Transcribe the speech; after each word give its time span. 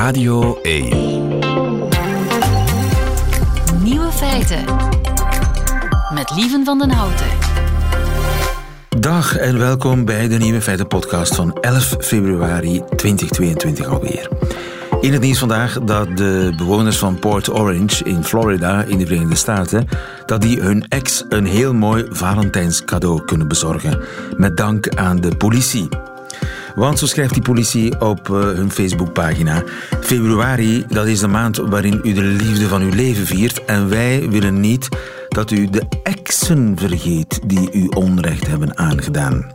Radio 0.00 0.58
1. 0.62 0.88
Nieuwe 3.82 4.10
feiten. 4.12 4.64
Met 6.14 6.30
Lieven 6.36 6.64
van 6.64 6.78
den 6.78 6.90
Houten. 6.90 7.26
Dag 8.98 9.36
en 9.36 9.58
welkom 9.58 10.04
bij 10.04 10.28
de 10.28 10.36
Nieuwe 10.36 10.60
Feiten 10.60 10.86
podcast 10.86 11.34
van 11.34 11.52
11 11.60 11.96
februari 11.98 12.82
2022 12.96 13.86
alweer. 13.86 14.28
In 15.00 15.12
het 15.12 15.22
nieuws 15.22 15.38
vandaag 15.38 15.80
dat 15.80 16.16
de 16.16 16.52
bewoners 16.56 16.98
van 16.98 17.18
Port 17.18 17.50
Orange 17.50 18.04
in 18.04 18.24
Florida 18.24 18.82
in 18.82 18.98
de 18.98 19.06
Verenigde 19.06 19.36
Staten 19.36 19.88
dat 20.26 20.42
die 20.42 20.60
hun 20.60 20.88
ex 20.88 21.24
een 21.28 21.46
heel 21.46 21.74
mooi 21.74 22.06
Valentijns 22.10 22.84
cadeau 22.84 23.24
kunnen 23.24 23.48
bezorgen 23.48 24.00
met 24.36 24.56
dank 24.56 24.88
aan 24.88 25.20
de 25.20 25.36
politie. 25.36 25.88
Want 26.80 26.98
zo 26.98 27.06
schrijft 27.06 27.34
die 27.34 27.42
politie 27.42 28.00
op 28.00 28.28
uh, 28.28 28.40
hun 28.40 28.70
Facebookpagina. 28.70 29.62
Februari, 30.00 30.84
dat 30.88 31.06
is 31.06 31.20
de 31.20 31.26
maand 31.26 31.56
waarin 31.56 32.00
u 32.02 32.12
de 32.12 32.20
liefde 32.20 32.68
van 32.68 32.82
uw 32.82 32.94
leven 32.94 33.26
viert. 33.26 33.64
En 33.64 33.88
wij 33.88 34.28
willen 34.28 34.60
niet 34.60 34.88
dat 35.28 35.50
u 35.50 35.70
de 35.70 35.82
exen 36.02 36.76
vergeet 36.76 37.40
die 37.46 37.72
u 37.72 37.86
onrecht 37.86 38.46
hebben 38.46 38.78
aangedaan. 38.78 39.52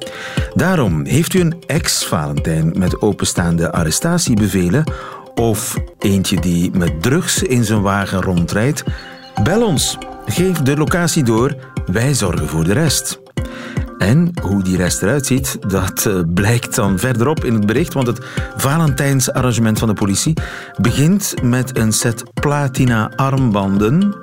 Daarom 0.54 1.06
heeft 1.06 1.34
u 1.34 1.40
een 1.40 1.64
ex-Valentijn 1.68 2.74
met 2.78 3.02
openstaande 3.02 3.72
arrestatiebevelen 3.72 4.84
of 5.36 5.78
eentje 6.00 6.40
die 6.40 6.72
met 6.72 7.02
drugs 7.02 7.44
in 7.44 7.64
zijn 7.64 7.82
wagen 7.82 8.22
rondrijdt. 8.22 8.84
Bel 9.44 9.66
ons. 9.66 9.98
Geef 10.26 10.58
de 10.58 10.78
locatie 10.78 11.24
door. 11.24 11.56
Wij 11.86 12.14
zorgen 12.14 12.48
voor 12.48 12.64
de 12.64 12.74
rest. 12.74 13.24
En 13.98 14.32
hoe 14.42 14.64
die 14.64 14.78
rest 14.78 15.02
eruit 15.02 15.26
ziet, 15.26 15.58
dat 15.68 16.06
eh, 16.06 16.20
blijkt 16.34 16.76
dan 16.76 17.00
verderop 17.00 17.44
in 17.44 17.54
het 17.54 17.66
bericht, 17.66 17.94
want 17.94 18.08
het 18.08 18.26
Valentijnsarrangement 18.56 19.80
van 19.80 19.88
de 19.88 19.94
politie 19.94 20.34
begint 20.82 21.34
met 21.44 21.78
een 21.78 21.92
set 21.94 22.24
platina 22.34 23.12
armbanden, 23.16 24.16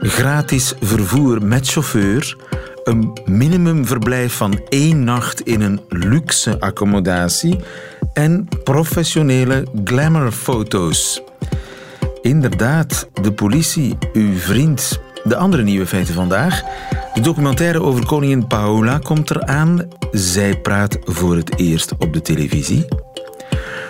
gratis 0.00 0.74
vervoer 0.80 1.42
met 1.46 1.68
chauffeur, 1.68 2.36
een 2.84 3.18
minimumverblijf 3.24 4.34
van 4.34 4.60
één 4.68 5.04
nacht 5.04 5.40
in 5.40 5.60
een 5.60 5.80
luxe 5.88 6.60
accommodatie 6.60 7.58
en 8.12 8.48
professionele 8.64 9.66
glamourfoto's. 9.84 11.22
Inderdaad, 12.22 13.08
de 13.22 13.32
politie, 13.32 13.98
uw 14.12 14.36
vriend. 14.36 15.00
De 15.24 15.36
andere 15.36 15.62
nieuwe 15.62 15.86
feiten 15.86 16.14
vandaag. 16.14 16.62
De 17.14 17.20
documentaire 17.20 17.82
over 17.82 18.06
koningin 18.06 18.46
Paola 18.46 18.98
komt 18.98 19.30
eraan. 19.30 19.88
Zij 20.10 20.60
praat 20.60 20.98
voor 21.04 21.36
het 21.36 21.58
eerst 21.58 21.92
op 21.98 22.12
de 22.12 22.22
televisie. 22.22 22.86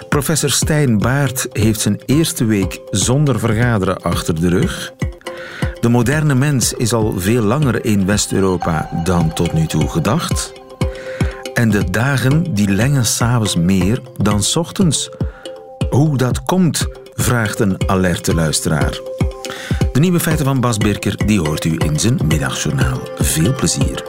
Professor 0.08 0.50
Stijn 0.50 0.98
Baart 0.98 1.46
heeft 1.52 1.80
zijn 1.80 2.00
eerste 2.06 2.44
week 2.44 2.80
zonder 2.90 3.38
vergaderen 3.38 4.02
achter 4.02 4.40
de 4.40 4.48
rug. 4.48 4.92
De 5.80 5.88
moderne 5.88 6.34
mens 6.34 6.72
is 6.72 6.92
al 6.92 7.14
veel 7.16 7.42
langer 7.42 7.84
in 7.84 8.06
West-Europa 8.06 8.88
dan 9.04 9.32
tot 9.32 9.52
nu 9.52 9.66
toe 9.66 9.88
gedacht. 9.88 10.52
En 11.54 11.70
de 11.70 11.90
dagen 11.90 12.54
die 12.54 12.68
lengen 12.68 13.04
s'avonds 13.04 13.56
meer 13.56 14.00
dan 14.16 14.42
s 14.42 14.56
ochtends. 14.56 15.10
Hoe 15.90 16.16
dat 16.16 16.42
komt, 16.42 16.86
vraagt 17.14 17.60
een 17.60 17.88
alerte 17.88 18.34
luisteraar. 18.34 19.00
De 19.92 20.00
nieuwe 20.00 20.20
feiten 20.20 20.44
van 20.44 20.60
Bas 20.60 20.78
Birker 20.78 21.26
die 21.26 21.40
hoort 21.40 21.64
u 21.64 21.74
in 21.78 21.98
zijn 21.98 22.18
middagjournaal. 22.24 23.00
Veel 23.16 23.54
plezier. 23.54 24.04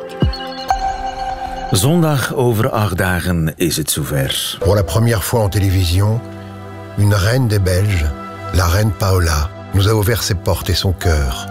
Zondag 1.71 2.33
over 2.33 2.69
acht 2.69 2.97
dagen 2.97 3.53
is 3.55 3.77
het 3.77 3.91
zover. 3.91 4.57
Pour 4.59 4.75
la 4.75 4.83
première 4.83 5.23
fois 5.23 5.43
en 5.43 5.49
télévision, 5.49 6.21
une 6.97 7.15
reine 7.15 7.47
des 7.47 7.61
Belges, 7.61 8.05
la 8.53 8.67
reine 8.67 8.91
Paola, 8.97 9.49
nous 9.73 9.88
a 9.88 9.93
ouvert 9.93 10.23
ses 10.23 10.35
portes 10.35 10.69
et 10.69 10.77
son 10.77 10.93
cœur 10.93 11.47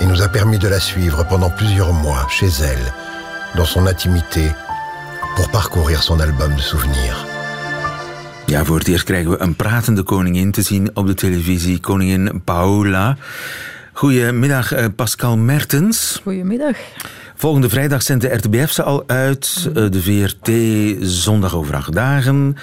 et 0.00 0.06
nous 0.06 0.22
a 0.22 0.28
permis 0.28 0.58
de 0.58 0.68
la 0.68 0.80
suivre 0.80 1.26
pendant 1.26 1.50
plusieurs 1.50 1.92
mois 1.92 2.26
chez 2.30 2.50
elle, 2.62 2.92
dans 3.54 3.66
son 3.66 3.86
intimité, 3.86 4.50
pour 5.36 5.48
parcourir 5.48 6.02
son 6.02 6.20
album 6.20 6.54
de 6.54 6.60
souvenirs. 6.60 7.27
Ja, 8.48 8.64
voor 8.64 8.78
het 8.78 8.88
eerst 8.88 9.04
krijgen 9.04 9.30
we 9.30 9.40
een 9.40 9.56
pratende 9.56 10.02
koningin 10.02 10.50
te 10.50 10.62
zien 10.62 10.90
op 10.94 11.06
de 11.06 11.14
televisie. 11.14 11.80
Koningin 11.80 12.42
Paola. 12.44 13.16
Goedemiddag, 13.92 14.72
eh, 14.72 14.86
Pascal 14.96 15.36
Mertens. 15.36 16.20
Goedemiddag. 16.22 16.76
Volgende 17.34 17.68
vrijdag 17.68 18.02
zendt 18.02 18.22
de 18.22 18.34
RTBF 18.34 18.72
ze 18.72 18.82
al 18.82 19.04
uit. 19.06 19.70
Eh, 19.74 19.90
de 19.90 20.02
VRT 20.02 20.50
zondag 21.10 21.54
over 21.54 21.74
acht 21.74 21.92
dagen. 21.92 22.56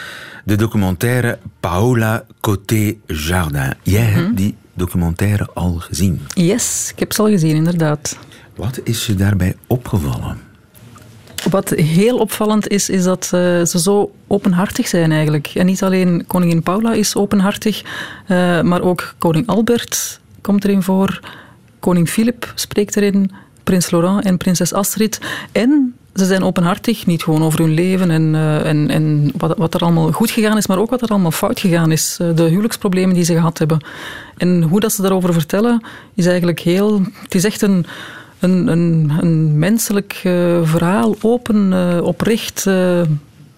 De 0.44 0.56
documentaire 0.56 1.40
Paola 1.60 2.26
Côté 2.36 2.96
Jardin. 3.06 3.74
Jij 3.84 4.06
hebt 4.06 4.38
die 4.38 4.56
documentaire 4.74 5.50
al 5.54 5.74
gezien. 5.74 6.22
Yes, 6.34 6.90
ik 6.94 7.00
heb 7.00 7.14
ze 7.14 7.22
al 7.22 7.28
gezien, 7.28 7.56
inderdaad. 7.56 8.18
Wat 8.56 8.80
is 8.84 9.06
je 9.06 9.16
daarbij 9.16 9.56
opgevallen? 9.68 10.38
Wat 11.50 11.70
heel 11.70 12.18
opvallend 12.18 12.68
is, 12.68 12.90
is 12.90 13.04
dat 13.04 13.24
uh, 13.24 13.66
ze 13.66 13.80
zo 13.80 14.12
openhartig 14.28 14.88
zijn 14.88 15.12
eigenlijk. 15.12 15.52
En 15.54 15.66
niet 15.66 15.84
alleen 15.84 16.24
koningin 16.28 16.64
Paula 16.64 16.94
is 16.94 17.16
openhartig, 17.16 17.82
uh, 17.82 18.62
maar 18.62 18.82
ook 18.82 19.14
koning 19.18 19.48
Albert 19.48 20.20
komt 20.42 20.64
erin 20.64 20.84
voor. 20.84 21.20
Koning 21.80 22.10
Filip 22.10 22.52
spreekt 22.56 22.98
erin, 22.98 23.32
prins 23.64 23.92
Laurent 23.92 24.26
en 24.26 24.38
prinses 24.38 24.74
Astrid. 24.74 25.20
En 25.52 25.96
ze 26.14 26.26
zijn 26.26 26.44
openhartig, 26.44 27.06
niet 27.06 27.24
gewoon 27.24 27.44
over 27.44 27.60
hun 27.60 27.74
leven 27.74 28.12
en, 28.12 28.34
uh, 28.34 28.66
en, 28.66 28.90
en 28.90 29.32
wat, 29.38 29.58
wat, 29.58 29.74
er 29.74 29.80
allemaal 29.80 30.12
goed 30.12 30.32
gegaan 30.32 30.58
is, 30.58 30.68
maar 30.68 30.80
ook 30.80 30.90
wat 30.90 31.02
er 31.02 31.10
allemaal 31.10 31.32
fout 31.32 31.60
gegaan 31.60 31.92
is. 31.92 32.16
de 32.36 32.44
huwelijksproblemen 32.44 33.16
die 33.16 33.24
ze 33.24 33.34
gehad 33.34 33.58
hebben. 33.58 33.86
En 34.38 34.62
hoe 34.62 34.80
dat 34.80 34.94
ze 34.94 35.02
daarover 35.02 35.34
vertellen, 35.34 35.86
is 36.14 36.26
eigenlijk 36.26 36.60
heel... 36.60 37.02
Het 37.22 37.36
is 37.36 37.44
echt 37.44 37.62
een 37.62 37.86
een, 38.46 38.68
een, 38.68 39.12
een 39.22 39.60
menselijk 39.60 40.22
uh, 40.24 40.60
verhaal, 40.64 41.16
open, 41.22 41.72
uh, 41.72 42.02
oprecht, 42.02 42.66
uh, 42.68 43.02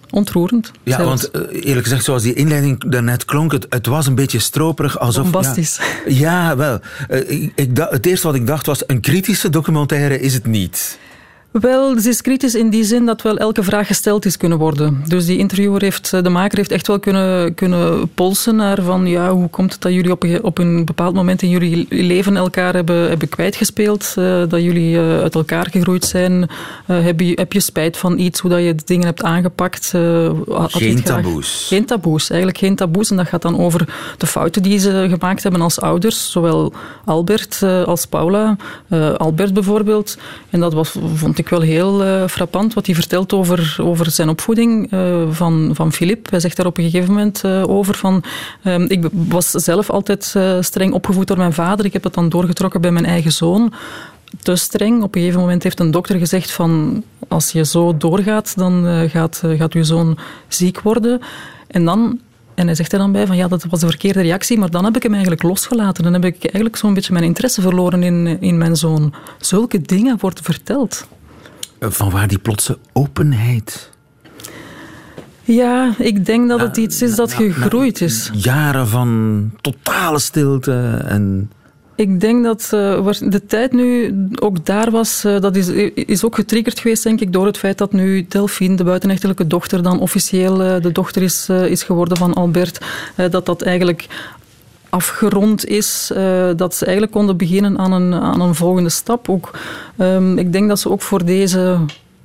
ontroerend. 0.10 0.72
Ja, 0.84 0.98
zelfs. 0.98 1.30
want 1.32 1.52
eerlijk 1.52 1.84
gezegd, 1.84 2.04
zoals 2.04 2.24
die 2.24 2.34
inleiding 2.34 2.92
daarnet 2.92 3.26
klonk, 3.26 3.52
het, 3.52 3.66
het 3.70 3.86
was 3.86 4.08
een 4.08 4.16
beetje 4.16 4.40
stroperig. 4.40 5.00
Alsof, 5.00 5.24
Bombastisch. 5.24 5.80
Ja, 6.06 6.14
ja 6.50 6.56
wel. 6.56 6.80
Ik, 7.08 7.52
ik, 7.56 7.70
het 7.90 8.06
eerste 8.06 8.28
wat 8.28 8.36
ik 8.36 8.48
dacht 8.48 8.66
was, 8.66 8.84
een 8.88 9.00
kritische 9.00 9.50
documentaire 9.50 10.20
is 10.20 10.34
het 10.34 10.46
niet. 10.46 10.98
Wel, 11.62 12.00
ze 12.00 12.10
is 12.10 12.22
kritisch 12.22 12.56
in 12.56 12.70
die 12.70 12.84
zin 12.84 13.06
dat 13.06 13.22
wel 13.22 13.38
elke 13.38 13.64
vraag 13.64 13.88
gesteld 13.88 14.26
is 14.26 14.38
kunnen 14.38 14.58
worden. 14.58 15.04
Dus 15.08 15.26
die 15.26 15.38
interviewer 15.38 15.82
heeft, 15.82 16.24
de 16.24 16.30
maker 16.30 16.58
heeft 16.58 16.72
echt 16.72 16.88
wel 16.88 17.00
kunnen, 17.00 17.54
kunnen 17.54 18.10
polsen 18.14 18.56
naar 18.56 18.82
van 18.82 19.06
ja, 19.06 19.32
hoe 19.32 19.50
komt 19.50 19.72
het 19.72 19.82
dat 19.82 19.94
jullie 19.94 20.12
op 20.12 20.24
een, 20.24 20.44
op 20.44 20.58
een 20.58 20.86
bepaald 20.86 21.14
moment 21.14 21.42
in 21.42 21.50
jullie 21.50 21.86
leven 21.90 22.38
elkaar 22.38 22.74
hebben, 22.74 23.08
hebben 23.08 23.30
kwijtgespeeld, 23.30 24.14
uh, 24.20 24.44
dat 24.48 24.62
jullie 24.62 24.96
uh, 24.96 25.20
uit 25.20 25.36
elkaar 25.36 25.68
gegroeid 25.72 26.06
zijn. 26.06 26.34
Uh, 26.88 27.04
heb, 27.04 27.20
je, 27.20 27.32
heb 27.36 27.54
je 27.54 27.60
spijt 27.60 27.98
van 27.98 28.18
iets, 28.18 28.40
hoe 28.40 28.50
dat 28.50 28.60
je 28.60 28.76
dingen 28.86 29.06
hebt 29.06 29.24
aangepakt? 29.24 29.94
geen 30.68 31.04
taboes. 31.04 31.66
Geen 31.68 31.86
taboes, 31.86 32.30
eigenlijk 32.30 32.60
geen 32.60 32.76
taboes. 32.76 33.12
En 33.12 33.18
dat 33.18 33.28
gaat 33.28 33.42
dan 33.42 33.60
over 33.60 34.14
de 34.18 34.28
fouten 34.28 34.64
die 34.64 34.80
ze 34.80 35.08
gemaakt 35.10 35.44
hebben 35.44 35.62
als 35.62 35.80
ouders, 35.80 36.32
zowel 36.32 36.74
Albert 37.06 37.64
als 37.86 38.06
Paula. 38.06 38.56
Albert 39.18 39.54
bijvoorbeeld. 39.54 40.18
En 40.50 40.60
dat 40.60 40.74
was, 40.74 40.96
vond 41.16 41.38
ik 41.38 41.47
ik 41.48 41.58
wel 41.58 41.62
heel 41.62 42.06
uh, 42.06 42.28
frappant 42.28 42.74
wat 42.74 42.86
hij 42.86 42.96
vertelt 42.96 43.34
over, 43.34 43.78
over 43.82 44.12
zijn 44.12 44.30
opvoeding 44.30 44.94
uh, 44.94 45.24
van, 45.30 45.70
van 45.74 45.94
Filip. 45.94 46.30
Hij 46.30 46.40
zegt 46.40 46.58
daar 46.58 46.66
op 46.66 46.78
een 46.78 46.84
gegeven 46.84 47.14
moment 47.14 47.44
uh, 47.46 47.70
over 47.70 47.96
van... 47.96 48.24
ik 48.88 49.08
was 49.12 49.52
zelf 49.52 49.90
altijd 49.90 50.36
streng 50.60 50.94
opgevoed 50.94 51.28
door 51.28 51.38
mijn 51.38 51.54
vader. 51.54 51.86
Ik 51.86 51.94
heb 51.94 52.02
dat 52.02 52.14
dan 52.14 52.30
doorgetrokken 52.30 52.82
bij 52.82 52.92
mijn 52.92 53.06
eigen 53.06 53.32
zoon. 53.32 53.74
Te 54.42 54.56
streng. 54.56 55.04
Op 55.04 55.16
een 55.16 55.22
gegeven 55.22 55.42
moment 55.42 55.64
heeft 55.64 55.80
een 55.80 55.92
dokter 55.92 56.18
gezegd 56.18 56.52
van... 56.52 57.04
Als 57.28 57.52
je 57.52 57.66
zo 57.66 57.98
doorgaat, 57.98 58.58
dan 58.58 59.06
gaat, 59.10 59.44
gaat 59.58 59.74
uw 59.74 59.84
zoon 59.84 60.18
ziek 60.48 60.82
worden. 60.82 61.22
En 61.68 61.86
dan 61.86 62.20
en 62.56 62.66
hij 62.66 62.76
zegt 62.76 62.94
er 62.94 63.00
dan 63.00 63.12
bij 63.12 63.28
van 63.28 63.36
ja, 63.36 63.48
dat 63.48 63.66
was 63.70 63.80
de 63.80 63.88
verkeerde 63.88 64.22
reactie, 64.22 64.58
maar 64.58 64.70
dan 64.70 64.84
heb 64.84 64.96
ik 64.96 65.04
hem 65.04 65.12
eigenlijk 65.12 65.44
losgelaten. 65.44 66.04
Dan 66.04 66.14
heb 66.14 66.26
ik 66.26 66.44
eigenlijk 66.44 66.76
zo'n 66.76 66.94
beetje 66.94 67.14
mijn 67.14 67.26
interesse 67.26 67.62
verloren 67.62 68.04
in, 68.04 68.38
in 68.42 68.58
mijn 68.58 68.76
zoon. 68.76 69.14
Zulke 69.40 69.82
dingen 69.82 70.18
worden 70.20 70.44
verteld. 70.44 71.08
Van 71.80 72.10
waar 72.10 72.28
die 72.28 72.40
plotse 72.40 72.78
openheid? 72.94 73.92
Ja, 75.44 75.94
ik 75.98 76.26
denk 76.26 76.50
dat 76.50 76.60
het 76.60 76.78
iets 76.78 77.02
is 77.02 77.16
dat 77.16 77.34
gegroeid 77.34 78.02
is. 78.02 78.30
Jaren 78.34 78.88
van 78.88 79.52
totale 79.62 80.20
stilte 80.20 81.02
en... 81.06 81.52
Ik 81.96 82.20
denk 82.20 82.44
dat 82.44 82.70
uh, 82.74 83.12
de 83.20 83.46
tijd 83.46 83.72
nu 83.72 84.16
ook 84.40 84.66
daar 84.66 84.92
was, 84.92 85.26
uh, 85.26 85.40
dat 85.40 85.56
is, 85.56 85.68
is 85.94 86.24
ook 86.24 86.36
getriggerd 86.36 86.80
geweest, 86.80 87.04
denk 87.04 87.22
ik, 87.22 87.34
door 87.34 87.46
het 87.46 87.58
feit 87.58 87.78
dat 87.78 87.94
nu 87.94 88.26
Delphine, 88.28 88.76
de 88.76 88.84
buitenechtelijke 88.84 89.48
dochter, 89.48 89.84
dan 89.84 90.00
officieel 90.00 90.58
de 90.58 90.92
dochter 90.92 91.22
is, 91.22 91.50
is 91.50 91.84
geworden 91.84 92.18
van 92.18 92.34
Albert. 92.34 92.86
dat 93.30 93.46
dat 93.46 93.62
eigenlijk 93.62 94.08
afgerond 94.90 95.66
is, 95.66 96.12
uh, 96.14 96.50
dat 96.56 96.76
ze 96.76 96.84
eigenlijk 96.84 97.16
konden 97.16 97.38
beginnen 97.38 97.78
aan 97.78 97.92
een, 97.92 98.14
aan 98.14 98.42
een 98.42 98.56
volgende 98.56 98.90
stap. 98.90 99.30
Ook, 99.30 99.52
um, 99.98 100.38
ik 100.38 100.52
denk 100.52 100.68
dat 100.68 100.80
ze 100.80 100.90
ook 100.90 101.02
voor 101.02 101.26
deze... 101.26 101.60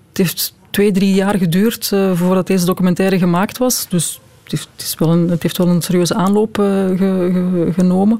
Het 0.09 0.19
heeft 0.19 0.55
twee, 0.71 0.93
drie 0.93 1.15
jaar 1.15 1.39
geduurd 1.39 1.91
uh, 1.95 2.11
voordat 2.15 2.47
deze 2.47 2.65
documentaire 2.65 3.19
gemaakt 3.19 3.59
was. 3.59 3.87
Dus 3.89 4.21
het, 4.45 4.69
is 4.77 4.95
wel 4.99 5.11
een, 5.11 5.29
het 5.31 5.43
heeft 5.43 5.59
wel 5.59 5.69
een 5.69 5.83
serieuze 5.83 6.15
aanloop 6.15 6.55
genomen. 7.75 8.19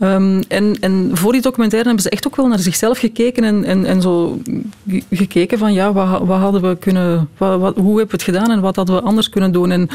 Um, 0.00 0.40
en, 0.48 1.10
voor 1.12 1.32
die 1.32 1.40
documentaire 1.40 1.86
hebben 1.88 2.04
ze 2.04 2.10
echt 2.10 2.26
ook 2.26 2.36
wel 2.36 2.46
naar 2.46 2.58
zichzelf 2.58 2.98
gekeken 2.98 3.44
en, 3.44 3.64
en, 3.64 3.84
en 3.84 4.02
zo 4.02 4.40
gekeken 5.10 5.58
van 5.58 5.72
ja, 5.72 5.92
wat, 5.92 6.20
wat 6.26 6.38
hadden 6.38 6.62
we 6.62 6.76
kunnen, 6.76 7.28
wat, 7.36 7.60
hoe 7.60 7.72
hebben 7.74 7.94
we 7.94 8.06
het 8.10 8.22
gedaan 8.22 8.50
en 8.50 8.60
wat 8.60 8.76
hadden 8.76 8.94
we 8.94 9.02
anders 9.02 9.28
kunnen 9.28 9.52
doen. 9.52 9.70
En 9.70 9.88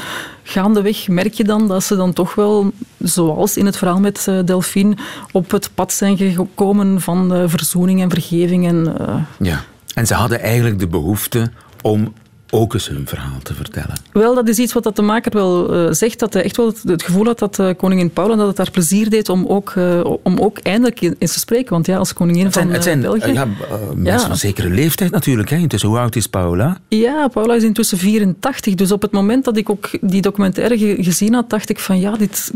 gaandeweg 0.44 1.08
merk 1.08 1.34
je 1.34 1.44
dan 1.44 1.68
dat 1.68 1.84
ze 1.84 1.96
dan 1.96 2.14
toch 2.14 2.36
wel, 2.36 2.72
zoals 2.98 3.58
in 3.58 3.66
het 3.66 3.78
verhaal 3.78 4.00
met 4.00 4.26
uh, 4.30 4.40
Delphine, 4.46 4.98
op 5.32 5.52
het 5.52 5.70
pad 5.74 5.94
zijn 5.94 6.18
gekomen 6.18 7.02
van 7.02 7.36
uh, 7.36 7.44
verzoening 7.46 8.02
en 8.02 8.10
vergeving. 8.10 8.68
En, 8.68 8.96
uh, 9.02 9.16
ja. 9.40 9.64
En 9.94 10.08
ze 10.08 10.14
hadden 10.14 10.42
eigenlijk 10.42 10.80
de 10.80 10.88
behoefte 10.88 11.52
om 11.82 12.14
ook 12.54 12.74
eens 12.74 12.88
hun 12.88 13.08
verhaal 13.08 13.40
te 13.44 13.54
vertellen. 13.54 13.96
Wel, 14.12 14.36
dat 14.36 14.48
is 14.48 14.58
iets 14.58 14.74
wat 14.74 14.84
dat 14.84 14.96
de 14.96 15.02
maker 15.02 15.32
wel 15.32 15.76
uh, 15.76 15.92
zegt, 15.92 16.20
dat 16.20 16.34
hij 16.34 16.44
echt 16.44 16.58
wel 16.58 16.74
het, 16.84 17.04
gevoel 17.04 17.26
had 17.26 17.40
dat 17.40 17.60
uh, 17.60 17.70
koningin 17.78 18.10
Paula 18.10 18.36
dat 18.36 18.48
het 18.48 18.58
haar 18.58 18.72
plezier 18.72 19.10
deed 19.10 19.30
om 19.30 19.46
ook, 19.46 19.74
uh, 19.78 20.04
om 20.24 20.40
ook 20.40 20.58
eindelijk 20.58 21.02
eens 21.02 21.34
te 21.34 21.40
spreken. 21.40 21.70
Want 21.70 21.86
ja, 21.86 21.98
als 21.98 22.14
koningin 22.14 22.46
het 22.46 22.54
zijn, 22.54 22.66
van 22.66 22.74
het 22.74 22.84
zijn, 22.84 23.02
België... 23.02 23.34
ja, 23.34 23.48
mensen 23.94 24.04
ja. 24.04 24.20
van 24.20 24.32
een 24.32 24.38
zekere 24.38 24.70
leeftijd 24.70 25.12
natuurlijk. 25.12 25.50
Hè. 25.50 25.56
Intussen, 25.56 25.90
hoe 25.90 25.98
oud 25.98 26.16
is 26.16 26.28
Paula? 26.28 26.78
Ja, 26.88 27.28
Paula 27.28 27.54
is 27.54 27.64
intussen 27.64 27.98
84. 27.98 28.76
Dus 28.76 28.92
op 28.92 29.02
het 29.02 29.12
moment 29.12 29.46
dat 29.46 29.58
ik 29.58 29.70
ook 29.70 29.90
die 30.02 30.22
documentaire 30.22 30.78
ge 30.78 30.96
gezien 31.00 31.34
had, 31.34 31.50
dacht 31.50 31.70
ik 31.70 31.80
van 31.80 32.00
ja, 32.00 32.12
dit 32.12 32.52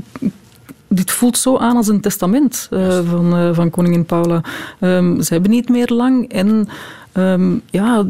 dit 0.88 1.11
voelt 1.11 1.38
zo 1.38 1.57
aan 1.57 1.75
als 1.75 1.88
een 1.88 2.01
testament 2.01 2.67
uh, 2.71 3.00
van, 3.09 3.39
uh, 3.39 3.50
van 3.53 3.69
koningin 3.69 4.05
Paula. 4.05 4.41
Um, 4.79 5.21
ze 5.21 5.33
hebben 5.33 5.51
niet 5.51 5.69
meer 5.69 5.88
lang 5.88 6.31
en 6.31 6.67
um, 7.13 7.61
ja, 7.69 8.05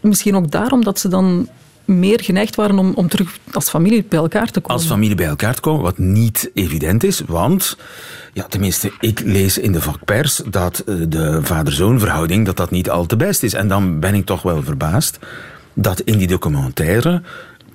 misschien 0.00 0.36
ook 0.36 0.50
daarom 0.50 0.84
dat 0.84 0.98
ze 0.98 1.08
dan 1.08 1.48
meer 1.84 2.20
geneigd 2.22 2.54
waren 2.54 2.78
om, 2.78 2.92
om 2.94 3.08
terug 3.08 3.38
als 3.52 3.68
familie 3.68 4.04
bij 4.08 4.18
elkaar 4.18 4.50
te 4.50 4.60
komen. 4.60 4.76
Als 4.76 4.86
familie 4.86 5.16
bij 5.16 5.26
elkaar 5.26 5.54
te 5.54 5.60
komen, 5.60 5.82
wat 5.82 5.98
niet 5.98 6.50
evident 6.54 7.04
is, 7.04 7.22
want, 7.26 7.76
ja, 8.32 8.46
tenminste, 8.48 8.92
ik 9.00 9.20
lees 9.20 9.58
in 9.58 9.72
de 9.72 9.80
vakpers 9.80 10.42
dat 10.50 10.78
eh, 10.78 10.94
de 11.08 11.40
vader-zoon-verhouding 11.42 12.46
dat 12.46 12.56
dat 12.56 12.70
niet 12.70 12.90
al 12.90 13.06
te 13.06 13.16
best 13.16 13.42
is. 13.42 13.54
En 13.54 13.68
dan 13.68 14.00
ben 14.00 14.14
ik 14.14 14.26
toch 14.26 14.42
wel 14.42 14.62
verbaasd 14.62 15.18
dat 15.74 16.00
in 16.00 16.18
die 16.18 16.26
documentaire 16.26 17.22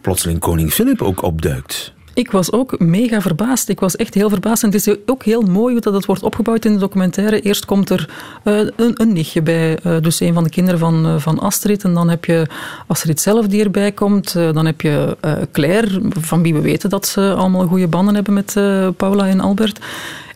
plotseling 0.02 0.40
koning 0.40 0.72
Filip 0.72 1.02
ook 1.02 1.22
opduikt. 1.22 1.94
Ik 2.14 2.32
was 2.32 2.52
ook 2.52 2.80
mega 2.80 3.22
verbaasd. 3.22 3.70
Ik 3.70 3.80
was 3.80 3.96
echt 3.96 4.14
heel 4.14 4.30
verbaasd. 4.30 4.64
En 4.64 4.72
het 4.72 4.88
is 4.88 4.96
ook 5.06 5.24
heel 5.24 5.42
mooi 5.42 5.74
hoe 5.74 5.82
dat 5.82 5.94
het 5.94 6.06
wordt 6.06 6.24
opgebouwd 6.24 6.66
in 6.66 6.74
de 6.74 6.80
documentaire. 6.80 7.40
Eerst 7.40 7.66
komt 7.66 7.90
er 7.90 8.10
uh, 8.44 8.58
een, 8.58 8.74
een, 8.76 9.14
nichtje 9.14 9.42
bij, 9.42 9.78
uh, 9.86 9.96
dus 10.02 10.20
een 10.20 10.34
van 10.34 10.44
de 10.44 10.50
kinderen 10.50 10.80
van, 10.80 11.06
uh, 11.06 11.16
van 11.18 11.40
Astrid. 11.40 11.84
En 11.84 11.94
dan 11.94 12.10
heb 12.10 12.26
je 12.26 12.48
Astrid 12.88 13.22
zelf 13.22 13.48
die 13.48 13.64
erbij 13.64 13.92
komt. 13.92 14.34
dan 14.34 14.66
heb 14.66 14.82
je 14.82 15.18
Claire, 15.52 16.02
van 16.10 16.42
wie 16.42 16.54
we 16.54 16.62
weten 16.62 16.90
dat 16.90 17.08
ze 17.08 17.34
allemaal 17.34 17.68
goede 17.68 17.88
banden 17.88 18.16
hebben 18.16 18.34
met 18.34 18.54
Paula 18.98 19.28
en 19.28 19.40
Albert. 19.40 19.80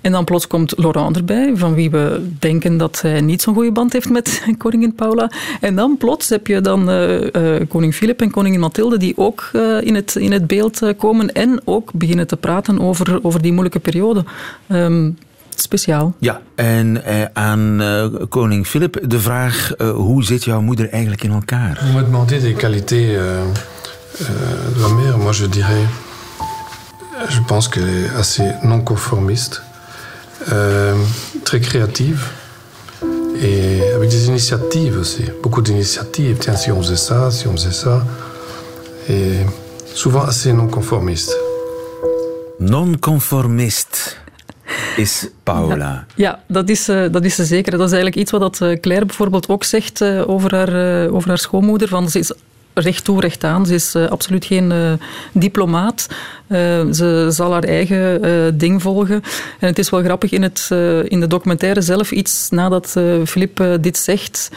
En 0.07 0.13
dan 0.13 0.23
plots 0.23 0.47
komt 0.47 0.73
Laurent 0.77 1.15
erbij, 1.15 1.51
van 1.55 1.73
wie 1.73 1.89
we 1.89 2.27
denken 2.39 2.77
dat 2.77 3.01
hij 3.01 3.21
niet 3.21 3.41
zo'n 3.41 3.53
goede 3.53 3.71
band 3.71 3.93
heeft 3.93 4.09
met 4.09 4.43
koningin 4.57 4.95
Paula. 4.95 5.31
En 5.61 5.75
dan 5.75 5.97
plots 5.97 6.29
heb 6.29 6.47
je 6.47 6.61
dan 6.61 6.89
uh, 6.89 7.21
uh, 7.21 7.61
koning 7.69 7.93
Filip 7.93 8.21
en 8.21 8.31
koningin 8.31 8.59
Mathilde 8.59 8.97
die 8.97 9.17
ook 9.17 9.49
uh, 9.53 9.81
in, 9.81 9.95
het, 9.95 10.15
in 10.15 10.31
het 10.31 10.47
beeld 10.47 10.81
komen 10.97 11.33
en 11.33 11.61
ook 11.63 11.91
beginnen 11.93 12.27
te 12.27 12.37
praten 12.37 12.79
over, 12.79 13.19
over 13.21 13.41
die 13.41 13.51
moeilijke 13.51 13.79
periode. 13.79 14.23
Um, 14.69 15.17
speciaal. 15.55 16.13
Ja, 16.19 16.41
en 16.55 17.03
eh, 17.03 17.25
aan 17.33 17.81
uh, 17.81 18.05
koning 18.29 18.67
Filip 18.67 18.99
de 19.03 19.19
vraag: 19.19 19.71
uh, 19.77 19.89
hoe 19.89 20.23
zit 20.23 20.43
jouw 20.43 20.61
moeder 20.61 20.89
eigenlijk 20.89 21.23
in 21.23 21.31
elkaar? 21.31 21.79
Vous 21.81 21.95
me 21.95 22.03
demandez 22.03 22.41
des 22.41 22.55
qualités 22.55 23.15
euh, 23.15 23.21
euh, 24.21 24.27
de 24.73 24.79
ma 24.79 24.87
mère. 24.87 25.17
Moi, 25.17 25.33
je 25.33 25.49
dirais. 25.49 25.85
Je 27.29 27.41
pense 27.41 27.69
qu'elle 27.69 27.89
est 27.89 28.19
assez 28.19 28.51
non 28.61 28.83
conformiste. 28.83 29.61
Euh, 30.51 30.95
très 31.43 31.59
créative 31.59 32.29
et 33.41 33.81
avec 33.95 34.09
des 34.09 34.27
initiatives 34.27 34.97
aussi, 34.99 35.25
beaucoup 35.41 35.61
d'initiatives. 35.61 36.37
Tiens, 36.37 36.55
si 36.55 36.71
on 36.71 36.81
faisait 36.81 36.95
ça, 36.95 37.31
si 37.31 37.47
on 37.47 37.51
faisait 37.51 37.71
ça. 37.71 38.05
Et 39.09 39.45
souvent 39.85 40.21
assez 40.21 40.53
non-conformiste. 40.53 41.35
Non-conformist 42.59 44.17
is 44.97 45.29
Paula. 45.43 45.75
Ja, 45.77 46.05
ja, 46.15 46.43
dat, 46.47 46.69
is, 46.69 46.89
uh, 46.89 47.11
dat 47.11 47.25
is 47.25 47.35
ze 47.35 47.45
zeker. 47.45 47.71
Dat 47.71 47.87
is 47.87 47.93
eigenlijk 47.93 48.15
iets 48.15 48.31
wat 48.31 48.41
dat, 48.41 48.59
uh, 48.61 48.79
Claire 48.79 49.05
bijvoorbeeld 49.05 49.49
ook 49.49 49.63
zegt 49.63 50.01
uh, 50.01 50.29
over, 50.29 50.55
haar, 50.55 51.09
over 51.09 51.27
haar 51.27 51.37
schoonmoeder. 51.37 51.87
Van, 51.87 52.09
ze 52.09 52.19
is 52.19 52.31
recht 52.77 53.03
toe, 53.03 53.21
recht 53.21 53.43
aan. 53.43 53.65
Ze 53.65 53.73
is 53.73 53.95
uh, 53.95 54.07
absoluut 54.07 54.45
geen 54.45 54.71
uh, 54.71 54.91
diplomaat. 55.31 56.07
Uh, 56.47 56.57
ze 56.91 57.27
zal 57.29 57.51
haar 57.51 57.63
eigen 57.63 58.57
ding 58.57 58.81
volgen. 58.81 59.23
En 59.59 59.67
het 59.67 59.79
is 59.79 59.89
wel 59.89 60.03
grappig 60.03 60.31
in, 60.31 60.41
het, 60.41 60.67
in 61.07 61.19
de 61.19 61.27
documentaire 61.27 61.81
zelf, 61.81 62.11
iets 62.11 62.49
nadat 62.49 62.95
Filip 63.25 63.77
dit 63.81 63.97
zegt. 63.97 64.49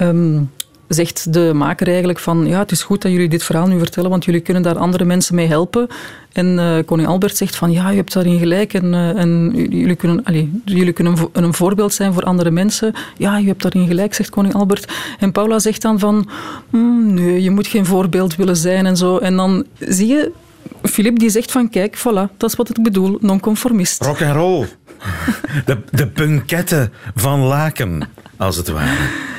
Um, 0.00 0.50
zegt 0.88 1.32
de 1.32 1.52
maker 1.54 1.86
eigenlijk 1.86 2.18
van 2.18 2.46
ja, 2.46 2.58
het 2.58 2.70
is 2.70 2.82
goed 2.82 3.02
dat 3.02 3.12
jullie 3.12 3.28
dit 3.28 3.44
verhaal 3.44 3.66
nu 3.66 3.78
vertellen, 3.78 4.10
want 4.10 4.24
jullie 4.24 4.40
kunnen 4.40 4.62
daar 4.62 4.78
andere 4.78 5.04
mensen 5.04 5.34
mee 5.34 5.46
helpen. 5.46 5.88
En 6.32 6.58
uh, 6.58 6.76
koning 6.84 7.08
Albert 7.08 7.36
zegt 7.36 7.56
van 7.56 7.72
ja, 7.72 7.90
je 7.90 7.96
hebt 7.96 8.12
daarin 8.12 8.38
gelijk 8.38 8.74
en, 8.74 8.84
uh, 8.84 9.18
en 9.18 9.52
jullie 9.54 9.96
kunnen, 9.96 10.24
jullie 10.64 10.92
kunnen 10.92 11.16
een, 11.32 11.44
een 11.44 11.54
voorbeeld 11.54 11.94
zijn 11.94 12.12
voor 12.12 12.22
andere 12.22 12.50
mensen. 12.50 12.94
Ja, 13.16 13.38
je 13.38 13.46
hebt 13.46 13.62
daarin 13.62 13.86
gelijk, 13.86 14.14
zegt 14.14 14.30
koning 14.30 14.54
Albert. 14.54 14.92
En 15.18 15.32
Paula 15.32 15.58
zegt 15.58 15.82
dan 15.82 15.98
van 15.98 16.28
mm, 16.70 17.14
nee, 17.14 17.42
je 17.42 17.50
moet 17.50 17.66
geen 17.66 17.86
voorbeeld 17.86 18.36
willen 18.36 18.56
zijn 18.56 18.86
en 18.86 18.96
zo. 18.96 19.18
En 19.18 19.36
dan 19.36 19.66
zie 19.78 20.06
je 20.06 20.32
Filip 20.82 21.18
die 21.18 21.30
zegt 21.30 21.50
van 21.50 21.70
kijk, 21.70 21.98
voilà, 21.98 22.36
dat 22.36 22.50
is 22.50 22.56
wat 22.56 22.68
ik 22.68 22.82
bedoel, 22.82 23.18
non-conformist. 23.20 24.04
Rock 24.04 24.22
and 24.22 24.34
roll. 24.34 24.66
De, 25.64 25.78
de 25.90 26.88
van 27.14 27.40
Laken, 27.40 28.08
als 28.36 28.56
het 28.56 28.68
ware. 28.68 29.36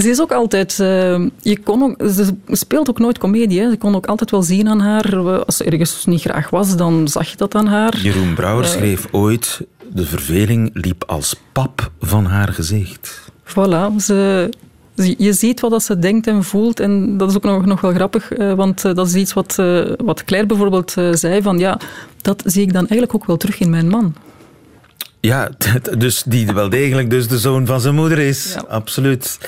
Ze 0.00 0.08
is 0.08 0.20
ook 0.20 0.32
altijd... 0.32 0.78
Uh, 0.80 1.26
je 1.40 1.58
kon 1.64 1.82
ook, 1.82 2.08
ze 2.10 2.34
speelt 2.46 2.90
ook 2.90 2.98
nooit 2.98 3.18
comedie. 3.18 3.60
Hè. 3.60 3.66
Je 3.66 3.76
kon 3.76 3.94
ook 3.94 4.06
altijd 4.06 4.30
wel 4.30 4.42
zien 4.42 4.68
aan 4.68 4.80
haar. 4.80 5.16
Als 5.44 5.56
ze 5.56 5.64
ergens 5.64 6.04
niet 6.04 6.20
graag 6.20 6.50
was, 6.50 6.76
dan 6.76 7.08
zag 7.08 7.30
je 7.30 7.36
dat 7.36 7.54
aan 7.54 7.66
haar. 7.66 7.96
Jeroen 7.96 8.34
Brouwer 8.34 8.64
uh, 8.64 8.70
schreef 8.70 9.06
ooit... 9.10 9.60
De 9.92 10.06
verveling 10.06 10.70
liep 10.72 11.04
als 11.06 11.36
pap 11.52 11.90
van 12.00 12.24
haar 12.24 12.48
gezicht. 12.48 13.30
Voilà. 13.44 13.96
Ze, 13.98 14.50
je 15.18 15.32
ziet 15.32 15.60
wat 15.60 15.82
ze 15.82 15.98
denkt 15.98 16.26
en 16.26 16.44
voelt. 16.44 16.80
En 16.80 17.16
dat 17.16 17.30
is 17.30 17.36
ook 17.36 17.44
nog, 17.44 17.64
nog 17.64 17.80
wel 17.80 17.92
grappig. 17.92 18.38
Uh, 18.38 18.52
want 18.52 18.82
dat 18.82 19.06
is 19.06 19.14
iets 19.14 19.32
wat, 19.32 19.54
wat 20.04 20.24
Claire 20.24 20.48
bijvoorbeeld 20.48 20.94
zei. 21.12 21.42
Van, 21.42 21.58
ja, 21.58 21.78
dat 22.22 22.42
zie 22.44 22.62
ik 22.62 22.72
dan 22.72 22.88
eigenlijk 22.88 23.14
ook 23.14 23.26
wel 23.26 23.36
terug 23.36 23.60
in 23.60 23.70
mijn 23.70 23.88
man. 23.88 24.14
Ja, 25.20 25.50
dus 25.98 26.22
die 26.26 26.46
wel 26.52 26.68
degelijk 26.68 27.10
dus 27.10 27.28
de 27.28 27.38
zoon 27.38 27.66
van 27.66 27.80
zijn 27.80 27.94
moeder 27.94 28.18
is. 28.18 28.52
Ja. 28.54 28.64
Absoluut. 28.68 29.38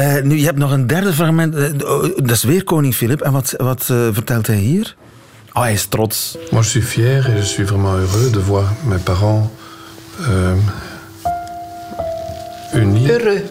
Uh, 0.00 0.22
nu, 0.22 0.38
je 0.38 0.44
hebt 0.44 0.58
nog 0.58 0.72
een 0.72 0.86
derde 0.86 1.12
fragment. 1.12 1.54
Uh, 1.54 1.68
dat 2.16 2.30
is 2.30 2.42
weer 2.42 2.64
koning 2.64 2.94
Filip. 2.94 3.20
En 3.20 3.32
wat, 3.32 3.54
wat 3.56 3.88
uh, 3.90 4.08
vertelt 4.12 4.46
hij 4.46 4.56
hier? 4.56 4.96
Oh, 5.52 5.62
hij 5.62 5.72
is 5.72 5.86
trots. 5.86 6.36
Moi, 6.50 6.62
je 6.62 6.68
suis 6.68 6.84
fier 6.84 7.30
et 7.30 7.38
je 7.38 7.44
suis 7.44 7.68
vraiment 7.68 7.96
heureux 7.96 8.32
de 8.32 8.40
voir 8.40 8.72
mes 8.84 9.02
parents 9.02 9.50
euh, 10.20 10.52
unis. 12.74 13.08
Heureux. 13.08 13.42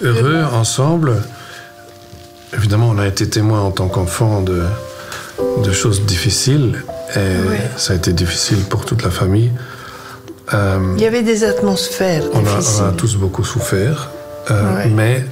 Heureux, 0.00 0.22
heureux 0.22 0.54
ensemble. 0.54 1.22
Évidemment, 2.52 2.90
on 2.90 2.98
a 2.98 3.06
été 3.06 3.28
témoin 3.28 3.60
en 3.60 3.70
tant 3.70 3.88
qu'enfant 3.88 4.42
de, 4.42 4.62
de 5.64 5.72
choses 5.72 6.04
difficiles. 6.04 6.84
Et 7.14 7.48
oui. 7.48 7.56
ça 7.76 7.92
a 7.92 7.96
été 7.96 8.12
difficile 8.12 8.58
pour 8.68 8.84
toute 8.84 9.02
la 9.02 9.10
famille. 9.10 9.50
Euh, 10.54 10.94
Il 10.96 11.02
y 11.02 11.06
avait 11.06 11.22
des 11.22 11.44
atmosphères 11.44 12.24
on 12.32 12.38
a, 12.46 12.60
on 12.80 12.88
a, 12.88 12.92
tous 12.92 13.16
beaucoup 13.16 13.44
souffert, 13.44 14.10
euh, 14.50 14.76
ouais. 14.76 14.90
mais, 14.90 15.24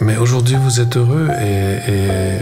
mais 0.00 0.16
aujourd'hui 0.16 0.56
vous 0.60 0.80
êtes 0.80 0.96
heureux 0.96 1.28
et, 1.40 1.92
et 1.92 2.38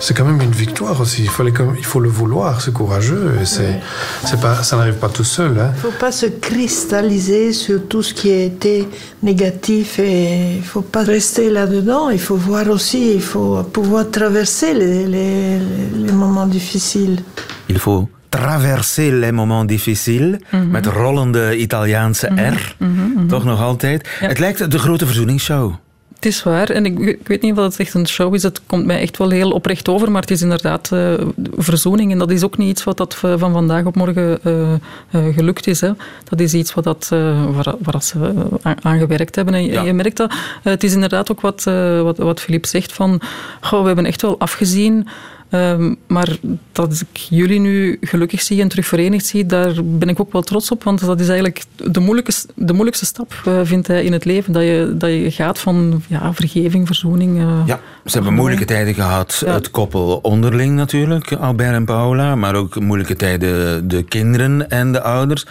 c'est 0.00 0.14
quand 0.14 0.24
même 0.24 0.40
une 0.40 0.52
victoire 0.52 1.00
aussi. 1.00 1.22
Il, 1.22 1.30
fallait 1.30 1.52
comme, 1.52 1.74
il 1.76 1.84
faut 1.84 2.00
le 2.00 2.08
vouloir, 2.08 2.60
c'est 2.60 2.72
courageux. 2.72 3.38
Et 3.40 3.46
c'est, 3.46 3.62
ouais. 3.62 3.80
c'est 4.24 4.40
pas, 4.40 4.62
ça 4.62 4.76
n'arrive 4.76 4.94
pas 4.94 5.08
tout 5.08 5.24
seul. 5.24 5.52
Il 5.54 5.60
hein. 5.60 5.72
ne 5.74 5.80
faut 5.90 5.98
pas 5.98 6.12
se 6.12 6.26
cristalliser 6.26 7.52
sur 7.52 7.86
tout 7.88 8.02
ce 8.02 8.12
qui 8.12 8.30
a 8.30 8.42
été 8.42 8.86
négatif 9.22 9.98
et 9.98 10.52
il 10.54 10.58
ne 10.58 10.62
faut 10.62 10.82
pas 10.82 11.02
rester 11.02 11.50
là-dedans. 11.50 12.10
Il 12.10 12.20
faut 12.20 12.36
voir 12.36 12.68
aussi, 12.68 13.14
il 13.14 13.22
faut 13.22 13.62
pouvoir 13.64 14.10
traverser 14.10 14.74
les, 14.74 15.06
les, 15.06 15.58
les 15.94 16.12
moments 16.12 16.46
difficiles. 16.46 17.20
Il 17.68 17.78
faut 17.78 18.08
traverser 18.28 19.12
les 19.12 19.30
moments 19.30 19.66
difficiles. 19.66 20.38
Mm 20.50 20.60
-hmm. 20.60 20.70
Met 20.70 20.86
rollende 20.86 21.56
Italiaanse 21.56 22.30
Mhm. 22.30 22.54
R. 22.54 22.74
Mm 22.78 22.96
-hmm. 22.96 23.28
Toch 23.28 23.44
nog 23.44 23.60
altijd. 23.60 24.08
Ja. 24.20 24.28
Het 24.28 24.38
lijkt 24.38 24.70
de 24.70 24.78
grote 24.78 25.06
verzoeningsshow. 25.06 25.74
Het 26.14 26.26
is 26.26 26.42
waar. 26.42 26.70
En 26.70 26.86
ik, 26.86 26.98
ik, 26.98 27.28
weet 27.28 27.42
niet 27.42 27.52
of 27.52 27.64
het 27.64 27.80
echt 27.80 27.94
een 27.94 28.08
show 28.08 28.34
is. 28.34 28.42
Het 28.42 28.60
komt 28.66 28.84
mij 28.84 29.00
echt 29.00 29.18
wel 29.18 29.30
heel 29.30 29.50
oprecht 29.50 29.88
over. 29.88 30.10
Maar 30.10 30.20
het 30.20 30.30
is 30.30 30.42
inderdaad 30.42 30.90
uh, 30.92 31.14
verzoening. 31.56 32.12
En 32.12 32.18
dat 32.18 32.30
is 32.30 32.42
ook 32.42 32.56
niet 32.56 32.68
iets 32.68 32.84
wat 32.84 32.96
dat 32.96 33.14
van 33.14 33.52
vandaag 33.52 33.84
op 33.84 33.96
morgen 33.96 34.38
uh, 34.44 34.72
uh, 35.10 35.34
gelukt 35.34 35.66
is. 35.66 35.80
Hè. 35.80 35.90
Dat 36.24 36.40
is 36.40 36.54
iets 36.54 36.74
wat 36.74 36.84
dat, 36.84 37.08
waar, 37.08 37.74
waar 37.78 38.02
ze 38.02 38.32
aan 38.62 38.98
gewerkt 38.98 39.34
hebben. 39.34 39.54
En 39.54 39.64
ja. 39.64 39.82
je 39.82 39.92
merkt 39.92 40.16
dat. 40.16 40.34
het 40.62 40.84
is 40.84 40.92
inderdaad 40.92 41.30
ook 41.30 41.40
wat, 41.40 41.64
wat, 42.02 42.18
wat 42.18 42.40
Philippe 42.40 42.68
zegt. 42.68 42.92
Van, 42.92 43.20
goh, 43.60 43.80
we 43.80 43.86
hebben 43.86 44.06
echt 44.06 44.22
wel 44.22 44.38
afgezien. 44.38 45.08
Ehm, 45.50 45.94
maar 46.06 46.36
dat 46.72 47.04
ik 47.10 47.16
jullie 47.16 47.60
nu 47.60 47.98
gelukkig 48.00 48.42
zie 48.42 48.60
en 48.60 48.68
terug 48.68 48.86
verenigd 48.86 49.26
zie, 49.26 49.46
daar 49.46 49.72
ben 49.84 50.08
ik 50.08 50.20
ook 50.20 50.32
wel 50.32 50.42
trots 50.42 50.70
op. 50.70 50.84
Want 50.84 51.06
dat 51.06 51.20
is 51.20 51.26
eigenlijk 51.26 51.64
de 51.76 52.00
moeilijkste, 52.00 52.48
de 52.54 52.72
moeilijkste 52.72 53.06
stap, 53.06 53.42
uh, 53.48 53.60
vindt 53.62 53.86
hij, 53.86 54.04
in 54.04 54.12
het 54.12 54.24
leven. 54.24 54.52
Dat 54.52 54.62
je, 54.62 54.94
dat 54.98 55.10
je 55.10 55.30
gaat 55.30 55.58
van 55.58 56.02
ja, 56.08 56.34
vergeving, 56.34 56.86
verzoening. 56.86 57.38
Uh, 57.38 57.62
ja, 57.66 57.80
ze 58.04 58.14
hebben 58.14 58.34
moeilijke 58.34 58.64
tijden 58.64 58.94
gehad. 58.94 59.42
Het 59.46 59.70
koppel 59.70 60.18
onderling 60.22 60.74
natuurlijk, 60.74 61.32
Albert 61.32 61.74
en 61.74 61.84
Paula. 61.84 62.34
Maar 62.34 62.54
ook 62.54 62.80
moeilijke 62.80 63.16
tijden 63.16 63.88
de 63.88 64.02
kinderen 64.02 64.70
en 64.70 64.92
de 64.92 65.02
ouders. 65.02 65.46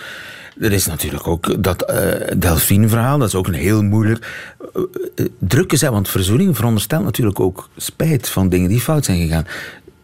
Er 0.60 0.72
is 0.72 0.86
natuurlijk 0.86 1.28
ook 1.28 1.64
dat 1.64 1.92
uh, 1.92 2.38
Delphine-verhaal, 2.38 3.18
dat 3.18 3.28
is 3.28 3.36
ook 3.36 3.48
een 3.48 3.54
heel 3.54 3.84
moeilijk. 3.84 4.48
Uh, 4.76 5.26
drukken 5.40 5.78
zij, 5.78 5.92
want 5.92 6.10
verzoening 6.10 6.56
veronderstelt 6.56 7.04
natuurlijk 7.04 7.40
ook 7.40 7.70
spijt 7.78 8.30
van 8.30 8.50
dingen 8.50 8.70
die 8.70 8.80
fout 8.80 9.06
zijn 9.06 9.20
gegaan. 9.20 9.46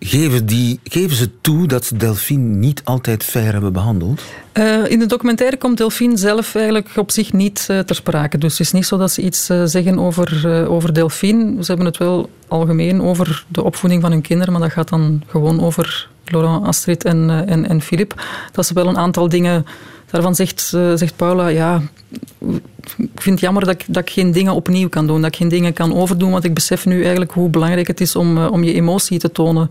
Geven, 0.03 0.45
die, 0.45 0.79
geven 0.83 1.17
ze 1.17 1.41
toe 1.41 1.67
dat 1.67 1.85
ze 1.85 1.97
Delphine 1.97 2.55
niet 2.55 2.81
altijd 2.83 3.23
fair 3.23 3.51
hebben 3.51 3.73
behandeld? 3.73 4.21
Uh, 4.53 4.89
in 4.89 4.99
de 4.99 5.05
documentaire 5.05 5.57
komt 5.57 5.77
Delphine 5.77 6.17
zelf 6.17 6.55
eigenlijk 6.55 6.89
op 6.95 7.11
zich 7.11 7.33
niet 7.33 7.67
uh, 7.71 7.79
ter 7.79 7.95
sprake. 7.95 8.37
Dus 8.37 8.51
het 8.51 8.59
is 8.59 8.71
niet 8.71 8.85
zo 8.85 8.97
dat 8.97 9.11
ze 9.11 9.21
iets 9.21 9.49
uh, 9.49 9.61
zeggen 9.65 9.99
over, 9.99 10.67
over 10.69 10.93
Delphine. 10.93 11.63
Ze 11.63 11.67
hebben 11.67 11.85
het 11.85 11.97
wel 11.97 12.29
algemeen 12.47 13.01
over 13.01 13.45
de 13.47 13.63
opvoeding 13.63 14.01
van 14.01 14.11
hun 14.11 14.21
kinderen, 14.21 14.53
maar 14.53 14.61
dat 14.61 14.71
gaat 14.71 14.89
dan 14.89 15.23
gewoon 15.27 15.61
over 15.61 16.07
Laurent, 16.25 16.65
Astrid 16.65 17.03
en, 17.03 17.47
en, 17.47 17.69
en 17.69 17.81
Philip. 17.81 18.23
Dat 18.51 18.65
ze 18.65 18.73
wel 18.73 18.87
een 18.87 18.97
aantal 18.97 19.29
dingen 19.29 19.65
Daarvan 20.11 20.35
zegt, 20.35 20.61
zegt 20.95 21.15
Paula, 21.15 21.47
ja, 21.47 21.81
ik 22.97 23.21
vind 23.21 23.35
het 23.35 23.39
jammer 23.39 23.65
dat 23.65 23.73
ik, 23.73 23.83
dat 23.87 24.03
ik 24.03 24.09
geen 24.09 24.31
dingen 24.31 24.53
opnieuw 24.53 24.89
kan 24.89 25.07
doen, 25.07 25.21
dat 25.21 25.31
ik 25.31 25.35
geen 25.37 25.47
dingen 25.47 25.73
kan 25.73 25.95
overdoen, 25.95 26.31
want 26.31 26.43
ik 26.43 26.53
besef 26.53 26.85
nu 26.85 27.01
eigenlijk 27.01 27.31
hoe 27.31 27.49
belangrijk 27.49 27.87
het 27.87 28.01
is 28.01 28.15
om, 28.15 28.45
om 28.45 28.63
je 28.63 28.73
emotie 28.73 29.19
te 29.19 29.31
tonen. 29.31 29.69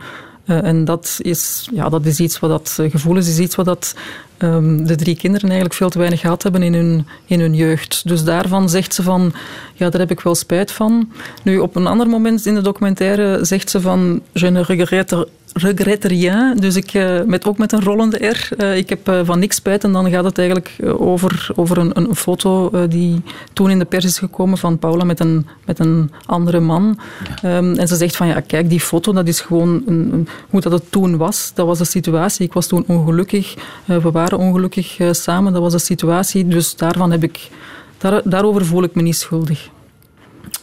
Uh, 0.51 0.65
en 0.65 0.85
dat 0.85 1.19
is, 1.23 1.69
ja, 1.73 1.89
dat 1.89 2.07
is 2.07 2.21
iets 2.21 2.39
wat 2.39 2.51
dat 2.51 2.91
gevoel 2.91 3.17
is, 3.17 3.39
iets 3.39 3.55
wat 3.55 3.67
dat, 3.67 3.95
um, 4.39 4.87
de 4.87 4.97
drie 4.97 5.17
kinderen 5.17 5.49
eigenlijk 5.49 5.79
veel 5.79 5.89
te 5.91 5.99
weinig 5.99 6.21
gehad 6.21 6.43
hebben 6.43 6.63
in 6.63 6.75
hun, 6.75 7.07
in 7.25 7.41
hun 7.41 7.55
jeugd. 7.55 8.09
Dus 8.09 8.25
daarvan 8.25 8.69
zegt 8.69 8.95
ze 8.95 9.03
van, 9.03 9.33
ja, 9.75 9.91
daar 9.91 10.01
heb 10.01 10.11
ik 10.11 10.21
wel 10.21 10.35
spijt 10.35 10.73
van. 10.73 11.13
Nu, 11.43 11.59
op 11.59 11.77
een 11.77 11.87
ander 11.87 12.07
moment 12.07 12.47
in 12.47 12.55
de 12.55 12.63
documentaire 12.63 13.45
zegt 13.45 13.71
ze 13.71 13.81
van, 13.81 14.21
je 14.33 14.51
ne 14.51 14.63
regrette 14.63 15.29
regrette 15.53 16.09
rien. 16.09 16.57
Dus 16.57 16.77
ik, 16.77 16.95
uh, 16.95 17.23
met, 17.27 17.47
ook 17.47 17.59
met 17.59 17.73
een 17.73 17.83
rollende 17.83 18.27
R. 18.27 18.49
Uh, 18.59 18.77
ik 18.77 18.89
heb 18.89 19.09
uh, 19.09 19.21
van 19.25 19.39
niks 19.39 19.57
spijt. 19.57 19.85
En 19.85 19.93
dan 19.93 20.11
gaat 20.11 20.25
het 20.25 20.39
eigenlijk 20.39 20.77
over, 20.99 21.49
over 21.55 21.79
een, 21.79 21.97
een 21.97 22.15
foto 22.15 22.71
die 22.89 23.23
toen 23.53 23.71
in 23.71 23.79
de 23.79 23.85
pers 23.85 24.05
is 24.05 24.19
gekomen 24.19 24.59
van 24.59 24.79
Paula 24.79 25.05
met 25.05 25.21
een, 25.21 25.47
met 25.65 25.79
een 25.79 26.11
andere 26.27 26.61
man. 26.61 26.99
Ja. 27.43 27.57
Um, 27.57 27.75
en 27.75 27.89
ze 27.89 27.97
zegt 27.97 28.17
van, 28.17 28.27
ja, 28.27 28.41
kijk, 28.41 28.69
die 28.69 28.81
foto, 28.81 29.13
dat 29.13 29.29
is 29.29 29.41
gewoon 29.41 29.83
een, 29.87 30.09
een, 30.13 30.29
hoe 30.51 30.61
dat 30.61 30.73
het 30.73 30.91
toen 30.91 31.17
was. 31.17 31.53
Dat 31.55 31.67
was 31.67 31.79
de 31.79 31.85
situatie. 31.85 32.47
Ik 32.47 32.53
was 32.53 32.67
toen 32.67 32.85
ongelukkig. 32.87 33.55
we 33.85 34.11
waren 34.11 34.39
ongelukkig 34.39 34.99
samen. 35.11 35.53
Dat 35.53 35.63
was 35.63 35.73
de 35.73 35.79
situatie. 35.79 36.49
Dus 36.49 36.77
daarvan 36.77 37.11
heb 37.11 37.23
ik, 37.23 37.49
daar, 37.99 38.21
daarover 38.25 38.67
voel 38.67 38.83
ik 38.83 38.95
me 38.95 39.03
niet 39.03 39.17
schuldig. 39.17 39.71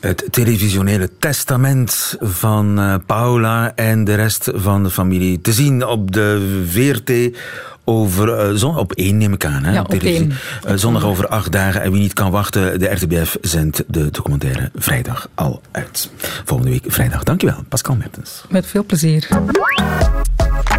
Het 0.07 0.27
televisionele 0.29 1.09
testament 1.19 2.15
van 2.19 2.79
uh, 2.79 2.95
Paula 3.05 3.75
en 3.75 4.03
de 4.03 4.15
rest 4.15 4.51
van 4.53 4.83
de 4.83 4.89
familie. 4.89 5.41
Te 5.41 5.53
zien 5.53 5.85
op 5.85 6.11
de 6.11 6.61
VRT 6.69 7.37
over, 7.83 8.49
uh, 8.49 8.55
zon, 8.55 8.77
op 8.77 8.93
één 8.93 9.17
neem 9.17 9.33
ik 9.33 9.45
aan. 9.45 9.63
Hè, 9.63 9.73
ja, 9.73 9.81
op 9.81 9.93
één. 9.93 10.31
Uh, 10.67 10.71
zondag 10.75 11.03
over 11.03 11.27
acht 11.27 11.51
dagen. 11.51 11.81
En 11.81 11.91
wie 11.91 12.01
niet 12.01 12.13
kan 12.13 12.31
wachten, 12.31 12.79
de 12.79 12.85
RTBF 12.85 13.37
zendt 13.41 13.83
de 13.87 14.11
documentaire 14.11 14.71
vrijdag 14.75 15.29
al 15.35 15.61
uit. 15.71 16.09
Volgende 16.45 16.71
week 16.71 16.83
vrijdag. 16.87 17.23
Dankjewel, 17.23 17.63
Pascal 17.69 17.95
Mertens. 17.95 18.43
Met 18.49 18.65
veel 18.65 18.85
plezier. 18.85 19.27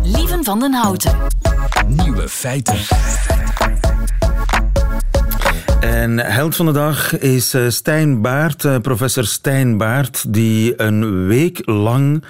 Lieven 0.03 0.45
van 0.45 0.61
den 0.61 0.73
Houten. 0.73 1.17
Nieuwe 1.87 2.29
feiten. 2.29 2.77
En 5.81 6.19
held 6.19 6.57
van 6.57 6.67
de 6.67 6.73
dag 6.73 7.19
is 7.19 7.57
Stijn 7.69 8.23
Baart, 8.23 8.83
professor 8.83 9.25
Stijn 9.25 9.77
Baart, 9.77 10.33
die 10.33 10.83
een 10.83 11.27
week 11.27 11.61
lang 11.65 12.25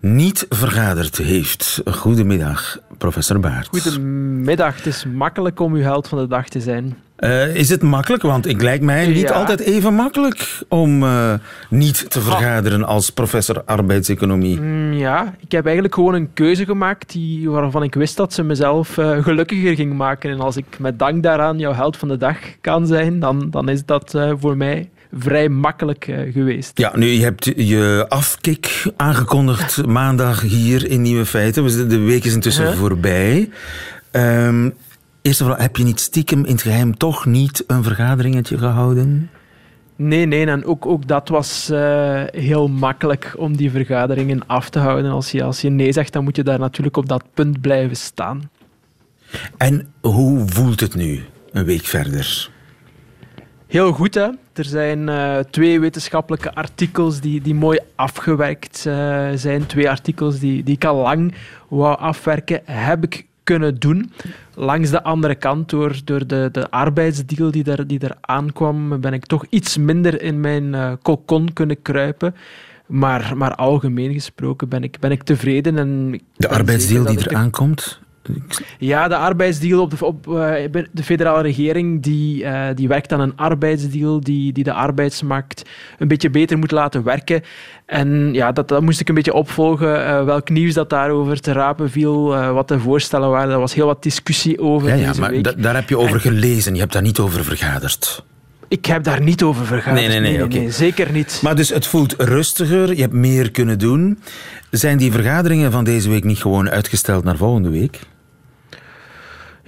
niet 0.00 0.46
vergaderd 0.48 1.16
heeft. 1.16 1.80
Goedemiddag, 1.84 2.78
professor 2.98 3.40
Baart. 3.40 3.68
Goedemiddag. 3.68 4.76
Het 4.76 4.86
is 4.86 5.04
makkelijk 5.04 5.60
om 5.60 5.74
uw 5.74 5.82
held 5.82 6.08
van 6.08 6.18
de 6.18 6.26
dag 6.26 6.48
te 6.48 6.60
zijn. 6.60 6.96
Uh, 7.18 7.54
is 7.54 7.68
het 7.68 7.82
makkelijk? 7.82 8.22
Want 8.22 8.46
ik 8.46 8.62
lijkt 8.62 8.84
mij 8.84 9.06
niet 9.06 9.28
ja. 9.28 9.34
altijd 9.34 9.60
even 9.60 9.94
makkelijk 9.94 10.62
om 10.68 11.02
uh, 11.02 11.32
niet 11.70 12.10
te 12.10 12.20
vergaderen 12.20 12.84
als 12.84 13.10
professor 13.10 13.62
arbeidseconomie. 13.64 14.60
Mm, 14.60 14.92
ja, 14.92 15.34
ik 15.40 15.52
heb 15.52 15.64
eigenlijk 15.64 15.94
gewoon 15.94 16.14
een 16.14 16.32
keuze 16.32 16.64
gemaakt 16.64 17.12
die, 17.12 17.50
waarvan 17.50 17.82
ik 17.82 17.94
wist 17.94 18.16
dat 18.16 18.32
ze 18.32 18.42
mezelf 18.42 18.96
uh, 18.96 19.22
gelukkiger 19.22 19.74
ging 19.74 19.92
maken. 19.92 20.30
En 20.30 20.40
als 20.40 20.56
ik 20.56 20.78
met 20.78 20.98
dank 20.98 21.22
daaraan 21.22 21.58
jouw 21.58 21.72
held 21.72 21.96
van 21.96 22.08
de 22.08 22.16
dag 22.16 22.36
kan 22.60 22.86
zijn, 22.86 23.20
dan, 23.20 23.50
dan 23.50 23.68
is 23.68 23.84
dat 23.84 24.18
voor 24.38 24.56
mij 24.56 24.88
vrij 25.12 25.48
makkelijk 25.48 26.06
uh, 26.06 26.32
geweest. 26.32 26.78
Ja, 26.78 26.96
nu, 26.96 27.06
je 27.06 27.22
hebt 27.22 27.44
je 27.44 28.04
afkick 28.08 28.82
aangekondigd 28.96 29.86
maandag 29.86 30.40
hier 30.40 30.90
in 30.90 31.02
Nieuwe 31.02 31.26
Feiten. 31.26 31.88
De 31.88 31.98
week 31.98 32.24
is 32.24 32.34
intussen 32.34 32.66
-huh. 32.66 32.76
voorbij. 32.76 33.50
Um, 34.12 34.74
Eerst 35.22 35.40
en 35.40 35.46
vooral, 35.46 35.64
heb 35.64 35.76
je 35.76 35.84
niet 35.84 36.00
stiekem 36.00 36.44
in 36.44 36.52
het 36.52 36.62
geheim 36.62 36.96
toch 36.96 37.26
niet 37.26 37.64
een 37.66 37.82
vergaderingetje 37.82 38.58
gehouden? 38.58 39.30
Nee, 39.96 40.26
nee, 40.26 40.46
en 40.46 40.64
ook, 40.64 40.86
ook 40.86 41.06
dat 41.06 41.28
was 41.28 41.70
uh, 41.72 42.22
heel 42.26 42.68
makkelijk 42.68 43.34
om 43.36 43.56
die 43.56 43.70
vergaderingen 43.70 44.46
af 44.46 44.70
te 44.70 44.78
houden. 44.78 45.10
Als 45.10 45.30
je, 45.30 45.42
als 45.42 45.60
je 45.60 45.68
nee 45.68 45.92
zegt, 45.92 46.12
dan 46.12 46.24
moet 46.24 46.36
je 46.36 46.42
daar 46.42 46.58
natuurlijk 46.58 46.96
op 46.96 47.08
dat 47.08 47.24
punt 47.34 47.60
blijven 47.60 47.96
staan. 47.96 48.50
En 49.56 49.92
hoe 50.00 50.48
voelt 50.48 50.80
het 50.80 50.94
nu, 50.94 51.20
een 51.52 51.64
week 51.64 51.84
verder? 51.84 52.50
Heel 53.66 53.92
goed, 53.92 54.14
hè. 54.14 54.28
Er 54.58 54.64
zijn 54.64 55.08
uh, 55.08 55.38
twee 55.38 55.80
wetenschappelijke 55.80 56.54
artikels 56.54 57.20
die, 57.20 57.40
die 57.40 57.54
mooi 57.54 57.78
afgewerkt 57.94 58.84
uh, 58.86 59.28
zijn. 59.34 59.66
Twee 59.66 59.90
artikels 59.90 60.38
die, 60.38 60.62
die 60.62 60.74
ik 60.74 60.84
al 60.84 61.02
lang 61.02 61.34
wou 61.68 61.98
afwerken, 61.98 62.60
heb 62.64 63.04
ik 63.04 63.26
kunnen 63.42 63.78
doen. 63.78 64.12
Langs 64.54 64.90
de 64.90 65.02
andere 65.02 65.34
kant, 65.34 65.70
door, 65.70 65.96
door 66.04 66.26
de, 66.26 66.48
de 66.52 66.70
arbeidsdeal 66.70 67.50
die 67.50 67.64
er, 67.64 67.86
die 67.86 67.98
er 67.98 68.16
aankwam, 68.20 69.00
ben 69.00 69.12
ik 69.12 69.26
toch 69.26 69.44
iets 69.48 69.76
minder 69.76 70.22
in 70.22 70.40
mijn 70.40 70.64
uh, 70.64 70.92
kokon 71.02 71.52
kunnen 71.52 71.82
kruipen. 71.82 72.34
Maar, 72.86 73.36
maar 73.36 73.54
algemeen 73.54 74.12
gesproken 74.12 74.68
ben 74.68 74.82
ik, 74.82 74.98
ben 75.00 75.10
ik 75.10 75.22
tevreden. 75.22 75.78
En 75.78 76.20
de 76.36 76.48
arbeidsdeal 76.48 77.04
die 77.04 77.18
er 77.18 77.36
aankomt? 77.36 78.00
Ja, 78.78 79.08
de 79.08 79.16
arbeidsdeal 79.16 79.80
op 79.80 79.98
de, 79.98 80.04
op, 80.04 80.26
uh, 80.26 80.52
de 80.92 81.02
federale 81.02 81.42
regering 81.42 82.02
die, 82.02 82.42
uh, 82.42 82.66
die 82.74 82.88
werkt 82.88 83.12
aan 83.12 83.20
een 83.20 83.36
arbeidsdeal 83.36 84.20
die, 84.20 84.52
die 84.52 84.64
de 84.64 84.72
arbeidsmarkt 84.72 85.62
een 85.98 86.08
beetje 86.08 86.30
beter 86.30 86.58
moet 86.58 86.70
laten 86.70 87.02
werken. 87.02 87.42
En 87.86 88.32
ja, 88.32 88.52
dat, 88.52 88.68
dat 88.68 88.82
moest 88.82 89.00
ik 89.00 89.08
een 89.08 89.14
beetje 89.14 89.32
opvolgen. 89.32 90.00
Uh, 90.00 90.24
welk 90.24 90.48
nieuws 90.48 90.74
dat 90.74 90.90
daarover 90.90 91.40
te 91.40 91.52
rapen 91.52 91.90
viel, 91.90 92.52
wat 92.52 92.68
de 92.68 92.78
voorstellen 92.78 93.30
waren. 93.30 93.52
Er 93.52 93.58
was 93.58 93.74
heel 93.74 93.86
wat 93.86 94.02
discussie 94.02 94.60
over. 94.60 94.88
Ja, 94.88 94.94
ja 94.94 95.08
deze 95.08 95.20
maar 95.20 95.30
week. 95.30 95.44
Da 95.44 95.52
daar 95.56 95.74
heb 95.74 95.88
je 95.88 95.98
over 95.98 96.14
en... 96.14 96.20
gelezen. 96.20 96.74
Je 96.74 96.80
hebt 96.80 96.92
daar 96.92 97.02
niet 97.02 97.18
over 97.18 97.44
vergaderd. 97.44 98.24
Ik 98.68 98.86
heb 98.86 99.04
daar 99.04 99.22
niet 99.22 99.42
over 99.42 99.66
vergaderd. 99.66 100.00
Nee, 100.00 100.08
nee, 100.08 100.20
nee, 100.20 100.36
nee, 100.36 100.44
okay. 100.44 100.58
nee, 100.58 100.70
zeker 100.70 101.12
niet. 101.12 101.40
Maar 101.42 101.56
dus 101.56 101.68
het 101.68 101.86
voelt 101.86 102.14
rustiger, 102.18 102.94
je 102.94 103.00
hebt 103.00 103.12
meer 103.12 103.50
kunnen 103.50 103.78
doen. 103.78 104.18
Zijn 104.70 104.98
die 104.98 105.12
vergaderingen 105.12 105.72
van 105.72 105.84
deze 105.84 106.08
week 106.08 106.24
niet 106.24 106.38
gewoon 106.38 106.70
uitgesteld 106.70 107.24
naar 107.24 107.36
volgende 107.36 107.70
week? 107.70 107.98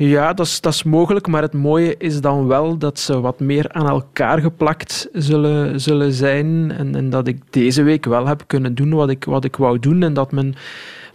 Ja, 0.03 0.33
dat 0.33 0.61
is, 0.63 0.83
mogelijk, 0.83 1.27
maar 1.27 1.43
het 1.43 1.53
mooie 1.53 1.95
is 1.99 2.21
dan 2.21 2.47
wel 2.47 2.79
dat 2.79 2.99
ze 2.99 3.21
wat 3.21 3.41
meer 3.41 3.73
aan 3.73 3.89
elkaar 3.89 4.41
geplakt 4.41 5.09
zullen, 5.13 5.81
zullen 5.81 6.13
zijn. 6.13 6.71
En, 6.71 6.95
en 6.95 7.11
dat 7.11 7.27
ik 7.27 7.43
deze 7.51 7.83
week 7.83 8.05
wel 8.05 8.27
heb 8.27 8.43
kunnen 8.47 8.75
doen 8.75 8.91
wat 8.91 9.11
ik, 9.11 9.25
wat 9.25 9.45
ik 9.45 9.57
wou 9.57 9.79
doen. 9.79 10.03
En 10.03 10.15
dat 10.15 10.33
men 10.33 10.55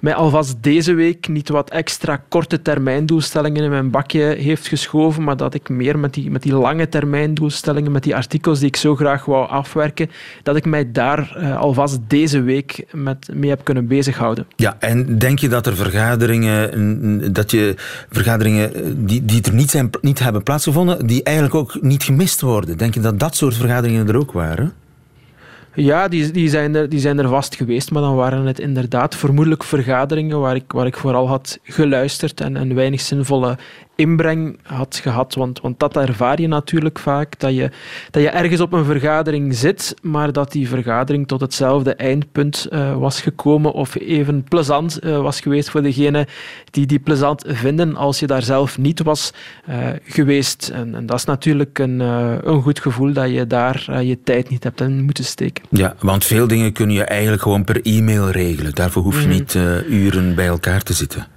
mij 0.05 0.15
alvast 0.15 0.55
deze 0.61 0.93
week 0.93 1.27
niet 1.27 1.49
wat 1.49 1.69
extra 1.69 2.23
korte 2.27 2.61
termijndoelstellingen 2.61 3.63
in 3.63 3.69
mijn 3.69 3.89
bakje 3.89 4.35
heeft 4.39 4.67
geschoven, 4.67 5.23
maar 5.23 5.37
dat 5.37 5.53
ik 5.53 5.69
meer 5.69 5.99
met 5.99 6.13
die, 6.13 6.31
met 6.31 6.41
die 6.41 6.55
lange 6.55 6.89
termijndoelstellingen, 6.89 7.91
met 7.91 8.03
die 8.03 8.15
artikels 8.15 8.59
die 8.59 8.67
ik 8.67 8.75
zo 8.75 8.95
graag 8.95 9.25
wou 9.25 9.49
afwerken, 9.49 10.09
dat 10.43 10.55
ik 10.55 10.65
mij 10.65 10.91
daar 10.91 11.35
uh, 11.37 11.57
alvast 11.57 11.99
deze 12.07 12.41
week 12.41 12.85
met, 12.91 13.29
mee 13.33 13.49
heb 13.49 13.63
kunnen 13.63 13.87
bezighouden. 13.87 14.47
Ja, 14.55 14.75
en 14.79 15.17
denk 15.17 15.39
je 15.39 15.49
dat 15.49 15.65
er 15.65 15.75
vergaderingen, 15.75 17.33
dat 17.33 17.51
je 17.51 17.75
vergaderingen 18.09 18.71
die, 19.05 19.25
die 19.25 19.41
er 19.41 19.53
niet, 19.53 19.69
zijn, 19.69 19.89
niet 20.01 20.19
hebben 20.19 20.43
plaatsgevonden, 20.43 21.07
die 21.07 21.23
eigenlijk 21.23 21.55
ook 21.55 21.81
niet 21.81 22.03
gemist 22.03 22.41
worden? 22.41 22.77
Denk 22.77 22.93
je 22.93 22.99
dat 22.99 23.19
dat 23.19 23.35
soort 23.35 23.55
vergaderingen 23.55 24.07
er 24.07 24.17
ook 24.17 24.31
waren? 24.31 24.73
Ja, 25.75 26.07
die, 26.07 26.31
die, 26.31 26.49
zijn 26.49 26.75
er, 26.75 26.89
die 26.89 26.99
zijn 26.99 27.19
er 27.19 27.27
vast 27.27 27.55
geweest, 27.55 27.91
maar 27.91 28.01
dan 28.01 28.15
waren 28.15 28.45
het 28.45 28.59
inderdaad 28.59 29.15
vermoedelijk 29.15 29.63
vergaderingen 29.63 30.39
waar 30.39 30.55
ik, 30.55 30.71
waar 30.71 30.85
ik 30.85 30.97
vooral 30.97 31.27
had 31.27 31.59
geluisterd 31.63 32.41
en, 32.41 32.57
en 32.57 32.75
weinig 32.75 33.01
zinvolle 33.01 33.57
inbreng 33.95 34.57
had 34.63 34.99
gehad. 35.01 35.35
Want, 35.35 35.61
want 35.61 35.79
dat 35.79 35.97
ervaar 35.97 36.41
je 36.41 36.47
natuurlijk 36.47 36.99
vaak, 36.99 37.39
dat 37.39 37.55
je, 37.55 37.71
dat 38.11 38.21
je 38.21 38.29
ergens 38.29 38.61
op 38.61 38.73
een 38.73 38.85
vergadering 38.85 39.55
zit, 39.55 39.95
maar 40.01 40.31
dat 40.31 40.51
die 40.51 40.67
vergadering 40.67 41.27
tot 41.27 41.41
hetzelfde 41.41 41.95
eindpunt 41.95 42.67
uh, 42.69 42.97
was 42.97 43.21
gekomen 43.21 43.71
of 43.71 43.95
even 43.95 44.43
plezant 44.43 45.03
uh, 45.03 45.21
was 45.21 45.39
geweest 45.39 45.69
voor 45.69 45.81
degene 45.81 46.27
die 46.71 46.85
die 46.85 46.99
plezant 46.99 47.43
vinden 47.47 47.95
als 47.95 48.19
je 48.19 48.27
daar 48.27 48.43
zelf 48.43 48.77
niet 48.77 49.03
was 49.03 49.33
uh, 49.69 49.75
geweest. 50.03 50.69
En, 50.73 50.95
en, 50.95 51.05
dat 51.05 51.17
is 51.17 51.25
natuurlijk 51.25 51.79
een, 51.79 51.99
een 51.99 52.61
goed 52.61 52.79
gevoel 52.79 53.13
dat 53.13 53.29
je 53.29 53.47
daar 53.47 54.03
je 54.03 54.23
tijd 54.23 54.49
niet 54.49 54.63
hebt 54.63 54.81
in 54.81 55.03
moeten 55.03 55.23
steken. 55.23 55.65
Ja, 55.69 55.95
want 55.99 56.25
veel 56.25 56.47
dingen 56.47 56.71
kun 56.71 56.89
je 56.89 57.03
eigenlijk 57.03 57.41
gewoon 57.41 57.63
per 57.63 57.81
e-mail 57.81 58.29
regelen. 58.29 58.75
Daarvoor 58.75 59.03
hoef 59.03 59.19
je 59.19 59.27
mm. 59.27 59.33
niet 59.33 59.57
uren 59.89 60.35
bij 60.35 60.47
elkaar 60.47 60.83
te 60.83 60.93
zitten. 60.93 61.27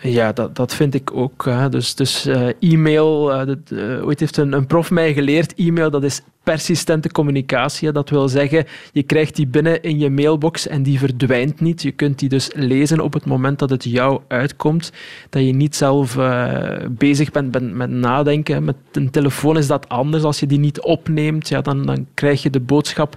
Ja, 0.00 0.32
dat, 0.32 0.56
dat 0.56 0.74
vind 0.74 0.94
ik 0.94 1.12
ook. 1.12 1.44
Hè. 1.44 1.68
Dus, 1.68 1.94
dus 1.94 2.26
uh, 2.26 2.48
e-mail, 2.60 3.32
uh, 3.72 4.06
ooit 4.06 4.20
heeft 4.20 4.36
een, 4.36 4.52
een 4.52 4.66
prof 4.66 4.90
mij 4.90 5.12
geleerd, 5.12 5.54
e-mail 5.54 5.90
dat 5.90 6.04
is 6.04 6.22
persistente 6.48 7.10
communicatie. 7.10 7.92
Dat 7.92 8.10
wil 8.10 8.28
zeggen, 8.28 8.64
je 8.92 9.02
krijgt 9.02 9.36
die 9.36 9.46
binnen 9.46 9.82
in 9.82 9.98
je 9.98 10.10
mailbox 10.10 10.66
en 10.66 10.82
die 10.82 10.98
verdwijnt 10.98 11.60
niet. 11.60 11.82
Je 11.82 11.90
kunt 11.90 12.18
die 12.18 12.28
dus 12.28 12.50
lezen 12.54 13.00
op 13.00 13.12
het 13.12 13.24
moment 13.24 13.58
dat 13.58 13.70
het 13.70 13.84
jou 13.84 14.20
uitkomt. 14.28 14.92
Dat 15.30 15.42
je 15.42 15.52
niet 15.52 15.76
zelf 15.76 16.16
uh, 16.16 16.72
bezig 16.90 17.30
bent 17.30 17.74
met, 17.74 17.90
nadenken. 17.90 18.64
Met 18.64 18.76
een 18.92 19.10
telefoon 19.10 19.56
is 19.56 19.66
dat 19.66 19.88
anders. 19.88 20.22
Als 20.22 20.40
je 20.40 20.46
die 20.46 20.58
niet 20.58 20.80
opneemt, 20.80 21.48
ja, 21.48 21.60
dan, 21.60 21.86
dan 21.86 22.06
krijg 22.14 22.42
je 22.42 22.50
de 22.50 22.60
boodschap 22.60 23.16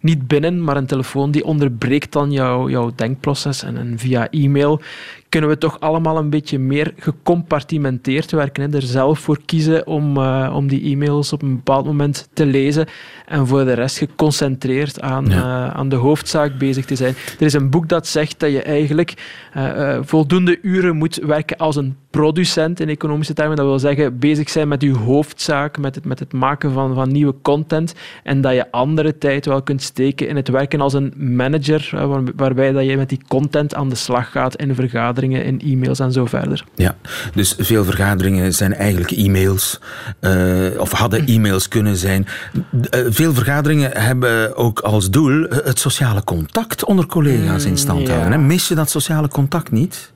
niet 0.00 0.26
binnen. 0.26 0.64
Maar 0.64 0.76
een 0.76 0.86
telefoon 0.86 1.30
die 1.30 1.44
onderbreekt 1.44 2.12
dan 2.12 2.32
jouw, 2.32 2.68
jouw 2.68 2.92
denkproces. 2.96 3.62
En, 3.62 3.76
en 3.76 3.98
via 3.98 4.30
e-mail 4.30 4.80
kunnen 5.32 5.50
we 5.50 5.58
toch 5.58 5.80
allemaal 5.80 6.18
een 6.18 6.30
beetje 6.30 6.58
meer 6.58 6.94
gecompartimenteerd 6.96 8.30
werken. 8.30 8.62
Hè. 8.62 8.76
Er 8.76 8.82
zelf 8.82 9.18
voor 9.18 9.40
kiezen 9.44 9.86
om, 9.86 10.16
uh, 10.16 10.52
om 10.54 10.68
die 10.68 10.92
e-mails 10.92 11.32
op 11.32 11.42
een 11.42 11.54
bepaald 11.54 11.84
moment 11.84 12.28
te 12.32 12.46
lezen 12.46 12.86
en 13.26 13.46
voor 13.46 13.64
de 13.64 13.72
rest 13.72 13.98
geconcentreerd 13.98 15.00
aan, 15.00 15.30
eh, 15.30 15.70
aan 15.70 15.88
de 15.88 15.96
hoofdzaak 15.96 16.58
bezig 16.58 16.84
te 16.84 16.96
zijn. 16.96 17.14
Er 17.38 17.46
is 17.46 17.52
een 17.52 17.70
boek 17.70 17.88
dat 17.88 18.06
zegt 18.06 18.40
dat 18.40 18.50
je 18.50 18.62
eigenlijk 18.62 19.14
uh, 19.56 19.98
voldoende 20.02 20.58
uren 20.62 20.96
moet 20.96 21.16
werken 21.16 21.56
als 21.56 21.76
een 21.76 21.96
producent 22.12 22.80
in 22.80 22.88
economische 22.88 23.34
termen. 23.34 23.56
Dat 23.56 23.66
wil 23.66 23.78
zeggen 23.78 24.18
bezig 24.18 24.50
zijn 24.50 24.68
met 24.68 24.82
je 24.82 24.94
hoofdzaak, 24.94 25.78
met 25.78 25.94
het, 25.94 26.04
met 26.04 26.18
het 26.18 26.32
maken 26.32 26.72
van, 26.72 26.94
van 26.94 27.12
nieuwe 27.12 27.34
content. 27.42 27.94
En 28.22 28.40
dat 28.40 28.54
je 28.54 28.70
andere 28.70 29.18
tijd 29.18 29.46
wel 29.46 29.62
kunt 29.62 29.82
steken 29.82 30.28
in 30.28 30.36
het 30.36 30.48
werken 30.48 30.80
als 30.80 30.92
een 30.92 31.12
manager, 31.16 32.06
waar, 32.08 32.22
waarbij 32.36 32.72
dat 32.72 32.84
je 32.84 32.96
met 32.96 33.08
die 33.08 33.20
content 33.28 33.74
aan 33.74 33.88
de 33.88 33.94
slag 33.94 34.30
gaat 34.30 34.56
in 34.56 34.74
vergaderingen, 34.74 35.21
in 35.22 35.60
e-mails 35.60 35.98
en 35.98 36.12
zo 36.12 36.26
verder. 36.26 36.64
Ja, 36.74 36.96
dus 37.34 37.54
veel 37.58 37.84
vergaderingen 37.84 38.54
zijn 38.54 38.74
eigenlijk 38.74 39.10
e-mails, 39.10 39.80
of 40.78 40.92
hadden 40.92 41.26
e-mails 41.26 41.68
kunnen 41.68 41.96
zijn. 41.96 42.26
Eh, 42.90 43.00
veel 43.08 43.34
vergaderingen 43.34 43.90
hebben 43.90 44.56
ook 44.56 44.80
als 44.80 45.10
doel 45.10 45.46
het 45.48 45.78
sociale 45.78 46.24
contact 46.24 46.84
onder 46.84 47.06
collega's 47.06 47.64
in 47.64 47.78
stand 47.78 48.08
mm, 48.08 48.14
houden. 48.14 48.46
Mis 48.46 48.68
je 48.68 48.74
dat 48.74 48.90
sociale 48.90 49.28
contact 49.28 49.70
niet? 49.70 50.12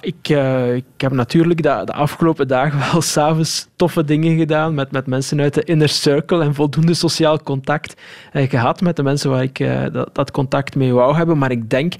Ik, 0.00 0.28
uh, 0.28 0.74
ik 0.74 0.84
heb 0.96 1.12
natuurlijk 1.12 1.62
de, 1.62 1.82
de 1.84 1.92
afgelopen 1.92 2.48
dagen 2.48 2.78
wel 2.92 3.02
s'avonds 3.02 3.68
toffe 3.76 4.04
dingen 4.04 4.38
gedaan 4.38 4.74
met, 4.74 4.90
met 4.90 5.06
mensen 5.06 5.40
uit 5.40 5.54
de 5.54 5.64
inner 5.64 5.88
circle 5.88 6.42
en 6.42 6.54
voldoende 6.54 6.94
sociaal 6.94 7.42
contact 7.42 8.00
uh, 8.32 8.48
gehad 8.50 8.80
met 8.80 8.96
de 8.96 9.02
mensen 9.02 9.30
waar 9.30 9.42
ik 9.42 9.58
uh, 9.58 9.82
dat, 9.92 10.14
dat, 10.14 10.30
contact 10.30 10.74
mee 10.74 10.92
wou 10.92 11.16
hebben. 11.16 11.38
Maar 11.38 11.50
ik 11.50 11.70
denk 11.70 11.94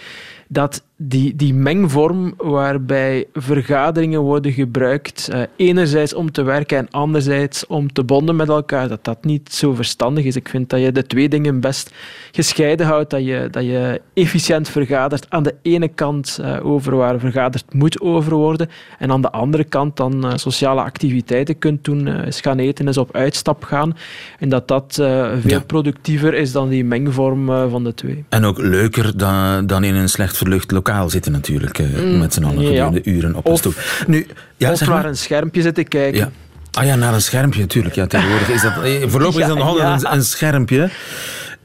dat 0.48 0.82
die, 0.98 1.36
die 1.36 1.54
mengvorm 1.54 2.34
waarbij 2.36 3.26
vergaderingen 3.32 4.20
worden 4.20 4.52
gebruikt, 4.52 5.28
uh, 5.32 5.40
enerzijds 5.56 6.14
om 6.14 6.32
te 6.32 6.42
werken 6.42 6.78
en 6.78 6.90
anderzijds 6.90 7.66
om 7.66 7.92
te 7.92 8.04
bonden 8.04 8.36
met 8.36 8.48
elkaar, 8.48 8.88
dat 8.88 9.04
dat 9.04 9.24
niet 9.24 9.52
zo 9.52 9.74
verstandig 9.74 10.24
is. 10.24 10.36
Ik 10.36 10.48
vind 10.48 10.70
dat 10.70 10.80
je 10.80 10.92
de 10.92 11.06
twee 11.06 11.28
dingen 11.28 11.60
best 11.60 11.90
gescheiden 12.32 12.86
houdt, 12.86 13.10
dat 13.10 13.24
je, 13.24 13.48
dat 13.50 13.64
je 13.64 14.00
efficiënt 14.14 14.68
vergadert 14.68 15.26
aan 15.28 15.42
de 15.42 15.54
ene 15.62 15.88
kant 15.88 16.38
uh, 16.40 16.66
over 16.66 16.96
waar 16.96 17.18
vergaderd 17.18 17.74
moet 17.74 18.00
over 18.00 18.34
worden 18.34 18.68
en 18.98 19.10
aan 19.10 19.22
de 19.22 19.30
andere 19.30 19.64
kant 19.64 19.96
dan 19.96 20.26
uh, 20.26 20.32
sociale 20.34 20.80
activiteiten 20.80 21.58
kunt 21.58 21.84
doen, 21.84 22.24
eens 22.24 22.40
gaan 22.40 22.58
eten, 22.58 22.86
eens 22.86 22.98
op 22.98 23.16
uitstap 23.16 23.64
gaan 23.64 23.96
en 24.38 24.48
dat 24.48 24.68
dat 24.68 24.94
veel 24.94 25.40
ja. 25.42 25.60
productiever 25.60 26.34
is 26.34 26.52
dan 26.52 26.68
die 26.68 26.84
mengvorm 26.84 27.46
van 27.46 27.84
de 27.84 27.94
twee. 27.94 28.24
En 28.28 28.44
ook 28.44 28.58
leuker 28.58 29.16
dan, 29.16 29.66
dan 29.66 29.84
in 29.84 29.94
een 29.94 30.08
slecht 30.08 30.35
verlucht 30.36 30.70
lokaal 30.70 31.10
zitten 31.10 31.32
natuurlijk, 31.32 31.78
mm. 31.78 32.18
met 32.18 32.34
z'n 32.34 32.44
allen 32.44 32.64
gedurende 32.64 33.00
uren 33.04 33.34
op 33.34 33.46
een 33.48 33.56
stoel. 33.56 33.72
Nu, 34.06 34.26
ja, 34.56 34.72
of 34.72 34.86
naar 34.86 35.04
een 35.04 35.16
schermpje 35.16 35.62
zitten 35.62 35.88
kijken. 35.88 36.20
Ja. 36.20 36.30
Ah 36.72 36.84
ja, 36.84 36.94
naar 36.94 37.14
een 37.14 37.22
schermpje 37.22 37.60
natuurlijk. 37.60 37.94
Ja, 37.94 38.06
tegenwoordig 38.06 38.48
is 38.48 38.62
dat, 38.62 38.72
voorlopig 39.12 39.40
is 39.40 39.46
dat 39.46 39.58
nog 39.58 39.66
altijd 39.66 40.04
een, 40.04 40.12
een 40.12 40.24
schermpje. 40.24 40.90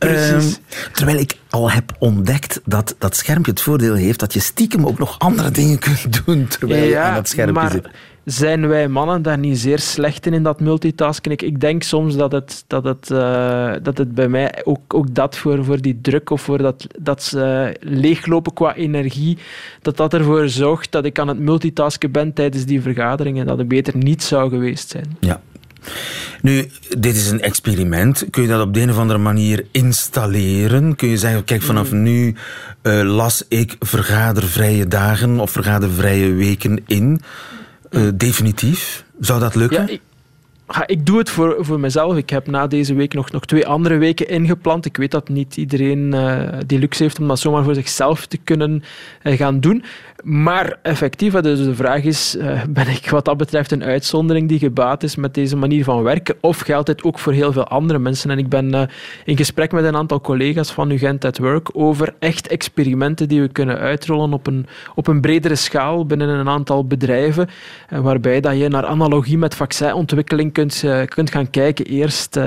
Uh, 0.06 0.38
terwijl 0.92 1.18
ik 1.18 1.38
al 1.50 1.72
heb 1.72 1.96
ontdekt 2.00 2.62
dat 2.66 2.96
dat 2.98 3.16
schermpje 3.16 3.52
het 3.52 3.62
voordeel 3.62 3.94
heeft 3.94 4.20
dat 4.20 4.34
je 4.34 4.40
stiekem 4.40 4.86
ook 4.86 5.00
nog 5.00 5.20
andere 5.20 5.52
dingen 5.52 5.80
kunt 5.80 6.26
doen 6.26 6.48
terwijl 6.48 6.88
je 6.88 6.98
aan 6.98 7.14
dat 7.14 7.28
schermpje 7.28 7.62
maar 7.62 7.72
zit 7.72 7.88
zijn 8.32 8.68
wij 8.68 8.88
mannen 8.88 9.22
daar 9.22 9.38
niet 9.38 9.60
zeer 9.60 9.80
slecht 9.80 10.26
in, 10.26 10.34
in 10.34 10.44
dat 10.44 10.60
multitasken? 10.60 11.32
Ik, 11.32 11.42
ik 11.42 11.60
denk 11.60 11.84
soms 11.84 12.16
dat 12.16 12.32
het, 12.32 12.64
dat 12.68 12.84
het, 12.84 13.10
uh, 13.10 13.74
dat 13.84 13.98
het 13.98 14.16
bij 14.16 14.28
mij 14.28 14.62
ook, 14.64 14.94
ook 14.94 15.16
dat 15.16 15.38
voor, 15.38 15.66
voor 15.66 15.82
die 15.82 16.00
druk 16.02 16.30
of 16.30 16.42
voor 16.42 16.58
dat, 16.58 16.88
dat 17.00 17.32
uh, 17.36 17.68
leeglopen 17.80 18.54
qua 18.54 18.76
energie, 18.76 19.38
dat 19.82 19.98
dat 19.98 20.14
ervoor 20.14 20.50
zorgt 20.50 20.92
dat 20.92 21.06
ik 21.06 21.20
aan 21.20 21.28
het 21.28 21.40
multitasken 21.40 22.12
ben 22.12 22.34
tijdens 22.34 22.66
die 22.66 22.82
vergaderingen, 22.82 23.46
dat 23.46 23.58
het 23.58 23.68
beter 23.68 23.98
niet 23.98 24.24
zou 24.24 24.50
geweest 24.50 24.90
zijn. 24.90 25.18
Ja, 25.20 25.42
nu, 26.42 26.70
dit 26.98 27.16
is 27.16 27.30
een 27.30 27.42
experiment. 27.42 28.26
Kun 28.30 28.42
je 28.42 28.48
dat 28.48 28.62
op 28.62 28.74
de 28.74 28.82
een 28.82 28.90
of 28.90 28.98
andere 28.98 29.20
manier 29.20 29.66
installeren? 29.72 30.96
Kun 30.96 31.08
je 31.08 31.18
zeggen, 31.18 31.44
kijk, 31.44 31.62
vanaf 31.62 31.92
mm. 31.92 32.02
nu 32.02 32.36
uh, 32.84 33.02
las 33.02 33.46
ik 33.48 33.76
vergadervrije 33.80 34.88
dagen 34.88 35.40
of 35.40 35.52
vergadervrije 35.52 36.34
weken 36.34 36.80
in. 36.88 37.22
Uh, 37.92 38.10
definitief? 38.16 39.06
Zou 39.20 39.40
dat 39.40 39.56
lukken? 39.56 39.88
Ja, 39.88 39.88
ik, 39.88 40.02
ik 40.86 41.06
doe 41.06 41.18
het 41.18 41.30
voor, 41.30 41.56
voor 41.60 41.80
mezelf. 41.80 42.18
Ik 42.18 42.30
heb 42.30 42.48
na 42.48 42.68
deze 42.68 42.94
week 42.94 43.14
nog, 43.14 43.32
nog 43.32 43.46
twee 43.46 43.68
andere 43.68 43.98
weken 43.98 44.28
ingepland. 44.28 44.86
Ik 44.86 44.98
weet 44.98 45.12
dat 45.12 45.30
niet 45.30 45.58
iedereen 45.58 46.14
uh, 46.14 46.50
die 46.66 46.80
luxe 46.80 47.04
heeft 47.04 47.20
om 47.20 47.28
dat 47.28 47.40
zomaar 47.40 47.64
voor 47.64 47.76
zichzelf 47.76 48.26
te 48.26 48.38
kunnen 48.38 48.84
uh, 49.24 49.38
gaan 49.38 49.60
doen. 49.60 49.84
Maar 50.24 50.78
effectief, 50.82 51.34
dus 51.34 51.64
de 51.64 51.76
vraag 51.76 52.04
is, 52.04 52.36
uh, 52.36 52.64
ben 52.70 52.88
ik 52.88 53.10
wat 53.10 53.26
dat 53.26 53.38
betreft 53.38 53.72
een 53.72 53.84
uitzondering 53.84 54.48
die 54.48 54.60
gebaat 54.60 55.04
is 55.04 55.16
met 55.16 55.34
deze 55.34 55.58
manier 55.58 55.84
van 55.84 56.04
werken? 56.04 56.36
Of 56.42 56.60
geldt 56.60 56.86
dit 56.86 57.04
ook 57.04 57.20
voor 57.20 57.34
heel 57.34 57.52
veel 57.52 57.68
andere 57.68 58.00
mensen? 58.00 58.30
En 58.30 58.38
ik 58.38 58.50
ben 58.50 58.90
in 59.26 59.38
gesprek 59.38 59.72
met 59.72 59.84
een 59.84 59.96
aantal 59.96 60.22
collega's 60.22 60.72
van 60.72 60.92
UGent 60.92 61.26
at 61.26 61.38
Work 61.38 61.70
over 61.74 62.14
echt 62.20 62.48
experimenten 62.48 63.28
die 63.28 63.42
we 63.42 63.48
kunnen 63.48 63.78
uitrollen 63.78 64.34
op 64.34 64.48
een, 64.48 64.66
op 64.96 65.08
een 65.08 65.22
bredere 65.22 65.56
schaal 65.56 66.06
binnen 66.06 66.30
een 66.30 66.50
aantal 66.50 66.86
bedrijven, 66.86 67.50
waarbij 67.90 68.40
dat 68.40 68.58
je 68.58 68.68
naar 68.68 68.86
analogie 68.86 69.38
met 69.38 69.56
vaccinontwikkeling 69.56 70.54
kunt, 70.54 70.84
kunt 71.08 71.32
gaan 71.32 71.50
kijken 71.50 71.86
eerst 71.86 72.40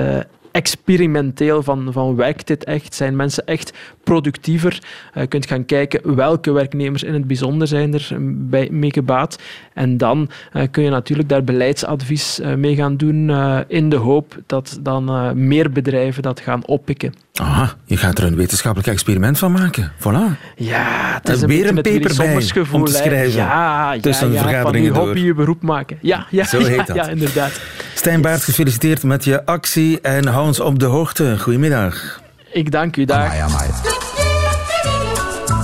experimenteel 0.55 1.63
van, 1.63 1.87
van 1.91 2.15
werkt 2.15 2.47
dit 2.47 2.63
echt? 2.63 2.93
Zijn 2.93 3.15
mensen 3.15 3.45
echt 3.45 3.73
productiever? 4.03 4.79
Je 5.13 5.21
uh, 5.21 5.27
kunt 5.27 5.47
gaan 5.47 5.65
kijken 5.65 6.15
welke 6.15 6.51
werknemers 6.51 7.03
in 7.03 7.13
het 7.13 7.27
bijzonder 7.27 7.67
zijn 7.67 7.93
er 7.93 8.07
bij, 8.21 8.69
mee 8.71 8.91
gebaat. 8.91 9.39
En 9.73 9.97
dan 9.97 10.29
uh, 10.53 10.63
kun 10.71 10.83
je 10.83 10.89
natuurlijk 10.89 11.29
daar 11.29 11.43
beleidsadvies 11.43 12.39
uh, 12.39 12.53
mee 12.53 12.75
gaan 12.75 12.97
doen 12.97 13.29
in 13.67 13.89
de 13.89 13.95
hoop 13.95 14.37
dat 14.45 14.79
dan 14.81 15.31
meer 15.47 15.71
bedrijven 15.71 16.23
dat 16.23 16.39
gaan 16.39 16.65
oppikken. 16.65 17.13
Aha, 17.33 17.73
je 17.85 17.97
gaat 17.97 18.17
er 18.17 18.23
een 18.23 18.35
wetenschappelijk 18.35 18.89
experiment 18.89 19.37
van 19.37 19.51
maken. 19.51 19.91
Voilà. 19.99 20.53
Ja, 20.55 21.19
het 21.21 21.29
is 21.29 21.41
een 21.41 21.47
weer 21.47 21.67
een 21.67 21.75
paper 21.75 22.15
bij 22.17 22.65
om 22.71 22.85
te 22.85 22.91
schrijven. 22.91 23.39
Ja, 23.39 23.97
tussen 23.99 24.31
ja, 24.31 24.41
vergaderingen 24.41 24.93
van 24.93 25.01
je 25.01 25.07
hobby 25.07 25.25
je 25.25 25.33
beroep 25.33 25.61
maken. 25.61 25.97
Ja, 26.01 26.27
ja, 26.29 26.43
Zo 26.45 26.57
heet 26.57 26.75
ja, 26.75 26.83
dat. 26.83 26.95
ja 26.95 27.07
inderdaad. 27.07 27.61
Stijn 28.05 28.21
Baert, 28.21 28.43
gefeliciteerd 28.43 29.03
met 29.03 29.23
je 29.23 29.45
actie 29.45 30.01
en 30.01 30.27
hou 30.27 30.45
ons 30.45 30.59
op 30.59 30.79
de 30.79 30.85
hoogte. 30.85 31.39
Goedemiddag. 31.39 32.21
Ik 32.51 32.71
dank 32.71 32.95
u, 32.95 33.05
dag. 33.05 33.17
Amai, 33.17 33.39
amai. 33.39 33.69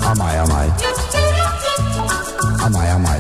Amai, 0.04 0.38
amai. 0.38 0.69
Amai, 2.58 2.89
amai. 2.89 3.19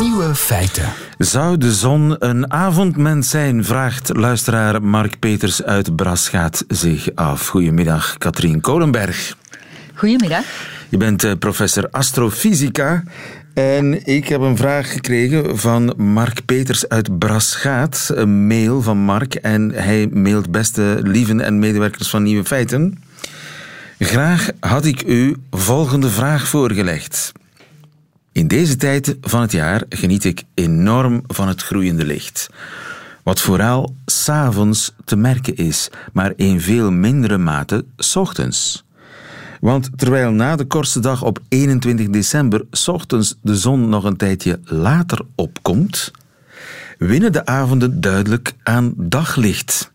Nieuwe 0.00 0.34
feiten. 0.34 0.92
Zou 1.18 1.58
de 1.58 1.72
zon 1.72 2.16
een 2.18 2.52
avondmens 2.52 3.30
zijn, 3.30 3.64
vraagt 3.64 4.16
luisteraar 4.16 4.82
Mark 4.82 5.18
Peters 5.18 5.62
uit 5.62 5.96
Brasgaat 5.96 6.64
zich 6.68 7.08
af. 7.14 7.48
Goedemiddag, 7.48 8.18
Katrien 8.18 8.60
Kolenberg. 8.60 9.36
Goedemiddag. 9.94 10.44
Je 10.88 10.96
bent 10.96 11.24
eh, 11.24 11.32
professor 11.38 11.88
astrofysica 11.90 13.02
en 13.56 14.06
ik 14.06 14.28
heb 14.28 14.40
een 14.40 14.56
vraag 14.56 14.92
gekregen 14.92 15.58
van 15.58 15.94
Mark 15.96 16.44
Peters 16.44 16.88
uit 16.88 17.18
Brasgaat. 17.18 18.10
Een 18.14 18.46
mail 18.46 18.82
van 18.82 18.98
Mark 18.98 19.34
en 19.34 19.70
hij 19.70 20.06
mailt 20.06 20.50
beste 20.50 20.98
lieven 21.02 21.40
en 21.40 21.58
medewerkers 21.58 22.10
van 22.10 22.22
Nieuwe 22.22 22.44
Feiten. 22.44 23.02
Graag 23.98 24.50
had 24.60 24.84
ik 24.84 25.02
u 25.02 25.36
volgende 25.50 26.10
vraag 26.10 26.48
voorgelegd. 26.48 27.32
In 28.32 28.48
deze 28.48 28.76
tijd 28.76 29.16
van 29.20 29.40
het 29.40 29.52
jaar 29.52 29.82
geniet 29.88 30.24
ik 30.24 30.42
enorm 30.54 31.22
van 31.26 31.48
het 31.48 31.62
groeiende 31.62 32.04
licht. 32.04 32.48
Wat 33.22 33.40
vooral 33.40 33.94
s'avonds 34.06 34.92
te 35.04 35.16
merken 35.16 35.56
is, 35.56 35.90
maar 36.12 36.32
in 36.36 36.60
veel 36.60 36.90
mindere 36.90 37.38
mate 37.38 37.84
s 37.96 38.16
ochtends. 38.16 38.85
Want 39.60 39.90
terwijl 39.96 40.30
na 40.30 40.56
de 40.56 40.64
kortste 40.64 41.00
dag 41.00 41.22
op 41.22 41.38
21 41.48 42.08
december 42.08 42.64
s 42.70 42.88
ochtends 42.88 43.36
de 43.42 43.56
zon 43.56 43.88
nog 43.88 44.04
een 44.04 44.16
tijdje 44.16 44.60
later 44.64 45.20
opkomt, 45.34 46.10
winnen 46.98 47.32
de 47.32 47.46
avonden 47.46 48.00
duidelijk 48.00 48.54
aan 48.62 48.92
daglicht. 48.96 49.90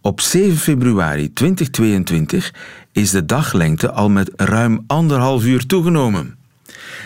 Op 0.00 0.20
7 0.20 0.56
februari 0.56 1.32
2022 1.32 2.54
is 2.92 3.10
de 3.10 3.26
daglengte 3.26 3.92
al 3.92 4.08
met 4.08 4.30
ruim 4.36 4.84
anderhalf 4.86 5.44
uur 5.44 5.66
toegenomen. 5.66 6.36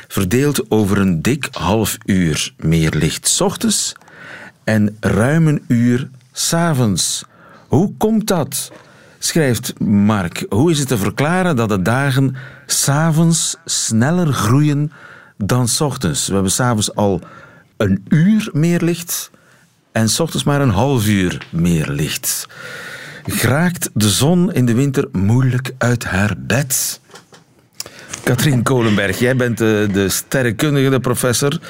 Verdeeld 0.09 0.71
over 0.71 0.99
een 0.99 1.23
dik 1.23 1.49
half 1.51 1.99
uur 2.05 2.55
meer 2.57 2.91
licht 2.91 3.29
s 3.29 3.41
ochtends 3.41 3.93
en 4.65 4.97
ruim 5.01 5.47
een 5.47 5.65
uur 5.69 6.09
s'avonds. 6.33 7.25
Hoe 7.69 7.93
komt 7.97 8.27
dat? 8.27 8.73
Schrijft 9.25 9.81
Mark. 9.81 10.47
Hoe 10.49 10.71
is 10.71 10.79
het 10.79 10.89
te 10.89 10.99
verklaren 10.99 11.57
dat 11.57 11.69
de 11.69 11.83
dagen 11.83 12.37
s'avonds 12.67 13.57
sneller 13.65 14.33
groeien 14.33 14.93
dan 15.37 15.69
s 15.69 15.81
ochtends? 15.81 16.27
We 16.27 16.33
hebben 16.33 16.51
s'avonds 16.51 16.95
al 16.95 17.21
een 17.77 18.05
uur 18.09 18.51
meer 18.53 18.81
licht 18.81 19.31
en 19.93 20.09
s 20.09 20.21
ochtends 20.21 20.45
maar 20.45 20.61
een 20.61 20.71
half 20.71 21.07
uur 21.07 21.47
meer 21.51 21.89
licht. 21.91 22.49
Graakt 23.27 23.91
de 23.95 24.09
zon 24.09 24.53
in 24.53 24.67
de 24.67 24.75
winter 24.75 25.09
moeilijk 25.13 25.71
uit 25.79 26.05
haar 26.05 26.35
bed? 26.39 27.01
Katrien 28.23 28.63
Kolenberg, 28.63 29.19
jij 29.19 29.37
bent 29.37 29.59
de, 29.59 29.89
de 29.93 30.09
sterrenkundige, 30.09 30.91
de 30.91 31.01
professor. 31.01 31.61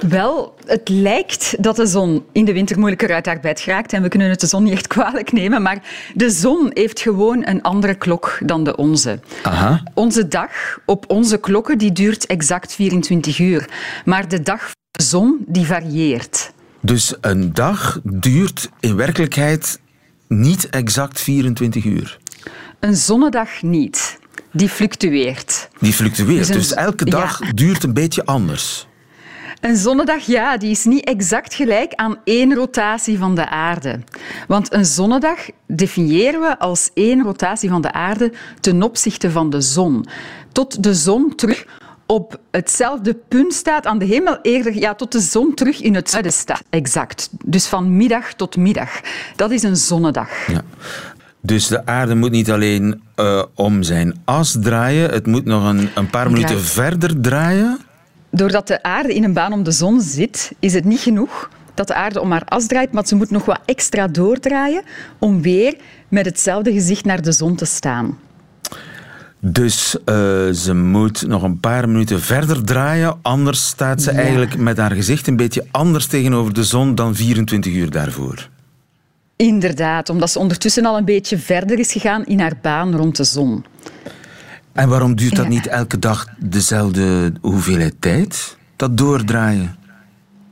Wel, 0.00 0.54
het 0.66 0.88
lijkt 0.88 1.54
dat 1.62 1.76
de 1.76 1.86
zon 1.86 2.24
in 2.32 2.44
de 2.44 2.52
winter 2.52 2.78
moeilijker 2.78 3.12
uit 3.14 3.26
haar 3.26 3.40
bed 3.40 3.60
geraakt. 3.60 3.92
En 3.92 4.02
we 4.02 4.08
kunnen 4.08 4.28
het 4.28 4.40
de 4.40 4.46
zon 4.46 4.62
niet 4.62 4.72
echt 4.72 4.86
kwalijk 4.86 5.32
nemen. 5.32 5.62
Maar 5.62 5.82
de 6.14 6.30
zon 6.30 6.70
heeft 6.72 7.00
gewoon 7.00 7.46
een 7.46 7.62
andere 7.62 7.94
klok 7.94 8.38
dan 8.44 8.64
de 8.64 8.76
onze. 8.76 9.20
Aha. 9.42 9.82
Onze 9.94 10.28
dag 10.28 10.78
op 10.86 11.04
onze 11.10 11.38
klokken 11.38 11.78
die 11.78 11.92
duurt 11.92 12.26
exact 12.26 12.74
24 12.74 13.38
uur. 13.38 13.68
Maar 14.04 14.28
de 14.28 14.42
dag 14.42 14.60
van 14.60 14.72
de 14.90 15.02
zon 15.02 15.44
die 15.46 15.66
varieert. 15.66 16.52
Dus 16.80 17.14
een 17.20 17.52
dag 17.52 18.00
duurt 18.02 18.70
in 18.80 18.96
werkelijkheid 18.96 19.80
niet 20.28 20.68
exact 20.70 21.20
24 21.20 21.84
uur. 21.84 22.18
Een 22.80 22.96
zonnedag 22.96 23.62
niet. 23.62 24.18
Die 24.52 24.68
fluctueert. 24.68 25.68
Die 25.80 25.92
fluctueert. 25.92 26.38
Dus 26.38 26.48
een- 26.48 26.54
Dus 26.54 26.72
elke 26.74 27.04
dag 27.04 27.40
ja. 27.44 27.52
duurt 27.52 27.82
een 27.82 27.92
beetje 27.94 28.24
anders. 28.24 28.86
Een 29.64 29.76
zonnedag, 29.76 30.26
ja, 30.26 30.56
die 30.56 30.70
is 30.70 30.84
niet 30.84 31.04
exact 31.04 31.54
gelijk 31.54 31.94
aan 31.94 32.16
één 32.24 32.54
rotatie 32.54 33.18
van 33.18 33.34
de 33.34 33.48
aarde. 33.48 34.00
Want 34.48 34.72
een 34.72 34.84
zonnedag 34.84 35.38
definiëren 35.66 36.40
we 36.40 36.58
als 36.58 36.90
één 36.94 37.22
rotatie 37.22 37.68
van 37.68 37.82
de 37.82 37.92
aarde 37.92 38.32
ten 38.60 38.82
opzichte 38.82 39.30
van 39.30 39.50
de 39.50 39.60
zon. 39.60 40.06
Tot 40.52 40.82
de 40.82 40.94
zon 40.94 41.34
terug 41.34 41.66
op 42.06 42.40
hetzelfde 42.50 43.14
punt 43.28 43.52
staat 43.52 43.86
aan 43.86 43.98
de 43.98 44.04
hemel, 44.04 44.38
eerder 44.42 44.74
ja, 44.74 44.94
tot 44.94 45.12
de 45.12 45.20
zon 45.20 45.54
terug 45.54 45.80
in 45.80 45.94
het 45.94 46.10
zuiden 46.10 46.32
staat. 46.32 46.62
Exact. 46.70 47.30
Dus 47.44 47.66
van 47.66 47.96
middag 47.96 48.34
tot 48.34 48.56
middag. 48.56 49.00
Dat 49.36 49.50
is 49.50 49.62
een 49.62 49.76
zonnedag. 49.76 50.46
Ja. 50.46 50.62
Dus 51.40 51.66
de 51.66 51.86
aarde 51.86 52.14
moet 52.14 52.30
niet 52.30 52.50
alleen 52.50 53.02
eh, 53.14 53.42
om 53.54 53.82
zijn 53.82 54.20
as 54.24 54.56
draaien, 54.60 55.10
het 55.10 55.26
moet 55.26 55.44
nog 55.44 55.68
een, 55.68 55.90
een 55.94 56.10
paar 56.10 56.30
minuten 56.30 56.60
verder 56.60 57.20
draaien. 57.20 57.78
Doordat 58.34 58.66
de 58.66 58.82
aarde 58.82 59.14
in 59.14 59.24
een 59.24 59.32
baan 59.32 59.52
om 59.52 59.62
de 59.62 59.70
zon 59.70 60.00
zit, 60.00 60.52
is 60.58 60.74
het 60.74 60.84
niet 60.84 61.00
genoeg 61.00 61.50
dat 61.74 61.86
de 61.86 61.94
aarde 61.94 62.20
om 62.20 62.30
haar 62.30 62.44
as 62.44 62.66
draait, 62.66 62.92
maar 62.92 63.06
ze 63.06 63.14
moet 63.16 63.30
nog 63.30 63.44
wat 63.44 63.60
extra 63.64 64.06
doordraaien 64.08 64.82
om 65.18 65.42
weer 65.42 65.76
met 66.08 66.24
hetzelfde 66.24 66.72
gezicht 66.72 67.04
naar 67.04 67.22
de 67.22 67.32
zon 67.32 67.54
te 67.56 67.64
staan. 67.64 68.18
Dus 69.40 69.96
eh, 70.04 70.14
ze 70.50 70.74
moet 70.74 71.26
nog 71.26 71.42
een 71.42 71.60
paar 71.60 71.88
minuten 71.88 72.20
verder 72.20 72.64
draaien, 72.64 73.18
anders 73.22 73.66
staat 73.66 74.02
ze 74.02 74.12
Ja. 74.12 74.18
eigenlijk 74.18 74.56
met 74.56 74.76
haar 74.76 74.92
gezicht 74.94 75.26
een 75.26 75.36
beetje 75.36 75.66
anders 75.70 76.06
tegenover 76.06 76.54
de 76.54 76.64
zon 76.64 76.94
dan 76.94 77.14
24 77.14 77.72
uur 77.72 77.90
daarvoor. 77.90 78.48
Inderdaad, 79.36 80.08
omdat 80.08 80.30
ze 80.30 80.38
ondertussen 80.38 80.84
al 80.84 80.96
een 80.96 81.04
beetje 81.04 81.38
verder 81.38 81.78
is 81.78 81.92
gegaan 81.92 82.24
in 82.24 82.40
haar 82.40 82.56
baan 82.62 82.96
rond 82.96 83.16
de 83.16 83.24
zon. 83.24 83.64
En 84.74 84.88
waarom 84.88 85.14
duurt 85.16 85.36
dat 85.36 85.44
Ja. 85.44 85.50
niet 85.50 85.66
elke 85.66 85.98
dag 85.98 86.26
dezelfde 86.38 87.32
hoeveelheid 87.40 87.94
tijd? 87.98 88.56
Dat 88.76 88.96
doordraaien. 88.98 89.76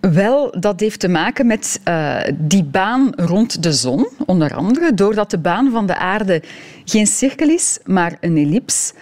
Wel, 0.00 0.54
dat 0.60 0.80
heeft 0.80 1.00
te 1.00 1.08
maken 1.08 1.46
met 1.46 1.80
eh, 1.84 2.16
die 2.34 2.64
baan 2.64 3.12
rond 3.16 3.62
de 3.62 3.72
zon, 3.72 4.08
onder 4.26 4.54
andere. 4.54 4.94
Doordat 4.94 5.30
de 5.30 5.38
baan 5.38 5.70
van 5.70 5.86
de 5.86 5.96
aarde 5.96 6.42
geen 6.84 7.06
cirkel 7.06 7.48
is, 7.48 7.78
maar 7.84 8.16
een 8.20 8.36
ellips, 8.36 8.92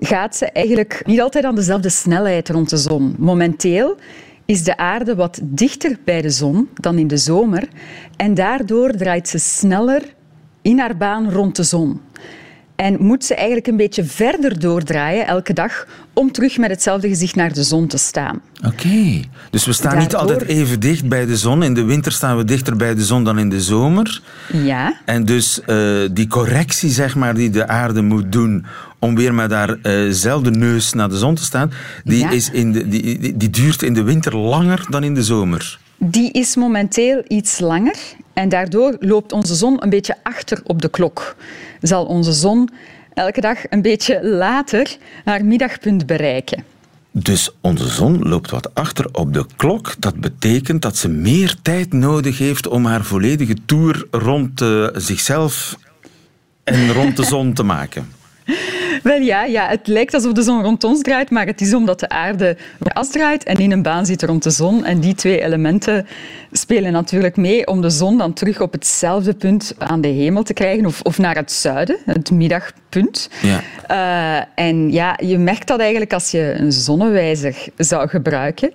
gaat 0.00 0.36
ze 0.36 0.46
eigenlijk 0.52 1.02
niet 1.06 1.20
altijd 1.20 1.44
aan 1.44 1.54
dezelfde 1.54 1.88
snelheid 1.88 2.48
rond 2.48 2.70
de 2.70 2.76
zon. 2.76 3.14
Momenteel 3.18 3.96
is 4.44 4.64
de 4.64 4.76
aarde 4.76 5.14
wat 5.14 5.40
dichter 5.42 5.98
bij 6.04 6.22
de 6.22 6.30
zon 6.30 6.68
dan 6.74 6.98
in 6.98 7.06
de 7.06 7.16
zomer 7.16 7.68
en 8.16 8.34
daardoor 8.34 8.90
draait 8.90 9.28
ze 9.28 9.38
sneller 9.38 10.02
in 10.62 10.78
haar 10.78 10.96
baan 10.96 11.30
rond 11.30 11.56
de 11.56 11.62
zon. 11.62 12.00
En 12.78 12.96
moet 13.00 13.24
ze 13.24 13.34
eigenlijk 13.34 13.66
een 13.66 13.76
beetje 13.76 14.04
verder 14.04 14.60
doordraaien 14.60 15.26
elke 15.26 15.52
dag 15.52 15.86
om 16.12 16.32
terug 16.32 16.58
met 16.58 16.70
hetzelfde 16.70 17.08
gezicht 17.08 17.34
naar 17.34 17.52
de 17.52 17.62
zon 17.62 17.86
te 17.86 17.98
staan. 17.98 18.40
Oké. 18.66 19.20
Dus 19.50 19.64
we 19.64 19.72
staan 19.72 19.98
niet 19.98 20.14
altijd 20.14 20.42
even 20.42 20.80
dicht 20.80 21.08
bij 21.08 21.26
de 21.26 21.36
zon. 21.36 21.62
In 21.62 21.74
de 21.74 21.84
winter 21.84 22.12
staan 22.12 22.36
we 22.36 22.44
dichter 22.44 22.76
bij 22.76 22.94
de 22.94 23.04
zon 23.04 23.24
dan 23.24 23.38
in 23.38 23.48
de 23.48 23.60
zomer. 23.60 24.22
Ja, 24.52 25.00
En 25.04 25.24
dus 25.24 25.60
eh, 25.64 25.76
die 26.12 26.26
correctie 26.26 26.90
zeg 26.90 27.14
maar, 27.14 27.34
die 27.34 27.50
de 27.50 27.68
aarde 27.68 28.02
moet 28.02 28.32
doen 28.32 28.66
om 28.98 29.14
weer 29.16 29.34
met 29.34 29.50
haarzelfde 29.52 30.50
neus 30.50 30.92
naar 30.92 31.08
de 31.08 31.18
zon 31.18 31.34
te 31.34 31.44
staan, 31.44 31.72
die, 32.04 32.18
Ja. 32.18 32.30
is 32.30 32.50
in 32.50 32.72
de, 32.72 32.88
die, 32.88 33.18
die, 33.18 33.36
die 33.36 33.50
duurt 33.50 33.82
in 33.82 33.94
de 33.94 34.02
winter 34.02 34.36
langer 34.36 34.86
dan 34.90 35.04
in 35.04 35.14
de 35.14 35.22
zomer. 35.22 35.78
Die 35.96 36.32
is 36.32 36.56
momenteel 36.56 37.22
iets 37.28 37.58
langer 37.58 37.96
en 38.32 38.48
daardoor 38.48 38.96
loopt 39.00 39.32
onze 39.32 39.54
zon 39.54 39.82
een 39.82 39.90
beetje 39.90 40.14
achter 40.22 40.60
op 40.64 40.82
de 40.82 40.88
klok. 40.90 41.36
Zal 41.80 42.04
onze 42.04 42.32
zon 42.32 42.68
elke 43.14 43.40
dag 43.40 43.58
een 43.70 43.82
beetje 43.82 44.26
later 44.26 44.96
haar 45.24 45.44
middagpunt 45.44 46.06
bereiken. 46.06 46.64
Dus 47.10 47.50
onze 47.60 47.88
zon 47.88 48.18
loopt 48.18 48.50
wat 48.50 48.74
achter 48.74 49.06
op 49.12 49.32
de 49.32 49.46
klok. 49.56 49.94
Dat 49.98 50.14
betekent 50.14 50.82
dat 50.82 50.96
ze 50.96 51.08
meer 51.08 51.54
tijd 51.62 51.92
nodig 51.92 52.38
heeft 52.38 52.66
om 52.66 52.84
haar 52.84 53.04
volledige 53.04 53.56
tour 53.66 54.06
rond 54.10 54.60
eh, 54.60 54.86
zichzelf 54.94 55.76
en 56.64 56.92
rond 56.92 57.16
de 57.16 57.24
zon 57.24 57.52
te 57.52 57.62
maken. 57.62 58.12
Wel 59.02 59.20
ja, 59.20 59.44
ja, 59.44 59.68
het 59.68 59.86
lijkt 59.86 60.14
alsof 60.14 60.32
de 60.32 60.42
zon 60.42 60.62
rond 60.62 60.84
ons 60.84 61.00
draait, 61.02 61.30
maar 61.30 61.46
het 61.46 61.60
is 61.60 61.74
omdat 61.74 62.00
de 62.00 62.08
aarde 62.08 62.56
as 62.92 63.10
draait 63.10 63.44
en 63.44 63.56
in 63.56 63.72
een 63.72 63.82
baan 63.82 64.06
zit 64.06 64.22
rond 64.22 64.42
de 64.42 64.50
zon. 64.50 64.84
En 64.84 65.00
die 65.00 65.14
twee 65.14 65.42
elementen 65.42 66.06
spelen 66.52 66.92
natuurlijk 66.92 67.36
mee 67.36 67.66
om 67.66 67.80
de 67.80 67.90
zon 67.90 68.18
dan 68.18 68.32
terug 68.32 68.60
op 68.60 68.72
hetzelfde 68.72 69.34
punt 69.34 69.74
aan 69.78 70.00
de 70.00 70.08
hemel 70.08 70.42
te 70.42 70.52
krijgen, 70.52 70.86
of, 70.86 71.00
of 71.02 71.18
naar 71.18 71.34
het 71.34 71.52
zuiden, 71.52 71.96
het 72.04 72.30
middagpunt. 72.30 73.30
Ja. 73.42 73.60
Eh, 73.86 74.64
en 74.64 74.92
ja, 74.92 75.18
je 75.22 75.38
merkt 75.38 75.66
dat 75.66 75.80
eigenlijk 75.80 76.12
als 76.12 76.30
je 76.30 76.54
een 76.58 76.72
zonnewijzer 76.72 77.56
zou 77.76 78.08
gebruiken. 78.08 78.72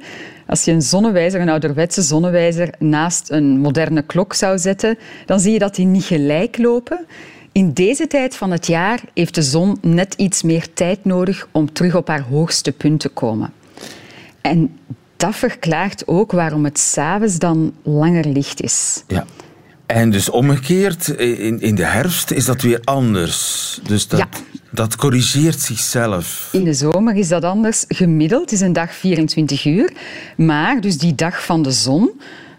Als 0.48 0.66
je 0.66 0.72
een 0.72 0.82
zonnewijzer, 0.82 1.42
een 1.42 1.50
ouderwetse 1.50 2.02
zonnewijzer, 2.02 2.70
naast 2.80 3.32
een 3.32 3.60
moderne 3.60 4.02
klok 4.02 4.34
zou 4.34 4.58
zetten, 4.58 4.98
dan 5.26 5.40
zie 5.40 5.52
je 5.52 5.60
dat 5.60 5.76
die 5.76 5.86
niet 5.86 6.04
gelijk 6.04 6.58
lopen. 6.58 7.06
In 7.54 7.74
deze 7.74 8.08
tijd 8.08 8.36
van 8.36 8.52
het 8.52 8.68
jaar 8.68 9.02
heeft 9.14 9.36
de 9.36 9.42
zon 9.42 9.78
net 9.82 10.14
iets 10.14 10.42
meer 10.44 10.74
tijd 10.74 11.06
nodig 11.06 11.48
om 11.52 11.74
terug 11.74 11.96
op 11.96 12.08
haar 12.08 12.22
hoogste 12.22 12.72
punt 12.72 13.00
te 13.00 13.10
komen. 13.10 13.54
En 14.42 14.78
dat 15.18 15.36
verklaart 15.36 16.08
ook 16.08 16.32
waarom 16.32 16.64
het 16.64 16.80
s'avonds 16.80 17.38
dan 17.40 17.74
langer 17.84 18.26
licht 18.28 18.62
is. 18.62 19.04
Ja. 19.08 19.26
En 19.86 20.10
dus 20.10 20.30
omgekeerd, 20.30 21.08
in, 21.08 21.62
in 21.62 21.76
de 21.76 21.86
herfst 21.86 22.32
is 22.32 22.46
dat 22.46 22.62
weer 22.62 22.80
anders. 22.84 23.80
Dus 23.88 24.08
dat, 24.08 24.20
Ja. 24.20 24.28
dat 24.72 24.96
corrigeert 24.96 25.60
zichzelf. 25.60 26.50
In 26.52 26.64
de 26.64 26.74
zomer 26.74 27.16
is 27.16 27.28
dat 27.28 27.44
anders. 27.44 27.86
Gemiddeld 27.88 28.52
is 28.52 28.60
een 28.62 28.74
dag 28.74 28.94
24 28.94 29.66
uur. 29.66 29.94
Maar 30.38 30.82
dus 30.82 30.98
die 30.98 31.16
dag 31.16 31.44
van 31.46 31.62
de 31.62 31.72
zon, 31.72 32.12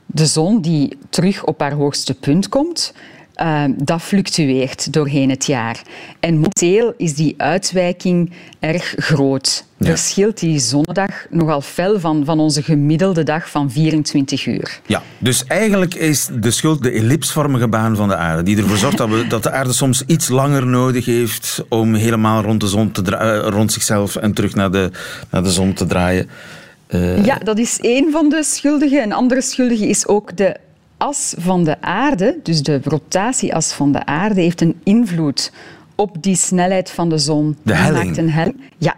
de 0.06 0.26
zon 0.26 0.60
die 0.60 0.98
terug 1.08 1.44
op 1.44 1.60
haar 1.60 1.72
hoogste 1.72 2.14
punt 2.14 2.48
komt, 2.48 2.92
uh, 3.42 3.64
dat 3.76 4.02
fluctueert 4.02 4.92
doorheen 4.92 5.30
het 5.30 5.46
jaar. 5.46 5.82
En 6.20 6.34
momenteel 6.34 6.94
is 6.96 7.14
die 7.14 7.34
uitwijking 7.36 8.32
erg 8.60 8.94
groot. 8.96 9.64
Ja. 9.76 9.86
Verschilt 9.86 10.40
die 10.40 10.58
zonnedag 10.58 11.26
nogal 11.30 11.60
fel 11.60 12.00
van, 12.00 12.24
van 12.24 12.40
onze 12.40 12.62
gemiddelde 12.62 13.22
dag 13.22 13.50
van 13.50 13.70
24 13.70 14.46
uur. 14.46 14.80
Ja, 14.86 15.02
dus 15.18 15.44
eigenlijk 15.46 15.94
is 15.94 16.28
de 16.40 16.50
schuld 16.50 16.82
de 16.82 16.90
ellipsvormige 16.90 17.68
baan 17.68 17.96
van 17.96 18.08
de 18.08 18.16
aarde, 18.16 18.42
die 18.42 18.56
ervoor 18.56 18.76
zorgt 18.76 18.98
dat, 18.98 19.08
we, 19.08 19.26
dat 19.26 19.42
de 19.42 19.50
aarde 19.50 19.72
soms 19.72 20.02
iets 20.06 20.28
langer 20.28 20.66
nodig 20.66 21.04
heeft 21.04 21.64
om 21.68 21.94
helemaal 21.94 22.42
rond, 22.42 22.60
de 22.60 22.68
zon 22.68 22.90
te 22.90 23.02
draaien, 23.02 23.42
rond 23.42 23.72
zichzelf 23.72 24.16
en 24.16 24.32
terug 24.32 24.54
naar 24.54 24.70
de, 24.70 24.90
naar 25.30 25.42
de 25.42 25.50
zon 25.50 25.72
te 25.72 25.86
draaien. 25.86 26.28
Uh... 26.88 27.24
Ja, 27.24 27.38
dat 27.38 27.58
is 27.58 27.80
één 27.80 28.10
van 28.10 28.28
de 28.28 28.44
schuldigen. 28.44 29.02
Een 29.02 29.12
andere 29.12 29.42
schuldige 29.42 29.88
is 29.88 30.06
ook 30.06 30.36
de 30.36 30.56
as 31.04 31.34
van 31.38 31.64
de 31.64 31.80
aarde, 31.80 32.38
dus 32.42 32.62
de 32.62 32.80
rotatieas 32.84 33.72
van 33.72 33.92
de 33.92 34.06
aarde, 34.06 34.40
heeft 34.40 34.60
een 34.60 34.80
invloed 34.82 35.52
op 35.94 36.22
die 36.22 36.36
snelheid 36.36 36.90
van 36.90 37.08
de 37.08 37.18
zon. 37.18 37.56
De 37.62 37.74
helling? 37.74 38.04
Maakt 38.04 38.16
een 38.16 38.30
helling. 38.30 38.60
Ja. 38.78 38.94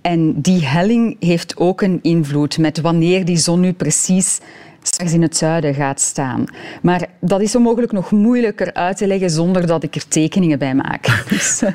En 0.00 0.40
die 0.40 0.66
helling 0.66 1.16
heeft 1.20 1.56
ook 1.56 1.80
een 1.80 1.98
invloed 2.02 2.58
met 2.58 2.80
wanneer 2.80 3.24
die 3.24 3.36
zon 3.36 3.60
nu 3.60 3.72
precies 3.72 4.40
straks 4.82 5.12
in 5.12 5.22
het 5.22 5.36
zuiden 5.36 5.74
gaat 5.74 6.00
staan. 6.00 6.44
Maar 6.82 7.08
dat 7.20 7.40
is 7.40 7.50
zo 7.50 7.60
mogelijk 7.60 7.92
nog 7.92 8.10
moeilijker 8.10 8.74
uit 8.74 8.96
te 8.96 9.06
leggen 9.06 9.30
zonder 9.30 9.66
dat 9.66 9.82
ik 9.82 9.94
er 9.94 10.08
tekeningen 10.08 10.58
bij 10.58 10.74
maak. 10.74 11.06
Dus, 11.28 11.62
eh, 11.62 11.72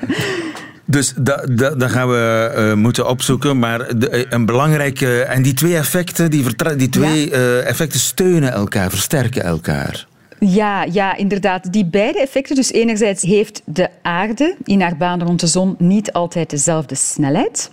dus 0.91 1.13
dat, 1.17 1.91
gaan 1.91 2.07
we 2.07 2.53
uh, 2.55 2.73
moeten 2.73 3.07
opzoeken. 3.07 3.59
Maar 3.59 3.99
de, 3.99 4.09
eh, 4.09 4.25
een 4.29 4.45
belangrijke. 4.45 5.21
En 5.21 5.41
die 5.41 5.53
twee 5.53 5.75
effecten, 5.75 6.31
die, 6.31 6.45
die 6.75 6.89
twee 6.89 7.29
ja. 7.29 7.37
uh, 7.37 7.67
effecten 7.67 7.99
steunen 7.99 8.51
elkaar, 8.51 8.89
versterken 8.89 9.43
elkaar. 9.43 10.07
Ja, 10.39 10.83
ja, 10.83 11.15
inderdaad. 11.15 11.73
Die 11.73 11.85
beide 11.85 12.19
effecten. 12.19 12.55
Dus 12.55 12.71
enerzijds 12.71 13.21
heeft 13.21 13.61
de 13.65 13.89
aarde 14.01 14.55
in 14.63 14.81
haar 14.81 14.97
baan 14.97 15.23
rond 15.23 15.39
de 15.39 15.47
zon 15.47 15.75
niet 15.77 16.13
altijd 16.13 16.49
dezelfde 16.49 16.95
snelheid. 16.95 17.71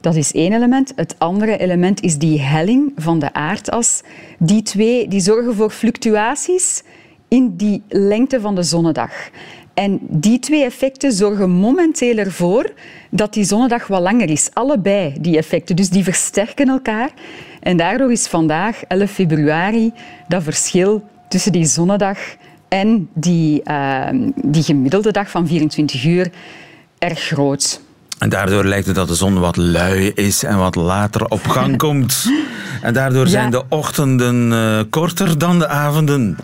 Dat 0.00 0.14
is 0.14 0.32
één 0.32 0.52
element. 0.52 0.92
Het 0.96 1.14
andere 1.18 1.58
element 1.58 2.00
is 2.00 2.18
die 2.18 2.40
helling 2.40 2.92
van 2.96 3.18
de 3.18 3.32
aardas. 3.32 4.02
Die 4.38 4.62
twee 4.62 5.08
die 5.08 5.20
zorgen 5.20 5.54
voor 5.54 5.70
fluctuaties 5.70 6.82
in 7.28 7.56
die 7.56 7.82
lengte 7.88 8.40
van 8.40 8.54
de 8.54 8.62
zonnedag. 8.62 9.12
En 9.80 9.98
die 10.08 10.38
twee 10.38 10.64
effecten 10.64 11.12
zorgen 11.12 11.50
momenteel 11.50 12.16
ervoor 12.16 12.70
dat 13.10 13.32
die 13.32 13.44
zonnedag 13.44 13.86
wat 13.86 14.00
langer 14.00 14.30
is. 14.30 14.50
Allebei 14.52 15.14
die 15.20 15.36
effecten. 15.36 15.76
Dus 15.76 15.88
die 15.88 16.04
versterken 16.04 16.68
elkaar. 16.68 17.10
En 17.60 17.76
daardoor 17.76 18.12
is 18.12 18.26
vandaag, 18.26 18.82
11 18.82 19.10
februari, 19.10 19.92
dat 20.28 20.42
verschil 20.42 21.04
tussen 21.28 21.52
die 21.52 21.64
zonnedag 21.64 22.18
en 22.68 23.08
die, 23.14 23.60
uh, 23.64 24.08
die 24.34 24.62
gemiddelde 24.62 25.10
dag 25.10 25.30
van 25.30 25.46
24 25.46 26.04
uur 26.04 26.30
erg 26.98 27.20
groot. 27.20 27.80
En 28.18 28.28
daardoor 28.28 28.64
lijkt 28.64 28.86
het 28.86 28.94
dat 28.94 29.08
de 29.08 29.14
zon 29.14 29.38
wat 29.38 29.56
lui 29.56 30.10
is 30.14 30.42
en 30.42 30.58
wat 30.58 30.74
later 30.74 31.24
op 31.24 31.46
gang 31.46 31.76
komt. 31.76 32.24
En 32.82 32.94
daardoor 32.94 33.24
ja. 33.24 33.30
zijn 33.30 33.50
de 33.50 33.62
ochtenden 33.68 34.52
uh, 34.52 34.80
korter 34.90 35.38
dan 35.38 35.58
de 35.58 35.68
avonden. 35.68 36.36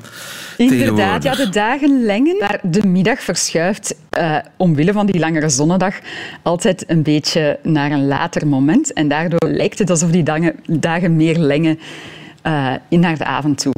Inderdaad, 0.57 1.23
ja, 1.23 1.35
de 1.35 1.49
dagen 1.49 2.05
lengen, 2.05 2.37
maar 2.39 2.59
de 2.63 2.87
middag 2.87 3.21
verschuift 3.21 3.95
uh, 4.19 4.37
omwille 4.57 4.93
van 4.93 5.07
die 5.07 5.21
langere 5.21 5.49
zonnedag 5.49 5.95
altijd 6.43 6.85
een 6.87 7.03
beetje 7.03 7.59
naar 7.63 7.91
een 7.91 8.07
later 8.07 8.47
moment. 8.47 8.93
En 8.93 9.09
daardoor 9.09 9.51
lijkt 9.51 9.79
het 9.79 9.91
alsof 9.91 10.11
die 10.11 10.23
dagen, 10.23 10.55
dagen 10.67 11.17
meer 11.17 11.39
lengen 11.39 11.79
uh, 12.47 12.75
naar 12.89 13.19
de 13.19 13.25
avond 13.25 13.59
toe. 13.59 13.73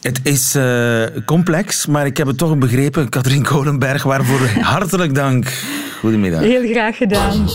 Het 0.00 0.20
is 0.22 0.54
uh, 0.56 1.04
complex, 1.24 1.86
maar 1.86 2.06
ik 2.06 2.16
heb 2.16 2.26
het 2.26 2.38
toch 2.38 2.58
begrepen. 2.58 3.08
Katrien 3.08 3.42
Kolenberg, 3.42 4.02
waarvoor 4.02 4.48
hartelijk 4.74 5.14
dank. 5.14 5.52
Goedemiddag. 6.00 6.40
Heel 6.40 6.68
graag 6.68 6.96
gedaan. 6.96 7.48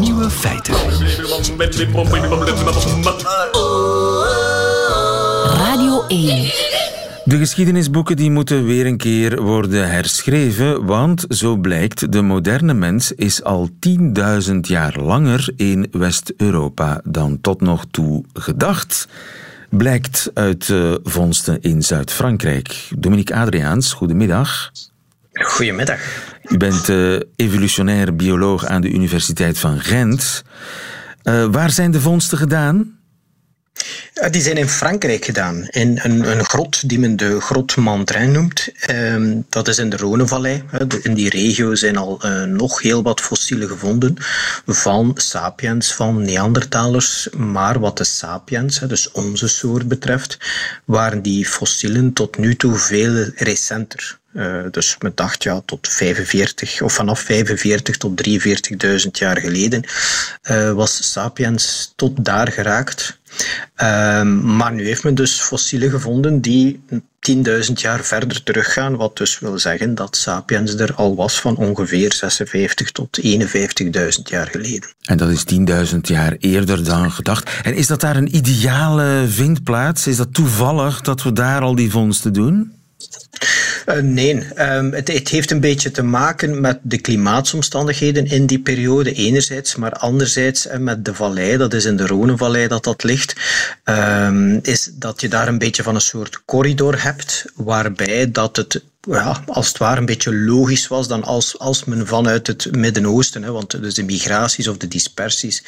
Nieuwe 0.00 0.30
feiten. 0.30 0.74
Radio 5.56 6.04
1. 6.08 6.71
De 7.24 7.38
geschiedenisboeken 7.38 8.16
die 8.16 8.30
moeten 8.30 8.64
weer 8.64 8.86
een 8.86 8.96
keer 8.96 9.42
worden 9.42 9.90
herschreven, 9.90 10.84
want 10.84 11.24
zo 11.28 11.56
blijkt, 11.56 12.12
de 12.12 12.22
moderne 12.22 12.74
mens 12.74 13.12
is 13.12 13.42
al 13.42 13.70
10.000 14.50 14.54
jaar 14.60 15.00
langer 15.00 15.52
in 15.56 15.88
West-Europa 15.90 17.00
dan 17.04 17.40
tot 17.40 17.60
nog 17.60 17.84
toe 17.90 18.24
gedacht. 18.32 19.08
Blijkt 19.70 20.30
uit 20.34 20.68
uh, 20.68 20.94
vondsten 21.02 21.60
in 21.60 21.82
Zuid-Frankrijk. 21.82 22.88
Dominique 22.98 23.36
Adriaans, 23.36 23.92
goedemiddag. 23.92 24.70
Goedemiddag. 25.32 26.00
U 26.44 26.56
bent 26.56 26.88
uh, 26.88 27.20
evolutionair 27.36 28.16
bioloog 28.16 28.66
aan 28.66 28.80
de 28.80 28.90
Universiteit 28.90 29.58
van 29.58 29.80
Gent. 29.80 30.44
Uh, 31.24 31.44
waar 31.44 31.70
zijn 31.70 31.90
de 31.90 32.00
vondsten 32.00 32.38
gedaan? 32.38 33.00
Die 34.30 34.42
zijn 34.42 34.56
in 34.56 34.68
Frankrijk 34.68 35.24
gedaan, 35.24 35.66
in 35.68 35.98
een, 36.02 36.30
een 36.30 36.44
grot 36.44 36.88
die 36.88 36.98
men 36.98 37.16
de 37.16 37.40
Grot 37.40 37.76
Mandrin 37.76 38.32
noemt. 38.32 38.68
Ehm, 38.80 39.40
dat 39.48 39.68
is 39.68 39.78
in 39.78 39.90
de 39.90 39.96
Rhônevallei. 39.96 40.64
In 41.02 41.14
die 41.14 41.28
regio 41.28 41.74
zijn 41.74 41.96
al 41.96 42.20
uh, 42.24 42.42
nog 42.42 42.82
heel 42.82 43.02
wat 43.02 43.20
fossielen 43.20 43.68
gevonden 43.68 44.16
van 44.66 45.12
sapiens, 45.14 45.94
van 45.94 46.22
Neandertalers. 46.22 47.28
Maar 47.36 47.80
wat 47.80 47.96
de 47.96 48.04
sapiens, 48.04 48.78
dus 48.78 49.10
onze 49.10 49.48
soort 49.48 49.88
betreft, 49.88 50.38
waren 50.84 51.22
die 51.22 51.46
fossielen 51.46 52.12
tot 52.12 52.38
nu 52.38 52.56
toe 52.56 52.76
veel 52.76 53.30
recenter. 53.34 54.20
Uh, 54.34 54.64
dus 54.70 54.96
men 54.98 55.12
dacht 55.14 55.42
ja, 55.42 55.62
tot 55.64 55.88
45 55.88 56.82
of 56.82 56.92
vanaf 56.92 57.20
45 57.20 57.96
tot 57.96 58.28
43.000 58.28 59.10
jaar 59.10 59.38
geleden 59.38 59.84
uh, 60.50 60.72
was 60.72 61.12
Sapiens 61.12 61.92
tot 61.96 62.24
daar 62.24 62.52
geraakt. 62.52 63.18
Uh, 63.76 64.22
maar 64.56 64.72
nu 64.72 64.84
heeft 64.84 65.04
men 65.04 65.14
dus 65.14 65.40
fossielen 65.40 65.90
gevonden 65.90 66.40
die 66.40 66.80
10.000 67.30 67.72
jaar 67.74 68.04
verder 68.04 68.42
teruggaan, 68.42 68.96
wat 68.96 69.16
dus 69.16 69.38
wil 69.38 69.58
zeggen 69.58 69.94
dat 69.94 70.16
Sapiens 70.16 70.74
er 70.74 70.94
al 70.94 71.16
was 71.16 71.40
van 71.40 71.56
ongeveer 71.56 72.12
56 72.12 72.90
tot 72.90 73.20
51.000 73.26 73.30
jaar 74.24 74.46
geleden. 74.46 74.94
En 75.02 75.16
dat 75.16 75.30
is 75.30 75.44
10.000 75.92 75.98
jaar 76.00 76.36
eerder 76.38 76.84
dan 76.84 77.12
gedacht. 77.12 77.50
En 77.62 77.74
is 77.74 77.86
dat 77.86 78.00
daar 78.00 78.16
een 78.16 78.36
ideale 78.36 79.24
vindplaats? 79.28 80.06
Is 80.06 80.16
dat 80.16 80.34
toevallig 80.34 81.00
dat 81.00 81.22
we 81.22 81.32
daar 81.32 81.60
al 81.60 81.74
die 81.74 81.90
vondsten 81.90 82.32
doen? 82.32 82.72
Uh, 83.86 83.96
nee, 83.96 84.46
um, 84.58 84.92
het, 84.92 85.28
heeft 85.28 85.50
een 85.50 85.60
beetje 85.60 85.90
te 85.90 86.02
maken 86.02 86.60
met 86.60 86.78
de 86.82 86.98
klimaatsomstandigheden 86.98 88.26
in 88.26 88.46
die 88.46 88.60
periode, 88.60 89.12
enerzijds, 89.12 89.76
maar 89.76 89.92
anderzijds 89.92 90.66
uh, 90.66 90.76
met 90.76 91.04
de 91.04 91.14
vallei, 91.14 91.56
dat 91.56 91.74
is 91.74 91.84
in 91.84 91.96
de 91.96 92.06
Rhônevallei 92.06 92.68
dat 92.68 92.84
dat 92.84 93.02
ligt, 93.02 93.34
um, 93.84 94.58
is 94.62 94.90
dat 94.92 95.20
je 95.20 95.28
daar 95.28 95.48
een 95.48 95.58
beetje 95.58 95.82
van 95.82 95.94
een 95.94 96.00
soort 96.00 96.42
corridor 96.44 97.02
hebt, 97.02 97.44
waarbij 97.54 98.30
dat 98.30 98.56
het 98.56 98.82
ja, 99.10 99.42
als 99.46 99.68
het 99.68 99.78
ware 99.78 100.00
een 100.00 100.06
beetje 100.06 100.34
logisch 100.34 100.88
was 100.88 101.08
dan 101.08 101.24
als, 101.24 101.58
als 101.58 101.84
men 101.84 102.06
vanuit 102.06 102.46
het 102.46 102.76
Midden-Oosten, 102.76 103.52
want 103.52 103.82
dus 103.82 103.94
de 103.94 104.04
migraties 104.04 104.68
of 104.68 104.76
de 104.76 104.88
dispersies 104.88 105.64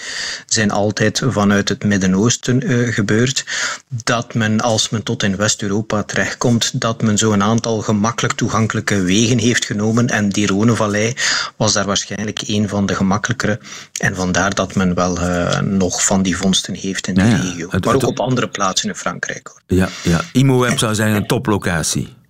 zijn 0.46 0.70
altijd 0.70 1.22
vanuit 1.26 1.68
het 1.68 1.84
Midden-Oosten 1.84 2.70
uh, 2.70 2.92
gebeurd, 2.92 3.44
dat 4.04 4.34
men 4.34 4.60
als 4.60 4.88
men 4.88 5.02
tot 5.02 5.22
in 5.22 5.36
West-Europa 5.36 6.02
terechtkomt, 6.02 6.80
dat 6.80 7.02
men 7.02 7.18
zo 7.18 7.32
een 7.32 7.42
aantal 7.42 7.80
gemakkelijk 7.80 8.34
toegankelijke 8.34 9.02
wegen 9.02 9.38
heeft 9.38 9.64
genomen 9.64 10.08
en 10.08 10.28
die 10.28 10.48
Rhônevallei 10.52 11.16
was 11.56 11.72
daar 11.72 11.86
waarschijnlijk 11.86 12.42
een 12.46 12.68
van 12.68 12.86
de 12.86 12.94
gemakkelijkere 12.94 13.60
en 13.98 14.14
vandaar 14.14 14.54
dat 14.54 14.74
men 14.74 14.94
wel 14.94 15.18
uh, 15.18 15.60
nog 15.60 16.04
van 16.04 16.22
die 16.22 16.36
vondsten 16.36 16.74
heeft 16.74 17.06
in 17.06 17.14
de 17.14 17.22
ja, 17.22 17.36
regio. 17.36 17.68
Het, 17.70 17.84
maar 17.84 17.94
ook 17.94 18.06
op 18.06 18.20
andere 18.20 18.48
plaatsen 18.48 18.88
in 18.88 18.94
Frankrijk. 18.94 19.48
Hoor. 19.48 19.78
Ja, 19.78 19.88
ja. 20.02 20.20
IMOWeb 20.32 20.78
zou 20.78 20.94
zijn 20.94 21.14
een 21.14 21.26
toplocatie. 21.26 22.22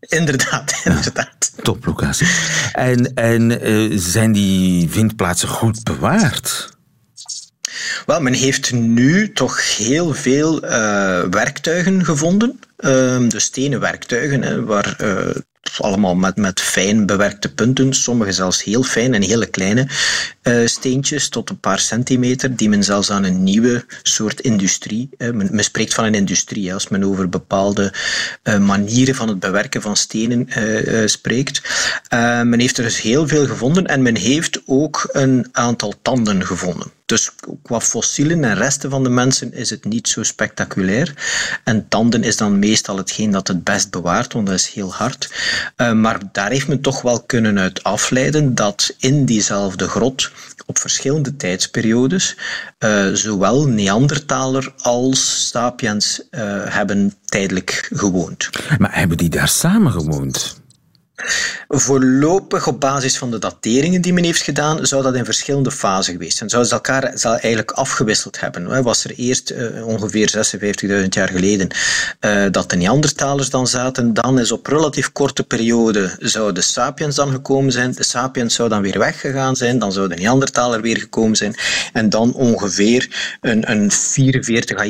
Inderdaad, 0.18 0.80
inderdaad. 0.84 1.52
Ja, 1.56 1.62
toplocatie. 1.62 2.26
En, 2.72 3.14
en 3.14 3.68
uh, 3.68 3.98
zijn 3.98 4.32
die 4.32 4.90
vindplaatsen 4.90 5.48
goed 5.48 5.82
bewaard? 5.84 6.78
Wel, 8.06 8.20
men 8.20 8.32
heeft 8.32 8.72
nu 8.72 9.32
toch 9.32 9.76
heel 9.76 10.14
veel 10.14 10.64
uh, 10.64 10.70
werktuigen 11.30 12.04
gevonden. 12.04 12.60
Uh, 12.78 13.28
de 13.28 13.40
stenen 13.40 13.80
werktuigen, 13.80 14.42
hè, 14.42 14.64
waar 14.64 14.96
uh, 15.02 15.34
allemaal 15.78 16.14
met, 16.14 16.36
met 16.36 16.60
fijn 16.60 17.06
bewerkte 17.06 17.54
punten, 17.54 17.94
sommige 17.94 18.32
zelfs 18.32 18.64
heel 18.64 18.82
fijn 18.82 19.14
en 19.14 19.22
hele 19.22 19.46
kleine 19.46 19.86
uh, 20.42 20.66
steentjes 20.66 21.28
tot 21.28 21.50
een 21.50 21.60
paar 21.60 21.78
centimeter, 21.78 22.56
die 22.56 22.68
men 22.68 22.84
zelfs 22.84 23.10
aan 23.10 23.24
een 23.24 23.42
nieuwe 23.42 23.84
soort 24.02 24.40
industrie, 24.40 25.08
uh, 25.18 25.30
men, 25.30 25.64
spreekt 25.64 25.94
van 25.94 26.04
een 26.04 26.14
industrie 26.14 26.74
als 26.74 26.88
men 26.88 27.04
over 27.04 27.28
bepaalde 27.28 27.92
uh, 28.44 28.58
manieren 28.58 29.14
van 29.14 29.28
het 29.28 29.40
bewerken 29.40 29.82
van 29.82 29.96
stenen 29.96 30.48
spreekt. 31.08 31.60
men 32.44 32.60
heeft 32.60 32.78
er 32.78 32.84
dus 32.84 33.00
heel 33.00 33.28
veel 33.28 33.46
gevonden 33.46 33.86
en 33.86 34.02
men 34.02 34.16
heeft 34.16 34.60
ook 34.66 35.08
een 35.12 35.48
aantal 35.52 35.94
tanden 36.02 36.46
gevonden. 36.46 36.90
Dus 37.10 37.30
qua 37.62 37.80
fossielen 37.80 38.44
en 38.44 38.54
resten 38.54 38.90
van 38.90 39.02
de 39.02 39.08
mensen 39.08 39.52
is 39.52 39.70
het 39.70 39.84
niet 39.84 40.08
zo 40.08 40.22
spectaculair. 40.22 41.14
En 41.64 41.88
tanden 41.88 42.22
is 42.22 42.36
dan 42.36 42.58
meestal 42.58 42.96
hetgeen 42.96 43.30
dat 43.30 43.48
het 43.48 43.64
best 43.64 43.90
bewaart, 43.90 44.32
want 44.32 44.46
dat 44.46 44.54
is 44.54 44.68
heel 44.68 44.94
hard. 44.94 45.32
Uh, 45.76 45.92
maar 45.92 46.18
daar 46.32 46.50
heeft 46.50 46.68
men 46.68 46.80
toch 46.80 47.02
wel 47.02 47.22
kunnen 47.22 47.58
uit 47.58 47.82
afleiden 47.82 48.54
dat 48.54 48.94
in 48.98 49.24
diezelfde 49.24 49.88
grot 49.88 50.30
op 50.66 50.78
verschillende 50.78 51.36
tijdsperiodes 51.36 52.36
uh, 52.78 53.12
zowel 53.12 53.66
Neandertaler 53.66 54.74
als 54.76 55.48
Sapiens 55.48 56.22
uh, 56.30 56.40
hebben 56.64 57.14
tijdelijk 57.24 57.88
gewoond. 57.92 58.50
Maar 58.78 58.94
hebben 58.94 59.16
die 59.16 59.28
daar 59.28 59.48
samen 59.48 59.92
gewoond? 59.92 60.59
Voorlopig 61.68 62.66
op 62.66 62.80
basis 62.80 63.18
van 63.18 63.30
de 63.30 63.38
dateringen 63.38 64.00
die 64.00 64.12
men 64.12 64.24
heeft 64.24 64.42
gedaan, 64.42 64.86
zou 64.86 65.02
dat 65.02 65.14
in 65.14 65.24
verschillende 65.24 65.70
fasen 65.70 66.12
geweest 66.12 66.36
zijn. 66.36 66.50
Zouden 66.50 66.70
ze 66.70 66.76
elkaar 66.76 67.02
eigenlijk 67.38 67.70
afgewisseld 67.70 68.40
hebben. 68.40 68.82
Was 68.82 69.04
er 69.04 69.14
eerst 69.16 69.50
uh, 69.50 69.86
ongeveer 69.86 70.32
56.000 71.02 71.08
jaar 71.08 71.28
geleden 71.28 71.68
uh, 72.20 72.44
dat 72.50 72.70
de 72.70 72.76
Neandertalers 72.76 73.50
dan 73.50 73.66
zaten, 73.66 74.14
dan 74.14 74.38
is 74.38 74.52
op 74.52 74.66
relatief 74.66 75.12
korte 75.12 75.42
periode 75.42 76.16
zou 76.18 76.52
de 76.52 76.60
Sapiens 76.60 77.16
dan 77.16 77.30
gekomen 77.30 77.72
zijn, 77.72 77.92
de 77.92 78.04
Sapiens 78.04 78.54
zou 78.54 78.68
dan 78.68 78.82
weer 78.82 78.98
weggegaan 78.98 79.56
zijn, 79.56 79.78
dan 79.78 79.92
zou 79.92 80.08
de 80.08 80.14
Neandertaler 80.14 80.80
weer 80.80 80.98
gekomen 80.98 81.36
zijn 81.36 81.54
en 81.92 82.08
dan 82.08 82.32
ongeveer 82.32 83.08
een, 83.40 83.70
een 83.70 83.90
44 83.90 84.78
à 84.78 84.84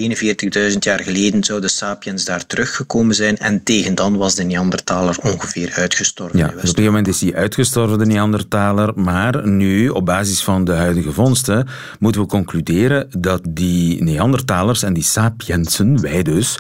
41.000 0.73 0.79
jaar 0.79 1.01
geleden 1.01 1.45
zou 1.45 1.61
de 1.61 1.69
Sapiens 1.69 2.25
daar 2.25 2.47
teruggekomen 2.47 3.15
zijn 3.15 3.39
en 3.39 3.63
tegen 3.63 3.95
dan 3.95 4.17
was 4.17 4.35
de 4.35 4.45
Neandertaler 4.45 5.17
ongeveer 5.23 5.73
uitgestorven. 5.75 6.20
Ja, 6.33 6.47
dus 6.47 6.55
op 6.55 6.55
een 6.55 6.61
gegeven 6.61 6.85
moment 6.85 7.09
is 7.09 7.21
hij 7.21 7.35
uitgestorven, 7.35 7.99
de 7.99 8.07
Neandertaler. 8.07 8.93
Maar 9.01 9.49
nu, 9.49 9.89
op 9.89 10.05
basis 10.05 10.43
van 10.43 10.65
de 10.65 10.73
huidige 10.73 11.13
vondsten, 11.13 11.69
moeten 11.99 12.21
we 12.21 12.27
concluderen 12.27 13.09
dat 13.19 13.41
die 13.49 14.03
Neandertalers 14.03 14.83
en 14.83 14.93
die 14.93 15.03
sapiensen, 15.03 16.01
wij 16.01 16.23
dus, 16.23 16.59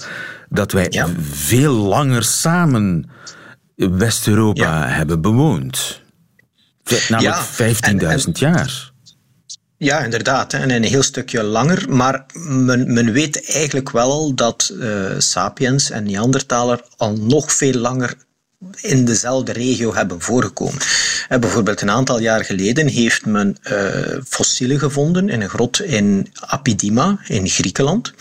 dat 0.49 0.73
wij 0.73 1.05
veel 1.21 1.73
langer 1.75 2.25
samen 2.25 3.11
West-Europa 3.77 4.89
hebben 4.89 5.21
bewoond. 5.21 6.01
Namelijk 7.09 7.37
ja, 7.57 8.19
15.000 8.27 8.31
jaar. 8.33 8.91
Ja, 9.77 10.05
inderdaad. 10.05 10.53
En 10.53 10.71
een 10.71 10.85
heel 10.85 11.03
stukje 11.03 11.43
langer. 11.43 11.85
Maar 11.89 12.27
men, 12.33 12.93
men 12.93 13.13
weet 13.13 13.53
eigenlijk 13.53 13.91
wel 13.91 14.35
dat 14.35 14.71
uh, 14.73 15.11
Sapiens 15.19 15.91
en 15.91 16.05
Neandertaler 16.05 16.81
al 16.97 17.17
nog 17.17 17.53
veel 17.53 17.75
langer 17.75 18.15
in 18.81 19.05
dezelfde 19.05 19.53
regio 19.53 19.95
hebben 19.95 20.21
voorgekomen. 20.21 20.81
Uh, 21.29 21.39
bijvoorbeeld 21.39 21.81
een 21.81 21.91
aantal 21.91 22.21
jaar 22.21 22.45
geleden 22.45 22.87
heeft 22.87 23.27
men 23.27 23.57
uh, 23.63 24.19
fossielen 24.29 24.79
gevonden 24.79 25.29
in 25.29 25.41
een 25.41 25.49
grot 25.49 25.83
in 25.83 26.33
Apidima 26.41 27.21
in 27.27 27.49
Griekenland. 27.49 28.13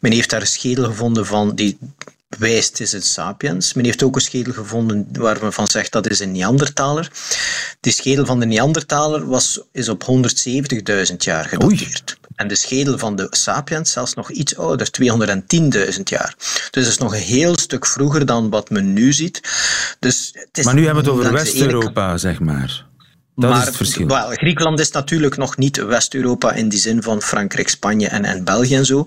Men 0.00 0.12
heeft 0.12 0.30
daar 0.30 0.40
een 0.40 0.46
schedel 0.46 0.84
gevonden 0.84 1.26
van 1.26 1.54
die 1.54 1.78
wijst 2.38 2.80
is 2.80 2.92
het 2.92 3.06
sapiens. 3.06 3.72
Men 3.72 3.84
heeft 3.84 4.02
ook 4.02 4.14
een 4.14 4.20
schedel 4.20 4.52
gevonden 4.52 5.08
waar 5.12 5.38
men 5.40 5.52
van 5.52 5.66
zegt 5.66 5.92
dat 5.92 6.10
is 6.10 6.20
een 6.20 6.32
Neandertaler. 6.32 7.10
Die 7.80 7.92
schedel 7.92 8.26
van 8.26 8.40
de 8.40 8.46
Neandertaler 8.46 9.26
was, 9.26 9.60
is 9.72 9.88
op 9.88 10.04
170.000 11.10 11.16
jaar 11.16 11.44
gedateerd. 11.44 12.16
En 12.42 12.48
de 12.48 12.54
schedel 12.54 12.98
van 12.98 13.16
de 13.16 13.26
sapiens 13.30 13.92
zelfs 13.92 14.14
nog 14.14 14.30
iets 14.30 14.56
ouder, 14.56 14.88
210.000 15.96 16.02
jaar. 16.04 16.34
Dus 16.70 16.84
dat 16.84 16.92
is 16.92 16.98
nog 16.98 17.14
een 17.14 17.20
heel 17.20 17.58
stuk 17.58 17.86
vroeger 17.86 18.26
dan 18.26 18.50
wat 18.50 18.70
men 18.70 18.92
nu 18.92 19.12
ziet. 19.12 19.40
Dus 19.98 20.30
het 20.32 20.58
is 20.58 20.64
maar 20.64 20.74
nu 20.74 20.84
hebben 20.84 21.04
we 21.04 21.10
het 21.10 21.18
over 21.18 21.32
West-Europa, 21.32 22.16
zeg 22.16 22.40
maar. 22.40 22.86
Dat 23.36 23.50
maar, 23.50 23.60
is 23.60 23.66
het 23.66 23.76
verschil. 23.76 24.06
Wel, 24.06 24.30
Griekenland 24.30 24.80
is 24.80 24.90
natuurlijk 24.90 25.36
nog 25.36 25.56
niet 25.56 25.76
West-Europa 25.76 26.52
in 26.52 26.68
die 26.68 26.78
zin 26.78 27.02
van 27.02 27.22
Frankrijk, 27.22 27.68
Spanje 27.68 28.08
en, 28.08 28.24
en 28.24 28.44
België 28.44 28.74
en 28.74 28.86
zo. 28.86 29.06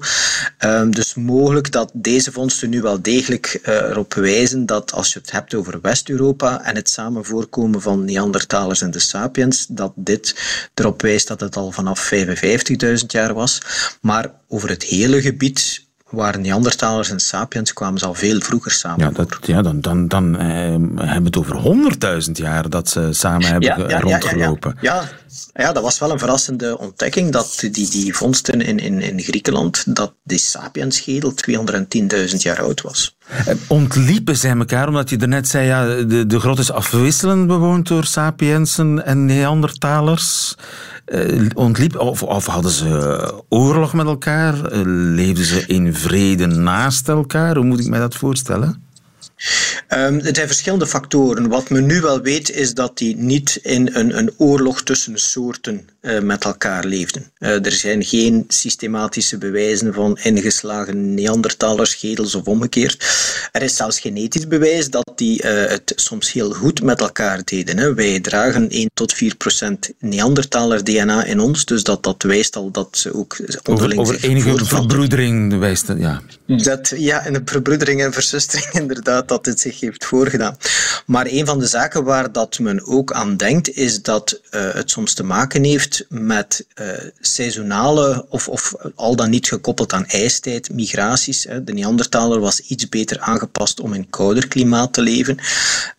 Um, 0.60 0.96
dus 0.96 1.14
mogelijk 1.14 1.72
dat 1.72 1.92
deze 1.94 2.32
vondsten 2.32 2.70
nu 2.70 2.82
wel 2.82 3.02
degelijk 3.02 3.60
uh, 3.66 3.76
erop 3.76 4.14
wijzen 4.14 4.66
dat 4.66 4.92
als 4.92 5.14
je 5.14 5.20
het 5.20 5.32
hebt 5.32 5.54
over 5.54 5.82
West-Europa 5.82 6.64
en 6.64 6.76
het 6.76 6.90
samen 6.90 7.26
voorkomen 7.26 7.82
van 7.82 8.06
Neandertalers 8.06 8.82
en 8.82 8.92
de 8.92 9.00
Sapiens, 9.00 9.66
dat 9.70 9.92
dit 9.96 10.36
erop 10.74 11.02
wijst 11.02 11.28
dat 11.28 11.40
het 11.40 11.56
al 11.56 11.72
vanaf 11.72 12.12
55.000 12.14 13.06
jaar 13.08 13.34
was. 13.34 13.62
Maar 14.02 14.32
over 14.48 14.70
het 14.70 14.84
hele 14.84 15.22
gebied 15.22 15.85
waar 16.16 16.40
Neandertalers 16.40 17.10
en 17.10 17.20
Sapiens 17.20 17.74
kwamen 17.74 18.00
ze 18.00 18.06
al 18.06 18.14
veel 18.14 18.40
vroeger 18.40 18.72
samen. 18.72 19.06
Ja, 19.06 19.12
dat, 19.12 19.38
ja 19.42 19.62
dan, 19.62 19.82
dan, 19.82 20.08
dan 20.08 20.38
eh, 20.38 20.48
hebben 20.48 21.20
we 21.20 21.24
het 21.24 21.38
over 21.38 21.56
honderdduizend 21.56 22.38
jaar 22.38 22.70
dat 22.70 22.90
ze 22.90 23.08
samen 23.12 23.48
hebben 23.48 23.78
ja, 23.78 23.90
ja, 23.90 24.00
rondgelopen. 24.00 24.78
Ja, 24.82 25.10
ja, 25.54 25.72
dat 25.72 25.84
was 25.84 26.00
wel 26.00 26.12
een 26.12 26.20
verrassende 26.20 26.78
ontdekking, 26.78 27.32
dat 27.32 27.68
die, 27.72 27.90
die 27.90 28.16
vondsten 28.16 28.62
in, 28.62 28.80
in, 28.80 29.02
in 29.02 29.22
Griekenland, 29.22 29.96
dat 29.96 30.14
die 30.24 30.38
Sapiens-schedel 30.38 31.34
210.000 31.50 32.36
jaar 32.38 32.62
oud 32.62 32.82
was. 32.82 33.16
Eh, 33.28 33.56
ontliepen 33.68 34.38
zij 34.38 34.52
elkaar, 34.52 34.88
omdat 34.88 35.10
je 35.10 35.18
net 35.18 35.48
zei, 35.48 35.68
ja, 35.68 35.86
de, 35.86 36.26
de 36.26 36.40
grot 36.40 36.60
is 36.60 36.72
afwisselend 36.72 37.48
bewoond 37.48 37.88
door 37.88 38.06
Sapiensen 38.06 39.06
en 39.06 39.26
Neandertalers. 39.26 40.56
Uh, 41.06 41.50
ontliep, 41.56 42.00
of, 42.00 42.24
of, 42.24 42.46
hadden 42.46 42.72
ze 42.72 43.44
oorlog 43.50 43.94
met 43.94 44.06
elkaar? 44.06 44.74
Uh, 44.74 44.82
leefden 45.16 45.46
ze 45.46 45.64
in 45.68 45.94
vrede 45.94 46.46
naast 46.46 47.10
elkaar? 47.10 47.56
Hoe 47.56 47.66
moet 47.66 47.80
ik 47.80 47.88
mij 47.88 48.00
dat 48.00 48.16
voorstellen? 48.16 48.85
Um, 49.90 50.20
het 50.20 50.36
zijn 50.36 50.48
verschillende 50.48 50.88
factoren. 50.88 51.50
Wat 51.50 51.70
men 51.70 51.86
nu 51.86 52.02
wel 52.02 52.22
weet 52.22 52.52
is 52.52 52.74
dat 52.74 52.98
die 52.98 53.16
niet 53.18 53.60
in 53.62 53.90
een, 53.94 54.18
een 54.18 54.34
oorlog 54.38 54.84
tussen 54.84 55.20
soorten 55.20 55.88
uh, 56.02 56.20
met 56.20 56.44
elkaar 56.44 56.86
leefden. 56.86 57.32
Uh, 57.40 57.66
er 57.66 57.72
zijn 57.72 58.04
geen 58.04 58.46
systematische 58.48 59.38
bewijzen 59.38 59.94
van 59.94 60.18
ingeslagen 60.24 61.14
Neandertalerschedels 61.14 62.36
of 62.36 62.46
omgekeerd. 62.46 63.06
Er 63.52 63.62
is 63.62 63.76
zelfs 63.76 64.00
genetisch 64.00 64.48
bewijs 64.48 64.90
dat 64.90 65.12
die 65.16 65.44
uh, 65.44 65.50
het 65.66 65.94
soms 65.96 66.32
heel 66.32 66.52
goed 66.52 66.82
met 66.82 67.02
elkaar 67.02 67.42
deden. 67.44 67.78
Hè. 67.78 67.94
Wij 67.94 68.20
dragen 68.20 68.70
1 68.70 68.90
tot 68.94 69.14
4 69.14 69.36
procent 69.36 69.92
Neandertaler 70.00 70.84
DNA 70.84 71.24
in 71.24 71.40
ons, 71.40 71.66
dus 71.66 71.84
dat, 71.84 72.04
dat 72.04 72.24
wijst 72.24 72.56
al 72.56 72.72
dat 72.72 72.98
ze 72.98 73.14
ook 73.14 73.38
onderling 73.64 74.00
over, 74.00 74.16
over 74.16 74.30
enige 74.30 74.66
verbroedering 74.66 75.60
wijst 75.60 75.88
ja. 75.98 76.22
Dat, 76.46 76.94
ja, 76.98 77.26
en 77.26 77.36
een 77.36 77.42
verbroedering 77.46 78.04
en 78.04 78.14
verzustering 78.14 78.74
inderdaad 78.82 79.25
dat 79.28 79.46
het 79.46 79.60
zich 79.60 79.80
heeft 79.80 80.06
voorgedaan. 80.06 80.58
Maar 81.06 81.26
een 81.30 81.46
van 81.46 81.60
de 81.60 81.66
zaken 81.66 82.04
waar 82.04 82.32
dat 82.32 82.60
men 82.60 82.86
ook 82.86 83.12
aan 83.12 83.38
denkt, 83.38 83.70
is 83.70 84.02
dat 84.02 84.40
uh, 84.52 84.74
het 84.74 84.90
soms 84.90 85.14
te 85.14 85.24
maken 85.24 85.64
heeft 85.64 86.06
met 86.10 86.66
uh, 86.82 86.88
seizoenale 87.20 88.26
of, 88.30 88.48
of 88.48 88.74
al 88.96 89.16
dan 89.16 89.30
niet 89.30 89.48
gekoppeld 89.48 89.94
aan 89.94 90.06
ijstijd, 90.06 90.74
migraties. 90.74 91.44
Hè. 91.44 91.64
De 91.64 91.74
Neandertaler 91.74 92.40
was 92.40 92.60
iets 92.60 92.90
beter 92.90 93.20
aangepast 93.20 93.80
om 93.80 93.94
in 93.94 94.10
kouder 94.10 94.48
klimaat 94.48 94.94
te 94.94 95.02
leven. 95.02 95.38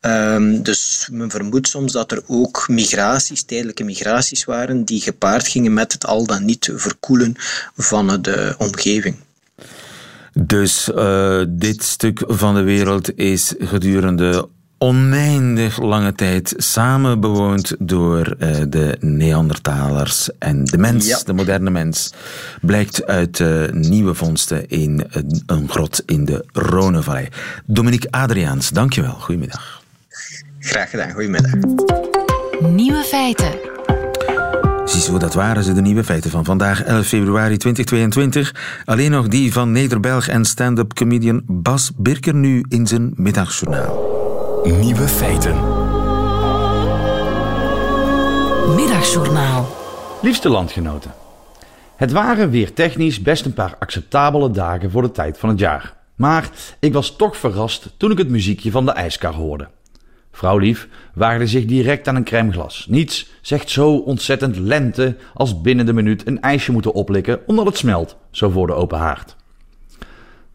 Um, 0.01 0.63
dus 0.63 1.09
men 1.11 1.31
vermoedt 1.31 1.69
soms 1.69 1.93
dat 1.93 2.13
er 2.13 2.23
ook 2.27 2.69
migraties, 2.69 3.43
tijdelijke 3.43 3.85
migraties 3.85 4.45
waren, 4.45 4.85
die 4.85 5.01
gepaard 5.01 5.49
gingen 5.49 5.75
met 5.75 5.93
het 5.93 6.07
al 6.07 6.27
dan 6.27 6.45
niet 6.45 6.71
verkoelen 6.75 7.35
van 7.77 8.23
de 8.23 8.55
omgeving. 8.59 9.17
Dus 10.39 10.91
uh, 10.95 11.43
dit 11.49 11.83
stuk 11.83 12.23
van 12.27 12.55
de 12.55 12.63
wereld 12.63 13.19
is 13.19 13.55
gedurende 13.59 14.49
oneindig 14.79 15.81
lange 15.81 16.13
tijd 16.13 16.55
samen 16.57 17.21
bewoond 17.21 17.75
door 17.79 18.37
uh, 18.39 18.57
de 18.69 18.97
Neandertalers 19.01 20.31
en 20.39 20.65
de 20.65 20.79
mens, 20.79 21.07
ja. 21.07 21.19
de 21.25 21.33
moderne 21.33 21.71
mens, 21.71 22.13
blijkt 22.61 23.07
uit 23.07 23.39
uh, 23.39 23.71
nieuwe 23.71 24.15
vondsten 24.15 24.69
in 24.69 25.05
een, 25.11 25.43
een 25.47 25.69
grot 25.69 26.03
in 26.07 26.25
de 26.25 26.45
Rhônevallei. 26.53 27.29
Dominique 27.65 28.11
Adriaans, 28.11 28.71
dankjewel. 28.71 29.13
Goedemiddag. 29.13 29.83
Graag 30.59 30.91
gedaan, 30.91 31.13
goedemiddag. 31.13 31.53
Nieuwe 32.61 33.03
feiten. 33.03 33.76
Ziezo, 34.87 35.19
dat 35.19 35.35
waren 35.35 35.65
ze, 35.65 35.73
de 35.73 35.81
nieuwe 35.81 36.05
feiten 36.05 36.31
van 36.31 36.45
vandaag, 36.45 36.83
11 36.83 37.07
februari 37.07 37.57
2022. 37.57 38.83
Alleen 38.85 39.11
nog 39.11 39.29
die 39.29 39.53
van 39.53 39.73
Nederbelg 39.73 40.29
en 40.29 40.45
stand-up 40.45 40.95
comedian 40.95 41.43
Bas 41.47 41.91
Birker 41.97 42.35
nu 42.35 42.65
in 42.69 42.87
zijn 42.87 43.13
middagjournaal. 43.17 44.15
Nieuwe 44.65 45.09
feiten. 45.09 45.55
Middagjournaal. 48.75 49.77
Liefste 50.23 50.49
landgenoten. 50.49 51.15
Het 51.97 52.13
waren 52.13 52.51
weer 52.51 52.73
technisch 52.73 53.23
best 53.23 53.45
een 53.45 53.55
paar 53.55 53.77
acceptabele 53.79 54.51
dagen 54.51 54.91
voor 54.91 55.03
de 55.03 55.13
tijd 55.13 55.39
van 55.39 55.49
het 55.49 55.59
jaar. 55.59 55.95
Maar 56.15 56.51
ik 56.81 56.93
was 56.93 57.17
toch 57.17 57.37
verrast 57.37 57.95
toen 57.97 58.11
ik 58.11 58.19
het 58.19 58.29
muziekje 58.29 58.71
van 58.71 58.85
de 58.85 58.93
ijskar 58.93 59.35
hoorde. 59.35 59.69
Vrouwlief 60.37 60.89
waagde 61.15 61.47
zich 61.47 61.65
direct 61.65 62.09
aan 62.09 62.17
een 62.17 62.25
crèmeglas. 62.25 62.87
Niets 62.89 63.31
zegt 63.41 63.71
zo 63.71 63.97
ontzettend 63.97 64.57
lente 64.59 65.17
als 65.35 65.61
binnen 65.61 65.87
de 65.87 65.93
minuut 65.93 66.27
een 66.27 66.41
ijsje 66.41 66.73
moeten 66.73 66.93
oplikken 66.93 67.41
omdat 67.47 67.67
het 67.67 67.77
smelt, 67.77 68.17
zo 68.31 68.51
voor 68.51 68.67
de 68.67 68.73
open 68.73 68.99
haard. 68.99 69.37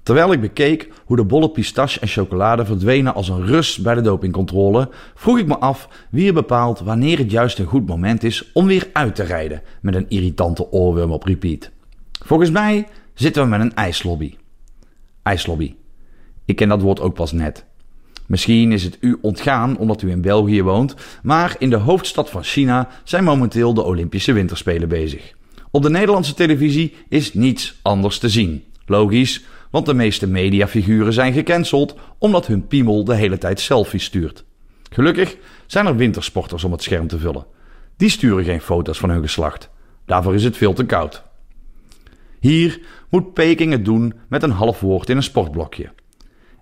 Terwijl 0.03 0.31
ik 0.31 0.41
bekeek 0.41 0.89
hoe 1.05 1.15
de 1.15 1.23
bolle 1.23 1.49
pistache 1.49 1.99
en 1.99 2.07
chocolade 2.07 2.65
verdwenen 2.65 3.13
als 3.13 3.29
een 3.29 3.45
rus 3.45 3.77
bij 3.77 3.95
de 3.95 4.01
dopingcontrole, 4.01 4.89
vroeg 5.15 5.37
ik 5.37 5.47
me 5.47 5.57
af 5.57 5.87
wie 6.09 6.27
er 6.27 6.33
bepaalt 6.33 6.79
wanneer 6.79 7.17
het 7.17 7.31
juist 7.31 7.59
een 7.59 7.65
goed 7.65 7.87
moment 7.87 8.23
is 8.23 8.51
om 8.53 8.65
weer 8.65 8.89
uit 8.93 9.15
te 9.15 9.23
rijden 9.23 9.61
met 9.81 9.95
een 9.95 10.09
irritante 10.09 10.71
oorworm 10.71 11.11
op 11.11 11.23
repeat. 11.23 11.71
Volgens 12.23 12.51
mij 12.51 12.87
zitten 13.13 13.43
we 13.43 13.49
met 13.49 13.61
een 13.61 13.75
ijslobby. 13.75 14.35
IJslobby. 15.23 15.75
Ik 16.45 16.55
ken 16.55 16.69
dat 16.69 16.81
woord 16.81 16.99
ook 16.99 17.13
pas 17.13 17.31
net. 17.31 17.69
Misschien 18.31 18.71
is 18.71 18.83
het 18.83 18.97
u 18.99 19.17
ontgaan 19.21 19.77
omdat 19.77 20.01
u 20.01 20.09
in 20.09 20.21
België 20.21 20.63
woont, 20.63 20.95
maar 21.23 21.55
in 21.59 21.69
de 21.69 21.75
hoofdstad 21.75 22.29
van 22.29 22.43
China 22.43 22.89
zijn 23.03 23.23
momenteel 23.23 23.73
de 23.73 23.83
Olympische 23.83 24.33
Winterspelen 24.33 24.87
bezig. 24.87 25.33
Op 25.71 25.81
de 25.83 25.89
Nederlandse 25.89 26.33
televisie 26.33 26.95
is 27.09 27.33
niets 27.33 27.79
anders 27.81 28.19
te 28.19 28.29
zien. 28.29 28.63
Logisch, 28.85 29.43
want 29.69 29.85
de 29.85 29.93
meeste 29.93 30.27
mediafiguren 30.27 31.13
zijn 31.13 31.33
gecanceld 31.33 31.95
omdat 32.17 32.47
hun 32.47 32.67
piemel 32.67 33.03
de 33.03 33.15
hele 33.15 33.37
tijd 33.37 33.59
selfies 33.59 34.03
stuurt. 34.03 34.43
Gelukkig 34.89 35.37
zijn 35.65 35.85
er 35.85 35.95
wintersporters 35.95 36.63
om 36.63 36.71
het 36.71 36.83
scherm 36.83 37.07
te 37.07 37.19
vullen. 37.19 37.45
Die 37.97 38.09
sturen 38.09 38.43
geen 38.43 38.61
foto's 38.61 38.99
van 38.99 39.09
hun 39.09 39.21
geslacht. 39.21 39.69
Daarvoor 40.05 40.35
is 40.35 40.43
het 40.43 40.57
veel 40.57 40.73
te 40.73 40.85
koud. 40.85 41.23
Hier 42.39 42.79
moet 43.09 43.33
Peking 43.33 43.71
het 43.71 43.85
doen 43.85 44.13
met 44.27 44.43
een 44.43 44.51
half 44.51 44.79
woord 44.79 45.09
in 45.09 45.17
een 45.17 45.23
sportblokje. 45.23 45.89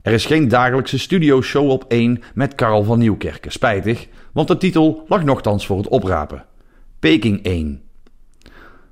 Er 0.10 0.16
is 0.16 0.26
geen 0.26 0.48
dagelijkse 0.48 1.00
studioshow 1.00 1.70
op 1.70 1.86
1 1.88 2.22
met 2.34 2.56
Karel 2.56 2.84
van 2.84 3.00
Nieuwkerken. 3.00 3.52
Spijtig, 3.52 4.08
want 4.32 4.48
de 4.48 4.58
titel 4.58 5.06
lag 5.08 5.24
nogthans 5.24 5.66
voor 5.66 5.78
het 5.78 5.88
oprapen. 5.88 6.46
Peking 7.00 7.44
1. 7.44 7.82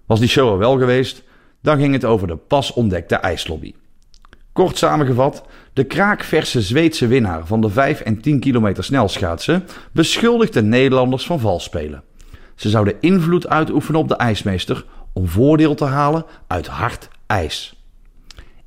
Was 0.05 0.20
die 0.20 0.30
show 0.30 0.51
er 0.51 0.57
wel 0.57 0.78
geweest, 0.78 1.24
dan 1.61 1.78
ging 1.78 1.93
het 1.93 2.05
over 2.05 2.28
de 2.28 2.36
pas 2.36 2.74
ontdekte 2.74 3.15
ijslobby. 3.15 3.74
Kort 4.53 4.78
samengevat, 4.78 5.45
de 5.74 5.84
kraakverse 5.84 6.61
Zweedse 6.61 7.07
winnaar 7.07 7.47
van 7.47 7.61
de 7.61 7.70
5 7.70 7.99
en 7.99 8.22
10 8.22 8.39
kilometer 8.39 8.84
snelschaatsen 8.84 9.65
beschuldigt 9.91 10.53
de 10.53 10.63
Nederlanders 10.63 11.26
van 11.26 11.39
valspelen. 11.39 12.03
Ze 12.55 12.70
zouden 12.70 12.95
invloed 12.99 13.47
uitoefenen 13.47 13.99
op 13.99 14.07
de 14.07 14.15
ijsmeester 14.15 14.86
om 15.13 15.28
voordeel 15.28 15.76
te 15.76 15.86
halen 15.86 16.26
uit 16.47 16.68
hard 16.68 17.09
ijs. 17.28 17.76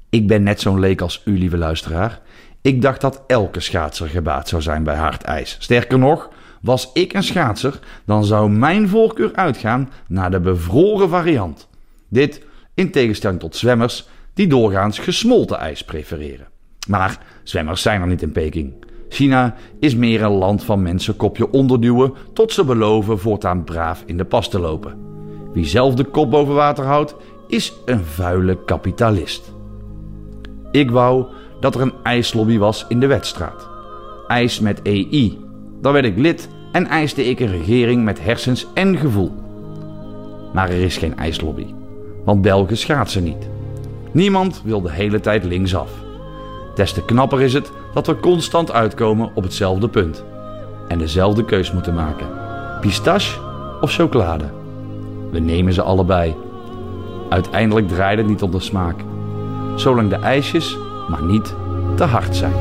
Ik 0.08 0.26
ben 0.26 0.42
net 0.42 0.60
zo'n 0.60 0.80
leek 0.80 1.00
als 1.00 1.22
u, 1.24 1.38
lieve 1.38 1.56
luisteraar. 1.56 2.20
Ik 2.62 2.82
dacht 2.82 3.00
dat 3.00 3.22
elke 3.26 3.60
schaatser 3.60 4.08
gebaat 4.08 4.48
zou 4.48 4.62
zijn 4.62 4.82
bij 4.82 4.96
hard 4.96 5.22
ijs. 5.22 5.56
Sterker 5.58 5.98
nog, 5.98 6.28
was 6.60 6.90
ik 6.92 7.12
een 7.12 7.22
schaatser, 7.22 7.78
dan 8.04 8.24
zou 8.24 8.50
mijn 8.50 8.88
voorkeur 8.88 9.30
uitgaan 9.34 9.90
naar 10.08 10.30
de 10.30 10.40
bevroren 10.40 11.08
variant. 11.08 11.68
Dit 12.08 12.42
in 12.74 12.90
tegenstelling 12.90 13.40
tot 13.40 13.56
zwemmers 13.56 14.08
die 14.34 14.46
doorgaans 14.46 14.98
gesmolten 14.98 15.58
ijs 15.58 15.84
prefereren. 15.84 16.48
Maar 16.88 17.18
zwemmers 17.42 17.82
zijn 17.82 18.00
er 18.00 18.06
niet 18.06 18.22
in 18.22 18.32
Peking. 18.32 18.72
China 19.08 19.54
is 19.78 19.94
meer 19.94 20.22
een 20.22 20.30
land 20.30 20.64
van 20.64 20.82
mensen 20.82 21.16
kopje 21.16 21.50
onderduwen 21.50 22.12
tot 22.32 22.52
ze 22.52 22.64
beloven 22.64 23.18
voortaan 23.18 23.64
braaf 23.64 24.02
in 24.06 24.16
de 24.16 24.24
pas 24.24 24.50
te 24.50 24.58
lopen. 24.58 24.98
Wie 25.52 25.64
zelf 25.64 25.94
de 25.94 26.04
kop 26.04 26.30
boven 26.30 26.54
water 26.54 26.84
houdt, 26.84 27.14
is 27.48 27.72
een 27.84 28.04
vuile 28.04 28.64
kapitalist. 28.64 29.52
Ik 30.70 30.90
wou 30.90 31.26
dat 31.60 31.74
er 31.74 31.80
een 31.80 31.94
ijslobby 32.02 32.58
was 32.58 32.84
in 32.88 33.00
de 33.00 33.06
wedstraat. 33.06 33.68
IJs 34.28 34.60
met 34.60 34.82
EI. 34.82 35.38
Dan 35.80 35.92
werd 35.92 36.04
ik 36.04 36.18
lid 36.18 36.48
en 36.72 36.86
eiste 36.86 37.24
ik 37.24 37.40
een 37.40 37.50
regering 37.50 38.04
met 38.04 38.22
hersens 38.22 38.66
en 38.74 38.96
gevoel. 38.96 39.32
Maar 40.52 40.68
er 40.68 40.80
is 40.80 40.96
geen 40.96 41.16
ijslobby, 41.16 41.66
want 42.24 42.42
Belgen 42.42 42.76
schaatsen 42.76 43.24
niet. 43.24 43.48
Niemand 44.12 44.62
wil 44.64 44.80
de 44.80 44.90
hele 44.90 45.20
tijd 45.20 45.44
linksaf. 45.44 45.90
Des 46.74 46.92
te 46.92 47.04
knapper 47.04 47.40
is 47.40 47.52
het 47.52 47.70
dat 47.94 48.06
we 48.06 48.20
constant 48.20 48.72
uitkomen 48.72 49.30
op 49.34 49.42
hetzelfde 49.42 49.88
punt 49.88 50.24
en 50.88 50.98
dezelfde 50.98 51.44
keus 51.44 51.72
moeten 51.72 51.94
maken: 51.94 52.26
pistache 52.80 53.38
of 53.80 53.92
chocolade. 53.92 54.44
We 55.30 55.38
nemen 55.38 55.72
ze 55.72 55.82
allebei. 55.82 56.34
Uiteindelijk 57.28 57.88
draait 57.88 58.18
het 58.18 58.26
niet 58.26 58.42
om 58.42 58.50
de 58.50 58.60
smaak, 58.60 58.96
zolang 59.76 60.10
de 60.10 60.16
ijsjes 60.16 60.76
maar 61.10 61.22
niet 61.22 61.54
te 61.96 62.04
hard 62.04 62.36
zijn. 62.36 62.52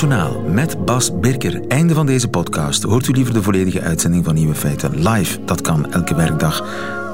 Middagjournaal 0.00 0.40
met 0.40 0.84
Bas 0.84 1.18
Birker. 1.20 1.66
Einde 1.68 1.94
van 1.94 2.06
deze 2.06 2.28
podcast. 2.28 2.82
Hoort 2.82 3.08
u 3.08 3.12
liever 3.12 3.34
de 3.34 3.42
volledige 3.42 3.80
uitzending 3.80 4.24
van 4.24 4.34
Nieuwe 4.34 4.54
Feiten 4.54 5.08
live? 5.08 5.44
Dat 5.44 5.60
kan 5.60 5.92
elke 5.92 6.14
werkdag 6.14 6.64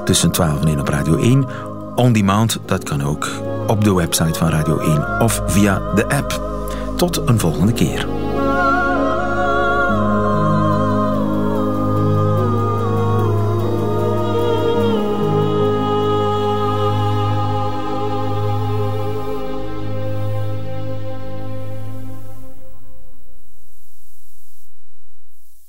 tussen 0.05 0.31
12 0.31 0.61
en 0.61 0.67
1 0.67 0.81
op 0.81 0.89
Radio 0.89 1.17
1. 1.17 1.76
On 1.97 2.13
demand, 2.13 2.59
dat 2.65 2.83
kan 2.83 3.03
ook 3.03 3.31
op 3.67 3.85
de 3.85 3.95
website 3.95 4.39
van 4.39 4.49
Radio 4.49 4.79
1 4.79 5.21
of 5.21 5.43
via 5.47 5.83
de 5.95 6.09
app. 6.09 6.41
Tot 6.97 7.29
een 7.29 7.39
volgende 7.39 7.73
keer. 7.73 8.16